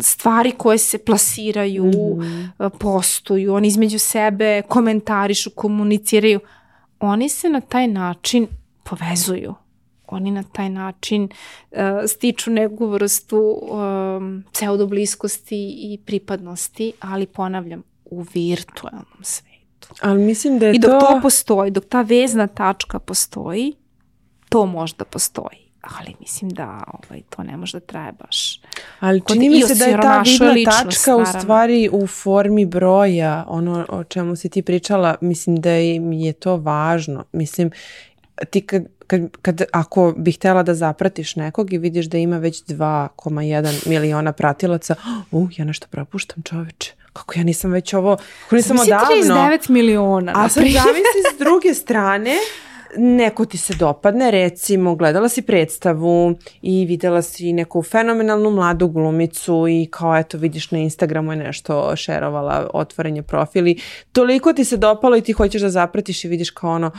stvari 0.00 0.50
koje 0.50 0.78
se 0.78 0.98
plasiraju, 0.98 1.84
mm 1.84 2.20
-hmm. 2.20 2.70
postuju, 2.78 3.54
oni 3.54 3.68
između 3.68 3.98
sebe 3.98 4.62
komentarišu, 4.68 5.50
komuniciraju. 5.50 6.40
Oni 7.00 7.28
se 7.28 7.48
na 7.48 7.60
taj 7.60 7.88
način 7.88 8.46
povezuju. 8.84 9.54
Oni 10.06 10.30
na 10.30 10.42
taj 10.42 10.70
način 10.70 11.28
uh, 11.70 11.78
stiču 12.06 12.50
neku 12.50 12.86
vrstu 12.86 13.38
um, 13.38 14.44
pseudobliskosti 14.52 15.74
i 15.76 15.98
pripadnosti, 16.06 16.92
ali 17.00 17.26
ponavljam, 17.26 17.82
u 18.04 18.26
virtualnom 18.34 19.22
svetu. 19.22 19.51
Ali 20.00 20.22
mislim 20.22 20.58
da 20.58 20.66
je 20.66 20.74
I 20.74 20.78
dok 20.78 20.90
to... 20.90 21.00
to 21.00 21.20
postoji, 21.22 21.70
dok 21.70 21.84
ta 21.84 22.02
vezna 22.02 22.46
tačka 22.46 22.98
postoji, 22.98 23.76
to 24.48 24.66
možda 24.66 25.04
postoji. 25.04 25.62
Ali 25.82 26.14
mislim 26.20 26.50
da 26.50 26.84
ovaj, 26.86 27.22
to 27.30 27.42
ne 27.42 27.56
može 27.56 27.80
da 27.80 27.86
traje 27.86 28.12
baš. 28.12 28.60
Ali 29.00 29.22
čini 29.28 29.48
mi 29.48 29.62
se 29.62 29.74
da 29.74 29.84
je 29.84 30.00
ta 30.00 30.22
vidna 30.24 30.50
ličnost, 30.52 30.84
tačka 30.84 31.10
naravno. 31.10 31.38
u 31.38 31.40
stvari 31.40 31.88
u 31.92 32.06
formi 32.06 32.66
broja, 32.66 33.44
ono 33.48 33.86
o 33.88 34.04
čemu 34.04 34.36
si 34.36 34.48
ti 34.48 34.62
pričala, 34.62 35.14
mislim 35.20 35.56
da 35.56 35.70
je 35.70 36.32
to 36.32 36.56
važno. 36.56 37.24
Mislim, 37.32 37.70
ti 38.50 38.60
kad, 38.60 38.84
kad, 39.06 39.36
kad, 39.42 39.62
ako 39.72 40.14
bih 40.16 40.36
htjela 40.36 40.62
da 40.62 40.74
zapratiš 40.74 41.36
nekog 41.36 41.72
i 41.72 41.78
vidiš 41.78 42.06
da 42.06 42.18
ima 42.18 42.38
već 42.38 42.64
2,1 42.64 43.88
miliona 43.88 44.32
pratilaca, 44.32 44.94
uh, 45.30 45.58
ja 45.58 45.64
nešto 45.64 45.86
propuštam 45.90 46.42
čoveče 46.42 47.01
kako 47.12 47.38
ja 47.38 47.44
nisam 47.44 47.70
već 47.70 47.94
ovo, 47.94 48.16
kako 48.42 48.56
nisam 48.56 48.76
Mislim, 48.76 48.96
odavno. 48.96 49.42
39 49.42 49.70
miliona. 49.70 50.32
A 50.36 50.48
sad 50.48 50.62
zavisi 50.62 51.34
s 51.34 51.38
druge 51.44 51.74
strane, 51.74 52.36
neko 52.96 53.44
ti 53.44 53.58
se 53.58 53.74
dopadne, 53.74 54.30
recimo 54.30 54.94
gledala 54.94 55.28
si 55.28 55.42
predstavu 55.42 56.34
i 56.62 56.84
videla 56.86 57.22
si 57.22 57.52
neku 57.52 57.82
fenomenalnu 57.82 58.50
mladu 58.50 58.88
glumicu 58.88 59.66
i 59.68 59.88
kao 59.90 60.16
eto 60.16 60.38
vidiš 60.38 60.70
na 60.70 60.78
Instagramu 60.78 61.32
je 61.32 61.36
nešto 61.36 61.96
šerovala 61.96 62.70
otvorenje 62.74 63.22
profili, 63.22 63.80
toliko 64.12 64.52
ti 64.52 64.64
se 64.64 64.76
dopalo 64.76 65.16
i 65.16 65.20
ti 65.20 65.32
hoćeš 65.32 65.62
da 65.62 65.70
zapratiš 65.70 66.24
i 66.24 66.28
vidiš 66.28 66.50
kao 66.50 66.70
ono 66.70 66.90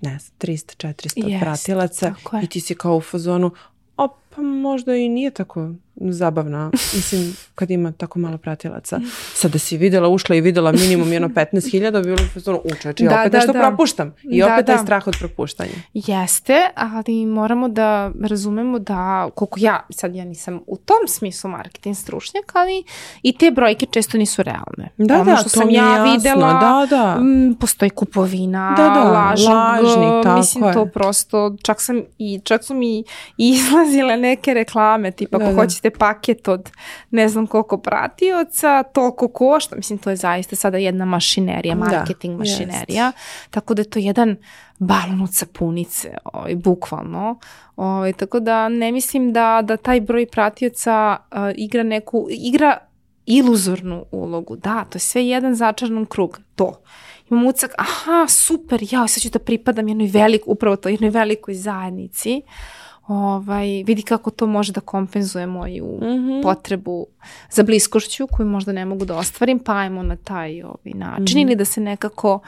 ne 0.00 0.18
znam, 0.18 0.36
300, 0.38 0.86
400 0.88 1.24
yes, 1.24 1.40
pratilaca 1.40 2.14
i 2.42 2.46
ti 2.46 2.60
si 2.60 2.74
kao 2.74 2.96
u 2.96 3.00
fazonu, 3.00 3.50
o, 3.96 4.08
pa 4.36 4.42
možda 4.42 4.94
i 4.94 5.08
nije 5.08 5.30
tako 5.30 5.70
zabavna, 6.10 6.70
mislim, 6.96 7.36
kad 7.54 7.70
ima 7.70 7.92
tako 7.92 8.18
malo 8.18 8.38
pratilaca. 8.38 9.00
Sad 9.34 9.52
da 9.52 9.58
si 9.58 9.76
videla, 9.76 10.08
ušla 10.08 10.36
i 10.36 10.40
videla 10.40 10.72
minimum 10.72 11.12
jedno 11.12 11.28
15.000, 11.52 12.04
bilo 12.04 12.16
bi 12.16 12.42
ono, 12.46 12.60
učeći, 12.64 13.04
da, 13.04 13.20
opet 13.20 13.32
da, 13.32 13.38
nešto 13.38 13.52
da. 13.52 13.58
propuštam. 13.58 14.14
I 14.22 14.40
da, 14.40 14.54
opet 14.54 14.66
da. 14.66 14.72
je 14.72 14.78
strah 14.78 15.06
od 15.06 15.16
propuštanja. 15.18 15.72
Jeste, 15.94 16.54
ali 16.74 17.26
moramo 17.26 17.68
da 17.68 18.10
razumemo 18.22 18.78
da, 18.78 19.30
koliko 19.34 19.60
ja, 19.60 19.86
sad 19.90 20.14
ja 20.14 20.24
nisam 20.24 20.60
u 20.66 20.76
tom 20.76 21.08
smislu 21.08 21.50
marketing 21.50 21.96
stručnjak, 21.96 22.52
ali 22.54 22.84
i 23.22 23.38
te 23.38 23.50
brojke 23.50 23.86
često 23.86 24.18
nisu 24.18 24.42
realne. 24.42 24.88
Da, 24.96 25.14
ono 25.14 25.24
da, 25.24 25.36
što 25.36 25.44
to 25.44 25.48
sam 25.48 25.70
ja 25.70 25.96
jasno. 25.96 26.12
videla, 26.12 26.52
da, 26.52 26.96
da. 26.96 27.16
M, 27.20 27.54
postoji 27.60 27.90
kupovina, 27.90 28.74
da, 28.76 28.82
da, 28.82 29.04
lažnog, 29.04 29.54
lažni, 29.54 30.22
tako 30.22 30.38
mislim 30.38 30.64
je. 30.64 30.72
to 30.72 30.86
prosto, 30.86 31.56
čak 31.62 31.80
sam 31.80 32.02
i, 32.18 32.40
čak 32.44 32.64
su 32.64 32.74
mi 32.74 33.04
izlazile 33.52 34.16
neke 34.16 34.54
reklame, 34.54 35.10
tipa 35.10 35.38
da, 35.38 35.44
ako 35.44 35.54
da. 35.54 35.62
hoćete 35.62 35.90
paket 35.98 36.48
od 36.48 36.70
ne 37.10 37.28
znam 37.28 37.46
koliko 37.46 37.78
pratioca, 37.78 38.82
toliko 38.82 39.28
košta. 39.28 39.76
Mislim, 39.76 39.98
to 39.98 40.10
je 40.10 40.16
zaista 40.16 40.56
sada 40.56 40.78
jedna 40.78 41.04
mašinerija, 41.04 41.74
da, 41.74 41.80
marketing 41.80 42.34
da, 42.34 42.38
mašinerija. 42.38 43.06
Jest. 43.06 43.50
Tako 43.50 43.74
da 43.74 43.82
je 43.82 43.90
to 43.90 43.98
jedan 43.98 44.36
balon 44.78 45.22
od 45.22 45.34
sapunice, 45.34 46.16
ovaj, 46.24 46.54
bukvalno. 46.54 47.38
Ovaj, 47.76 48.12
tako 48.12 48.40
da 48.40 48.68
ne 48.68 48.92
mislim 48.92 49.32
da, 49.32 49.62
da 49.64 49.76
taj 49.76 50.00
broj 50.00 50.26
pratioca 50.26 51.16
uh, 51.20 51.38
igra 51.56 51.82
neku, 51.82 52.26
igra 52.30 52.78
iluzornu 53.26 54.04
ulogu. 54.10 54.56
Da, 54.56 54.84
to 54.84 54.96
je 54.96 55.00
sve 55.00 55.26
jedan 55.26 55.54
začaran 55.54 56.06
krug. 56.06 56.40
To 56.54 56.82
imam 57.30 57.46
ucak, 57.46 57.74
aha, 57.78 58.26
super, 58.28 58.80
ja 58.90 59.08
sad 59.08 59.22
ću 59.22 59.30
da 59.30 59.38
pripadam 59.38 59.88
jednoj 59.88 60.06
velikoj, 60.06 60.52
upravo 60.52 60.76
to, 60.76 60.88
jednoj 60.88 61.10
velikoj 61.10 61.54
zajednici. 61.54 62.42
Uh, 62.44 62.81
ovaj, 63.06 63.82
vidi 63.86 64.02
kako 64.02 64.30
to 64.30 64.46
može 64.46 64.72
da 64.72 64.80
kompenzuje 64.80 65.46
moju 65.46 65.98
mm 66.02 66.04
-hmm. 66.04 66.42
potrebu 66.42 67.06
za 67.50 67.62
bliskošću 67.62 68.26
koju 68.26 68.48
možda 68.48 68.72
ne 68.72 68.84
mogu 68.84 69.04
da 69.04 69.16
ostvarim, 69.16 69.58
pa 69.58 69.76
ajmo 69.76 70.02
na 70.02 70.16
taj 70.16 70.62
ovaj, 70.62 70.92
način 70.94 71.22
mm 71.22 71.26
-hmm. 71.26 71.42
ili 71.42 71.56
da 71.56 71.64
se 71.64 71.80
nekako 71.80 72.40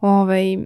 ovaj, 0.00 0.58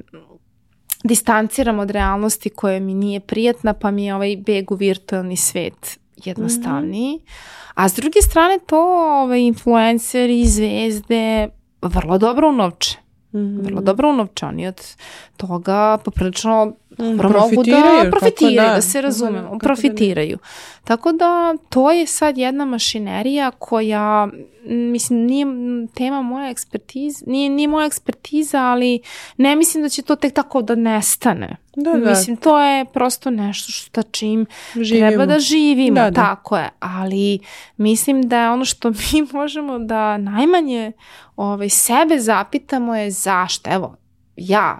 distanciram 1.05 1.79
od 1.79 1.91
realnosti 1.91 2.51
koja 2.51 2.81
mi 2.81 2.95
nije 2.95 3.21
prijatna, 3.21 3.73
pa 3.73 3.91
mi 3.91 4.05
je 4.05 4.15
ovaj 4.15 4.37
beg 4.37 4.73
u 4.73 4.75
virtualni 4.75 5.37
svet 5.37 5.99
jednostavniji. 6.25 7.15
Mm 7.17 7.19
-hmm. 7.19 7.67
A 7.75 7.89
s 7.89 7.95
druge 7.95 8.23
strane 8.23 8.59
to 8.67 8.81
ovaj, 9.23 9.41
influenceri, 9.41 10.45
zvezde 10.47 11.49
vrlo 11.83 12.19
dobro 12.19 12.49
unovče. 12.49 12.99
Mm 13.33 13.39
-hmm. 13.39 13.65
Vrlo 13.65 13.81
dobro 13.81 14.11
unovče. 14.11 14.47
Oni 14.47 14.67
od 14.67 14.97
toga 15.37 15.99
poprilično 16.05 16.73
dobro 16.99 17.41
mogu 17.41 17.63
da 17.63 18.11
profitiraju, 18.11 18.69
da, 18.69 18.75
da 18.75 18.81
se 18.81 19.01
razumemo, 19.01 19.51
da, 19.51 19.59
profitiraju. 19.59 20.39
Tako 20.85 21.13
da 21.13 21.55
to 21.69 21.91
je 21.91 22.07
sad 22.07 22.39
jedna 22.39 22.65
mašinerija 22.65 23.51
koja, 23.51 24.29
mislim, 24.65 25.19
nije 25.19 25.47
tema 25.95 26.23
moja 26.23 26.51
ekspertiza, 26.51 27.25
nije, 27.27 27.51
nije 27.51 27.69
moja 27.69 27.87
ekspertiza, 27.87 28.63
ali 28.63 29.01
ne 29.37 29.57
mislim 29.57 29.83
da 29.83 29.89
će 29.89 30.03
to 30.03 30.17
tek 30.17 30.35
tako 30.35 30.63
da 30.63 30.75
nestane. 30.75 31.57
Da, 31.77 31.93
da. 31.93 32.11
Mislim, 32.11 32.37
to 32.37 32.61
je 32.61 32.85
prosto 32.85 33.31
nešto 33.31 33.73
što 33.73 34.03
čim 34.03 34.47
živimo. 34.81 35.09
treba 35.09 35.27
da 35.27 35.39
živimo, 35.39 35.95
da, 35.95 36.11
da. 36.11 36.23
tako 36.23 36.57
je. 36.57 36.69
Ali 36.81 37.39
mislim 37.77 38.29
da 38.29 38.41
je 38.41 38.51
ono 38.51 38.65
što 38.65 38.91
mi 39.13 39.27
možemo 39.33 39.79
da 39.79 40.19
najmanje 40.19 40.93
ovaj, 41.37 41.69
sebe 41.69 42.19
zapitamo 42.19 42.97
je 42.97 43.11
zašto. 43.11 43.71
Evo, 43.71 43.97
ja, 44.37 44.79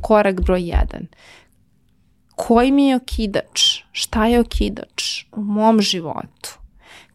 korak 0.00 0.40
broj 0.40 0.62
jedan, 0.62 1.06
koji 2.36 2.72
mi 2.72 2.88
je 2.88 2.96
okidač, 2.96 3.82
šta 3.92 4.26
je 4.26 4.40
okidač 4.40 5.24
u 5.32 5.42
mom 5.42 5.80
životu, 5.80 6.58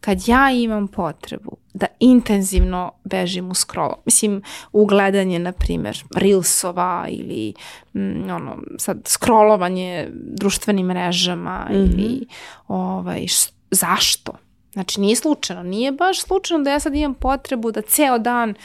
kad 0.01 0.28
ja 0.28 0.51
imam 0.51 0.88
potrebu 0.88 1.57
da 1.74 1.88
intenzivno 1.99 2.91
bežim 3.03 3.51
u 3.51 3.53
scroll, 3.53 3.93
mislim 4.05 4.41
u 4.72 4.86
gledanje 4.86 5.39
na 5.39 5.51
primjer 5.51 6.03
reelsova 6.16 7.05
ili 7.10 7.53
mm, 7.93 8.30
ono 8.30 8.57
sad 8.78 9.01
scrollovanje 9.05 10.10
društvenim 10.14 10.86
mrežama 10.86 11.68
mm 11.70 11.74
-hmm. 11.74 11.82
ili 11.82 12.28
ovaj 12.68 13.28
š, 13.28 13.49
zašto? 13.72 14.32
Znači 14.74 15.01
nije 15.01 15.16
slučajno, 15.16 15.64
nije 15.64 15.91
baš 15.91 16.22
slučajno 16.22 16.64
da 16.64 16.72
ja 16.72 16.80
sad 16.80 16.95
imam 16.95 17.14
potrebu 17.14 17.72
da 17.72 17.82
ceo 17.82 18.18
dan 18.18 18.49
uh, 18.49 18.55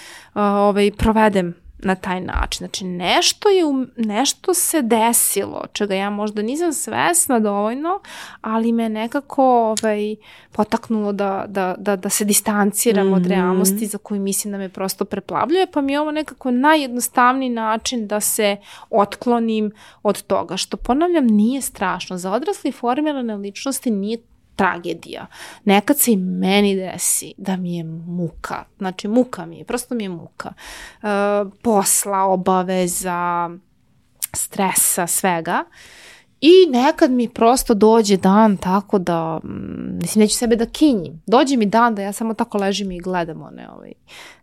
ovaj 0.42 0.90
provedem 0.90 1.54
na 1.84 1.94
taj 1.94 2.20
način. 2.20 2.58
Znači 2.58 2.84
nešto, 2.84 3.48
je, 3.48 3.64
nešto 3.96 4.54
se 4.54 4.82
desilo, 4.82 5.62
čega 5.72 5.94
ja 5.94 6.10
možda 6.10 6.42
nisam 6.42 6.72
svesna 6.72 7.40
dovoljno, 7.40 8.00
ali 8.40 8.72
me 8.72 8.88
nekako 8.88 9.74
ovaj, 9.82 10.16
potaknulo 10.52 11.12
da, 11.12 11.44
da, 11.48 11.74
da, 11.78 11.96
da 11.96 12.08
se 12.08 12.24
distanciram 12.24 13.06
mm 13.06 13.10
-hmm. 13.10 13.16
od 13.16 13.22
mhm. 13.22 13.30
realnosti 13.30 13.86
za 13.86 13.98
koju 13.98 14.20
mislim 14.20 14.52
da 14.52 14.58
me 14.58 14.68
prosto 14.68 15.04
preplavljuje, 15.04 15.66
pa 15.72 15.80
mi 15.80 15.92
je 15.92 16.00
ovo 16.00 16.10
nekako 16.10 16.50
najjednostavniji 16.50 17.50
način 17.50 18.06
da 18.06 18.20
se 18.20 18.56
otklonim 18.90 19.72
od 20.02 20.22
toga, 20.22 20.56
što 20.56 20.76
ponavljam 20.76 21.26
nije 21.26 21.60
strašno. 21.60 22.18
Za 22.18 22.32
odrasli 22.32 22.72
formirane 22.72 23.36
ličnosti 23.36 23.90
nije 23.90 24.18
tragedija. 24.56 25.26
Nekad 25.64 25.98
se 25.98 26.12
i 26.12 26.16
meni 26.16 26.76
desi 26.76 27.34
da 27.36 27.56
mi 27.56 27.76
je 27.76 27.84
muka. 28.06 28.64
Znači 28.78 29.08
muka 29.08 29.46
mi 29.46 29.58
je, 29.58 29.64
prosto 29.64 29.94
mi 29.94 30.04
je 30.04 30.08
muka. 30.08 30.52
E, 31.02 31.06
posla, 31.62 32.22
obaveza, 32.22 33.50
stresa, 34.32 35.06
svega. 35.06 35.64
I 36.46 36.70
nekad 36.70 37.10
mi 37.10 37.28
prosto 37.28 37.74
dođe 37.74 38.16
dan 38.16 38.56
tako 38.56 38.98
da, 38.98 39.40
mm, 39.44 39.98
mislim, 40.02 40.22
neću 40.22 40.34
sebe 40.34 40.56
da 40.56 40.66
kinjim. 40.66 41.22
Dođe 41.26 41.56
mi 41.56 41.66
dan 41.66 41.94
da 41.94 42.02
ja 42.02 42.12
samo 42.12 42.34
tako 42.34 42.58
ležim 42.58 42.90
i 42.90 43.00
gledam 43.00 43.42
one 43.42 43.68
ovaj, 43.70 43.92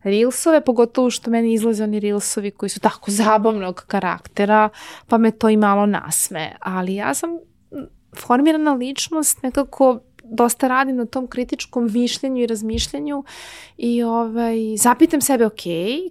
reelsove, 0.03 0.61
pogotovo 0.61 1.09
što 1.09 1.31
meni 1.31 1.53
izlaze 1.53 1.83
oni 1.83 1.99
reelsovi 1.99 2.51
koji 2.51 2.69
su 2.69 2.79
tako 2.79 3.11
zabavnog 3.21 3.83
karaktera, 3.87 4.69
pa 5.07 5.17
me 5.17 5.31
to 5.31 5.49
i 5.49 5.57
malo 5.57 5.85
nasme. 5.85 6.55
Ali 6.59 6.95
ja 6.95 7.13
sam 7.13 7.29
formirana 8.15 8.73
ličnost 8.73 9.43
nekako 9.43 9.99
dosta 10.23 10.67
radim 10.67 10.95
na 10.95 11.05
tom 11.05 11.27
kritičkom 11.27 11.89
mišljenju 11.93 12.43
i 12.43 12.47
razmišljanju 12.47 13.23
i 13.77 14.03
ovaj, 14.03 14.57
zapitam 14.77 15.21
sebe 15.21 15.45
ok, 15.45 15.61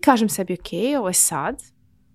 kažem 0.01 0.29
sebi 0.29 0.55
ok, 0.55 0.99
ovo 0.99 1.09
je 1.09 1.15
sad, 1.15 1.63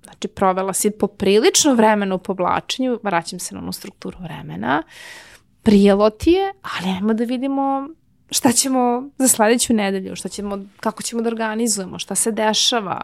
znači 0.03 0.27
provela 0.27 0.73
si 0.73 0.91
poprilično 0.91 1.73
vremena 1.73 2.15
u 2.15 2.19
povlačenju, 2.19 2.99
vraćam 3.03 3.39
se 3.39 3.55
na 3.55 3.61
onu 3.61 3.71
strukturu 3.71 4.17
vremena, 4.23 4.83
prijelo 5.63 6.09
ti 6.09 6.31
je, 6.31 6.53
ali 6.61 6.95
ajmo 6.95 7.13
da 7.13 7.23
vidimo 7.23 7.89
šta 8.30 8.51
ćemo 8.51 9.09
za 9.17 9.28
sledeću 9.28 9.73
nedelju, 9.73 10.15
šta 10.15 10.30
ćemo, 10.30 10.59
kako 10.80 11.03
ćemo 11.03 11.21
da 11.21 11.30
organizujemo, 11.30 11.99
šta 11.99 12.15
se 12.15 12.32
dešava, 12.32 13.01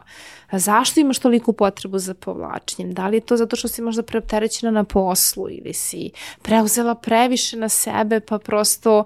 zašto 0.52 1.00
imaš 1.00 1.18
toliku 1.18 1.52
potrebu 1.52 1.98
za 1.98 2.14
povlačenjem, 2.14 2.94
da 2.94 3.08
li 3.08 3.16
je 3.16 3.20
to 3.20 3.36
zato 3.36 3.56
što 3.56 3.68
si 3.68 3.82
možda 3.82 4.02
preopterećena 4.02 4.72
na 4.72 4.84
poslu 4.84 5.50
ili 5.50 5.72
si 5.72 6.10
preuzela 6.42 6.94
previše 6.94 7.56
na 7.56 7.68
sebe 7.68 8.20
pa 8.20 8.38
prosto 8.38 9.04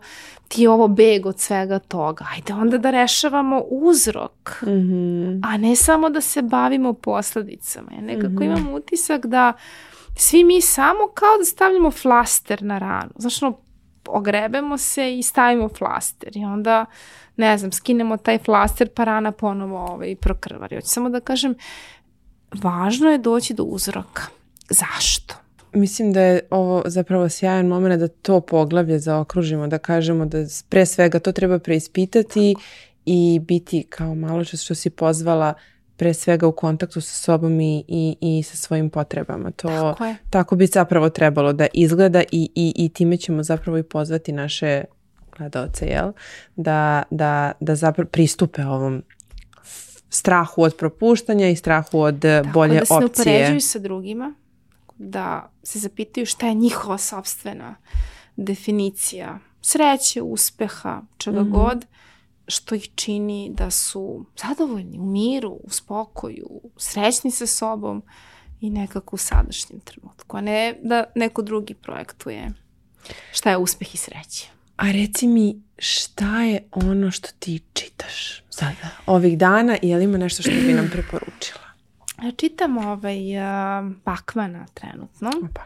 ti 0.49 0.63
je 0.63 0.71
ovo 0.71 0.89
beg 0.89 1.27
od 1.27 1.41
svega 1.41 1.79
toga. 1.79 2.27
Ajde 2.35 2.55
onda 2.55 2.79
da 2.79 2.91
rešavamo 2.91 3.63
uzrok, 3.71 4.63
mm 4.63 4.69
-hmm. 4.69 5.41
a 5.45 5.57
ne 5.57 5.77
samo 5.77 6.11
da 6.11 6.21
se 6.21 6.43
bavimo 6.43 6.93
posledicama. 6.93 7.93
Ja 7.93 8.01
nekako 8.01 8.29
mm 8.29 8.37
-hmm. 8.37 8.45
imam 8.45 8.75
utisak 8.75 9.27
da 9.27 9.53
svi 10.17 10.45
mi 10.45 10.61
samo 10.61 11.09
kao 11.15 11.39
da 11.39 11.45
stavljamo 11.45 11.91
flaster 11.91 12.63
na 12.63 12.79
ranu. 12.79 13.11
Znaš, 13.17 13.43
ono, 13.43 13.66
ogrebemo 14.09 14.79
se 14.79 15.19
i 15.19 15.23
stavimo 15.23 15.69
flaster 15.69 16.37
i 16.37 16.45
onda, 16.45 16.87
ne 17.37 17.59
znam, 17.59 17.73
skinemo 17.73 18.17
taj 18.17 18.39
flaster 18.39 18.89
pa 18.95 19.05
rana 19.05 19.33
ponovo 19.33 19.79
ovaj, 19.79 20.17
prokrvari. 20.17 20.77
Hoću 20.77 20.89
samo 20.89 21.09
da 21.09 21.21
kažem, 21.21 21.55
važno 22.63 23.11
je 23.11 23.19
doći 23.19 23.55
do 23.55 23.63
uzroka. 23.63 24.23
Zašto? 24.69 25.35
Mislim 25.73 26.13
da 26.13 26.21
je 26.21 26.41
ovo 26.51 26.83
zapravo 26.87 27.29
sjajan 27.29 27.67
moment 27.67 28.01
da 28.01 28.09
to 28.09 28.41
poglavlje 28.41 28.99
zaokružimo, 28.99 29.67
da 29.67 29.79
kažemo 29.79 30.27
da 30.27 30.39
pre 30.69 30.87
svega 30.87 31.19
to 31.19 31.33
treba 31.33 31.59
preispitati 31.59 32.55
i 33.07 33.41
biti 33.43 33.87
kao 33.89 34.15
malo 34.15 34.45
što 34.45 34.75
si 34.75 34.91
pozvala 34.91 35.55
pre 35.97 36.15
svega 36.15 36.47
u 36.47 36.53
kontaktu 36.53 37.01
sa 37.01 37.15
sobom 37.15 37.61
i, 37.61 37.85
i, 37.89 38.17
i 38.21 38.43
sa 38.43 38.57
svojim 38.57 38.91
potrebama. 38.91 39.51
To, 39.51 39.69
tako, 39.69 40.05
je. 40.05 40.17
tako 40.31 40.57
bi 40.57 40.67
zapravo 40.67 41.11
trebalo 41.11 41.53
da 41.53 41.67
izgleda 41.73 42.23
i, 42.33 42.51
i, 42.55 42.73
i 42.77 42.89
time 42.89 43.17
ćemo 43.17 43.43
zapravo 43.43 43.79
i 43.79 43.83
pozvati 43.83 44.33
naše 44.33 44.85
gledalce, 45.39 45.87
jel? 45.87 46.13
Da, 46.57 47.03
da, 47.11 47.53
da 47.61 47.75
zapravo 47.75 48.09
pristupe 48.09 48.65
ovom 48.65 49.03
strahu 50.11 50.63
od 50.63 50.77
propuštanja 50.77 51.49
i 51.49 51.57
strahu 51.57 52.01
od 52.01 52.21
tako, 52.21 52.49
bolje 52.53 52.83
opcije. 52.83 53.01
da 53.01 53.15
se 53.15 53.31
ne 53.31 53.37
upoređuju 53.37 53.61
sa 53.61 53.79
drugima, 53.79 54.35
da 54.99 55.51
se 55.63 55.79
zapitaju 55.79 56.27
šta 56.27 56.47
je 56.47 56.55
njihova 56.55 56.99
sobstvena 56.99 57.75
definicija 58.37 59.39
sreće, 59.63 60.23
uspeha, 60.23 61.03
čega 61.19 61.41
mm 61.41 61.47
-hmm. 61.47 61.51
god 61.51 61.87
što 62.49 62.75
ih 62.75 62.89
čini 62.95 63.51
da 63.55 63.71
su 63.71 64.27
zadovoljni, 64.37 64.99
u 64.99 65.05
miru, 65.05 65.51
u 65.51 65.71
spokoju, 65.71 66.61
srećni 66.77 67.31
sa 67.31 67.47
sobom 67.47 68.03
i 68.61 68.71
nekako 68.71 69.17
u 69.17 69.19
sadašnjem 69.19 69.81
trenutku, 69.81 70.37
a 70.37 70.41
ne 70.41 70.79
da 70.83 71.05
neko 71.15 71.43
drugi 71.43 71.75
projektuje 71.75 72.53
šta 73.33 73.51
je 73.51 73.57
uspeh 73.57 73.95
i 73.95 73.99
sreće. 73.99 74.49
A 74.77 74.91
reci 74.91 75.27
mi 75.27 75.63
šta 75.79 76.43
je 76.43 76.69
ono 76.73 77.11
što 77.11 77.29
ti 77.39 77.61
čitaš 77.73 78.43
sada, 78.51 78.89
ovih 79.07 79.39
dana 79.39 79.79
i 79.83 79.89
je 79.89 79.97
li 79.97 80.05
ima 80.05 80.19
nešto 80.19 80.43
što 80.43 80.51
bi 80.51 80.73
nam 80.73 80.89
preporučila? 80.93 81.61
Ja 82.23 82.33
čitam 82.33 82.79
ovaj 82.79 83.37
uh, 83.37 83.93
Bakmana 84.05 84.67
trenutno. 84.75 85.31
Opa. 85.45 85.61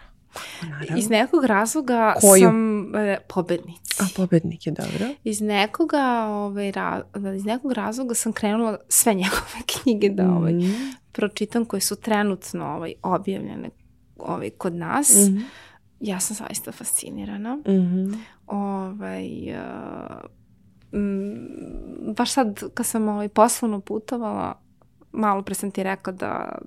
Naravno. 0.62 0.98
Iz 0.98 1.10
nekog 1.10 1.44
razloga 1.44 2.14
Koju? 2.20 2.40
sam 2.40 2.94
e, 2.94 3.18
pobednici. 3.28 4.02
A 4.02 4.04
pobednik 4.16 4.66
je 4.66 4.72
dobro. 4.72 5.14
Iz 5.24 5.40
nekoga, 5.40 6.26
ovaj, 6.28 6.72
ra, 6.72 7.02
iz 7.36 7.44
nekog 7.44 7.72
razloga 7.72 8.14
sam 8.14 8.32
krenula 8.32 8.78
sve 8.88 9.14
njegove 9.14 9.60
knjige 9.72 10.08
da 10.08 10.30
ovaj, 10.30 10.52
mm. 10.52 10.74
pročitam 11.12 11.64
koje 11.64 11.80
su 11.80 11.96
trenutno 11.96 12.66
ovaj, 12.66 12.94
objavljene 13.02 13.70
ovaj, 14.18 14.50
kod 14.50 14.74
nas. 14.74 15.14
Mm 15.14 15.20
-hmm. 15.20 15.42
Ja 16.00 16.20
sam 16.20 16.36
zaista 16.36 16.72
fascinirana. 16.72 17.56
Mm 17.56 17.62
-hmm. 17.66 18.18
ovaj, 18.46 19.54
uh, 19.54 20.20
m, 20.92 22.14
baš 22.16 22.32
sad 22.32 22.62
kad 22.74 22.86
sam 22.86 23.08
ovaj, 23.08 23.28
poslovno 23.28 23.80
putovala, 23.80 24.60
malo 25.12 25.42
pre 25.42 25.54
sam 25.54 25.70
ti 25.70 25.82
rekla 25.82 26.12
da 26.12 26.58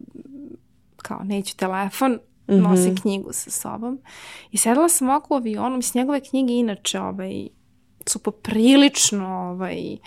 kao 0.98 1.24
neću 1.24 1.58
telefon, 1.58 2.20
mm 2.48 2.54
-hmm. 2.54 3.02
knjigu 3.02 3.30
sa 3.34 3.52
sobom. 3.52 4.00
I 4.52 4.58
sedela 4.58 4.90
sam 4.90 5.10
oko 5.10 5.34
u 5.34 5.38
avionu, 5.38 5.76
mislim, 5.76 6.02
njegove 6.02 6.22
knjige 6.22 6.54
inače 6.54 7.00
ovaj, 7.00 7.48
su 8.08 8.20
poprilično 8.20 9.28
ovaj, 9.28 9.98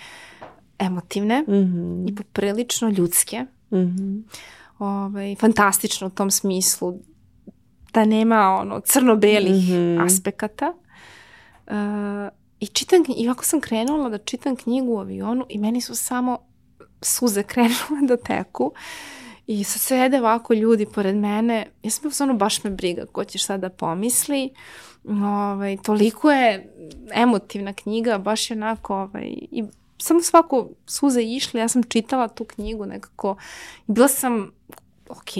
emotivne 0.79 1.43
mm 1.43 1.53
-hmm. 1.53 2.11
i 2.11 2.15
poprilično 2.15 2.89
ljudske. 2.89 3.47
Mm 3.71 3.77
-hmm. 3.77 4.23
ovaj, 4.79 5.37
fantastično 5.37 6.07
u 6.07 6.11
tom 6.11 6.31
smislu 6.31 6.99
da 7.93 8.05
nema 8.05 8.57
ono 8.61 8.81
crno-belih 8.81 9.69
mm 9.69 9.73
-hmm. 9.73 10.05
aspekata. 10.05 10.73
Uh, 11.67 11.75
I 12.61 12.67
čitam, 12.67 13.05
i 13.17 13.29
ovako 13.29 13.45
sam 13.45 13.61
krenula 13.61 14.09
da 14.09 14.19
čitam 14.19 14.57
knjigu 14.57 14.93
u 14.93 14.99
avionu 14.99 15.47
i 15.49 15.59
meni 15.59 15.81
su 15.81 15.95
samo 15.95 16.39
suze 17.03 17.43
krenule 17.53 18.07
da 18.09 18.17
teku. 18.17 18.65
Uh, 18.65 18.73
I 19.47 19.65
sad 19.65 19.83
sede 19.83 20.19
ovako 20.19 20.55
ljudi 20.55 20.87
pored 20.95 21.17
mene, 21.17 21.67
ja 21.83 21.91
sam 21.91 22.29
ono 22.29 22.39
baš 22.39 22.65
me 22.65 22.71
briga 22.71 23.07
ko 23.07 23.25
će 23.25 23.39
šta 23.39 23.57
da 23.57 23.69
pomisli. 23.69 24.51
Ovaj, 25.09 25.77
toliko 25.77 26.31
je 26.31 26.73
emotivna 27.15 27.73
knjiga, 27.73 28.19
baš 28.19 28.51
je 28.51 28.57
onako, 28.57 28.95
ovaj, 28.95 29.25
i 29.51 29.65
samo 29.99 30.21
svako 30.21 30.69
suze 30.87 31.23
išli, 31.23 31.61
ja 31.61 31.69
sam 31.69 31.83
čitala 31.83 32.29
tu 32.29 32.45
knjigu 32.45 32.87
nekako, 32.87 33.37
bila 33.87 34.09
sam, 34.09 34.51
ok, 35.09 35.31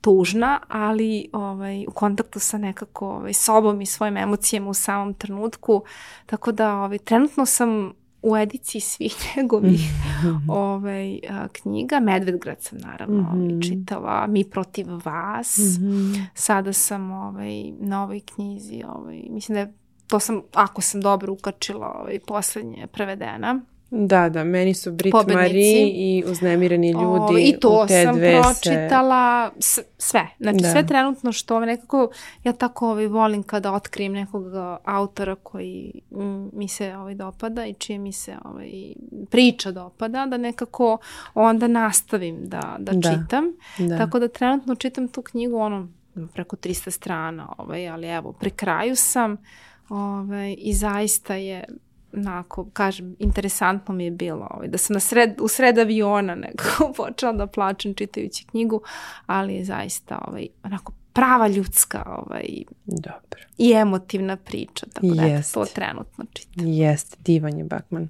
tužna, 0.00 0.60
ali 0.68 1.28
ovaj, 1.32 1.84
u 1.88 1.90
kontaktu 1.90 2.40
sa 2.40 2.58
nekako 2.58 3.08
ovaj, 3.08 3.32
sobom 3.32 3.80
i 3.80 3.86
svojim 3.86 4.16
emocijama 4.16 4.70
u 4.70 4.74
samom 4.74 5.14
trenutku, 5.14 5.82
tako 6.26 6.52
da 6.52 6.74
ovaj, 6.74 6.98
trenutno 6.98 7.46
sam 7.46 7.92
u 8.26 8.36
ediciji 8.36 8.80
svih 8.80 9.16
njegovih 9.36 9.80
-hmm. 10.22 10.40
ovaj, 10.48 11.20
a, 11.30 11.48
knjiga. 11.48 12.00
Medvedgrad 12.00 12.62
sam 12.62 12.78
naravno 12.78 13.22
mm 13.22 13.38
-hmm. 13.38 13.68
čitala, 13.68 14.26
Mi 14.26 14.44
protiv 14.44 14.86
vas. 15.04 15.58
Mm 15.58 15.84
-hmm. 15.84 16.24
Sada 16.34 16.72
sam 16.72 17.10
ovaj, 17.10 17.72
na 17.80 18.02
ovoj 18.02 18.20
knjizi, 18.20 18.82
ovaj, 18.88 19.22
mislim 19.30 19.54
da 19.54 19.60
je, 19.60 19.72
to 20.06 20.20
sam, 20.20 20.42
ako 20.54 20.82
sam 20.82 21.00
dobro 21.00 21.32
ukačila, 21.32 21.96
ovaj, 22.00 22.18
poslednje 22.26 22.86
prevedena. 22.86 23.60
Da, 23.90 24.28
da, 24.28 24.44
meni 24.44 24.74
su 24.74 24.92
Brit 24.92 25.14
Marie 25.34 25.88
i 25.88 26.24
uznemireni 26.26 26.90
ljudi 26.90 27.34
o, 27.34 27.38
I 27.38 27.56
to 27.60 27.82
u 27.84 27.86
te 27.86 28.04
sam 28.04 28.16
dve 28.16 28.42
pročitala 28.42 29.50
se... 29.60 29.82
sve. 29.98 30.26
Znači 30.40 30.58
da. 30.62 30.70
sve 30.72 30.86
trenutno 30.86 31.32
što 31.32 31.60
nekako, 31.60 32.10
ja 32.44 32.52
tako 32.52 32.90
ovaj, 32.90 33.06
volim 33.06 33.42
kada 33.42 33.72
otkrijem 33.72 34.12
nekog 34.12 34.44
autora 34.84 35.34
koji 35.34 35.92
mi 36.52 36.68
se 36.68 36.96
ovaj, 36.96 37.14
dopada 37.14 37.66
i 37.66 37.74
čije 37.74 37.98
mi 37.98 38.12
se 38.12 38.36
ovaj, 38.44 38.70
priča 39.30 39.70
dopada, 39.70 40.26
da 40.26 40.36
nekako 40.36 40.98
onda 41.34 41.66
nastavim 41.66 42.38
da, 42.40 42.76
da, 42.78 42.92
da. 42.92 43.10
čitam. 43.10 43.44
Da. 43.78 43.98
Tako 43.98 44.18
da 44.18 44.28
trenutno 44.28 44.74
čitam 44.74 45.08
tu 45.08 45.22
knjigu 45.22 45.56
ono 45.56 45.88
preko 46.34 46.56
300 46.56 46.90
strana, 46.90 47.52
ovaj, 47.58 47.88
ali 47.88 48.08
evo, 48.08 48.32
pri 48.32 48.50
kraju 48.50 48.96
sam 48.96 49.36
ovaj, 49.88 50.56
i 50.58 50.74
zaista 50.74 51.34
je 51.34 51.64
onako, 52.16 52.66
kažem, 52.72 53.16
interesantno 53.18 53.94
mi 53.94 54.04
je 54.04 54.10
bilo 54.10 54.48
ovaj, 54.50 54.68
da 54.68 54.78
sam 54.78 54.94
na 54.94 55.00
sred, 55.00 55.40
u 55.40 55.48
sred 55.48 55.78
aviona 55.78 56.34
nekako 56.34 56.92
počela 56.96 57.32
da 57.32 57.46
plačem 57.46 57.94
čitajući 57.94 58.46
knjigu, 58.46 58.82
ali 59.26 59.54
je 59.54 59.64
zaista 59.64 60.24
ovaj, 60.28 60.48
onako 60.62 60.92
prava 61.12 61.48
ljudska 61.48 62.02
ovaj, 62.06 62.46
Dobro. 62.84 63.40
i 63.58 63.72
emotivna 63.72 64.36
priča, 64.36 64.86
tako 64.92 65.06
da 65.06 65.22
Jest. 65.22 65.54
to 65.54 65.64
trenutno 65.64 66.24
čitam. 66.32 66.66
Jeste, 66.66 67.16
divan 67.24 67.58
je 67.58 67.64
Bakman. 67.64 68.08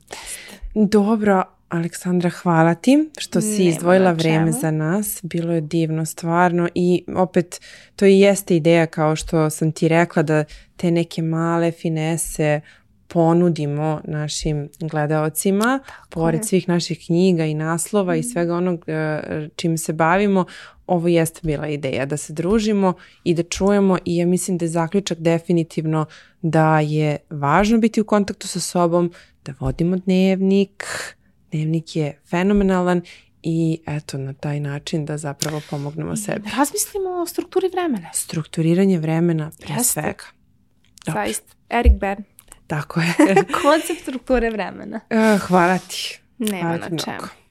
Dobro, 0.75 1.45
Aleksandra, 1.69 2.31
hvala 2.31 2.75
ti 2.75 3.11
što 3.19 3.41
si 3.41 3.59
Nema 3.59 3.71
izdvojila 3.71 4.13
vreme 4.13 4.53
za 4.53 4.71
nas. 4.71 5.21
Bilo 5.23 5.53
je 5.53 5.61
divno 5.61 6.05
stvarno 6.05 6.69
i 6.75 7.05
opet 7.17 7.61
to 7.97 8.07
i 8.07 8.21
jeste 8.21 8.57
ideja 8.57 8.87
kao 8.87 9.17
što 9.17 9.51
sam 9.51 9.73
ti 9.73 9.89
rekla 9.89 10.23
da 10.23 10.45
te 10.77 10.91
neke 10.91 11.23
male 11.23 11.73
finese 11.73 12.61
ponudimo 13.09 14.01
našim 14.05 14.69
gledaocima, 14.81 15.81
Tako 15.87 16.09
pored 16.11 16.41
je. 16.41 16.45
svih 16.45 16.69
naših 16.69 17.03
knjiga 17.07 17.45
i 17.45 17.55
naslova 17.55 18.15
mm. 18.15 18.19
i 18.19 18.23
svega 18.23 18.55
onog 18.55 18.85
e, 18.87 19.49
čim 19.57 19.79
se 19.79 19.93
bavimo, 19.93 20.45
ovo 20.87 21.09
jeste 21.09 21.41
bila 21.43 21.69
ideja 21.69 22.07
da 22.07 22.17
se 22.17 22.33
družimo 22.33 22.95
i 23.25 23.35
da 23.35 23.43
čujemo 23.43 23.99
i 24.05 24.17
ja 24.17 24.27
mislim 24.27 24.59
da 24.59 24.65
je 24.65 24.69
zaključak 24.69 25.19
definitivno 25.19 26.07
da 26.43 26.81
je 26.81 27.17
važno 27.31 27.79
biti 27.79 28.01
u 28.01 28.05
kontaktu 28.05 28.49
sa 28.49 28.61
sobom, 28.61 29.13
da 29.45 29.55
vodimo 29.61 29.97
dnevnik, 29.97 30.85
dnevnik 31.51 31.97
je 31.97 32.21
fenomenalan 32.31 33.03
i 33.43 33.79
eto 33.87 34.19
na 34.19 34.33
taj 34.33 34.61
način 34.61 35.05
da 35.05 35.19
zapravo 35.19 35.61
pomognemo 35.71 36.17
sebi. 36.17 36.51
Razmislimo 36.59 37.11
o 37.11 37.27
strukturi 37.27 37.69
vremena. 37.69 38.13
Strukturiranje 38.13 38.99
vremena 38.99 39.51
pre 39.59 39.75
Jeste. 39.75 39.93
svega. 39.93 40.25
Zaista. 41.07 41.55
Erik 41.69 41.93
Bern. 42.01 42.23
Tako 42.67 43.01
je. 43.01 43.15
Koncept 43.63 44.01
strukture 44.03 44.51
vremena. 44.51 45.01
Uh, 45.11 45.41
hvala 45.41 45.79
ti. 45.79 46.19
Nema 46.39 46.61
hvala 46.61 46.77
na 46.77 46.99
čemu. 46.99 47.46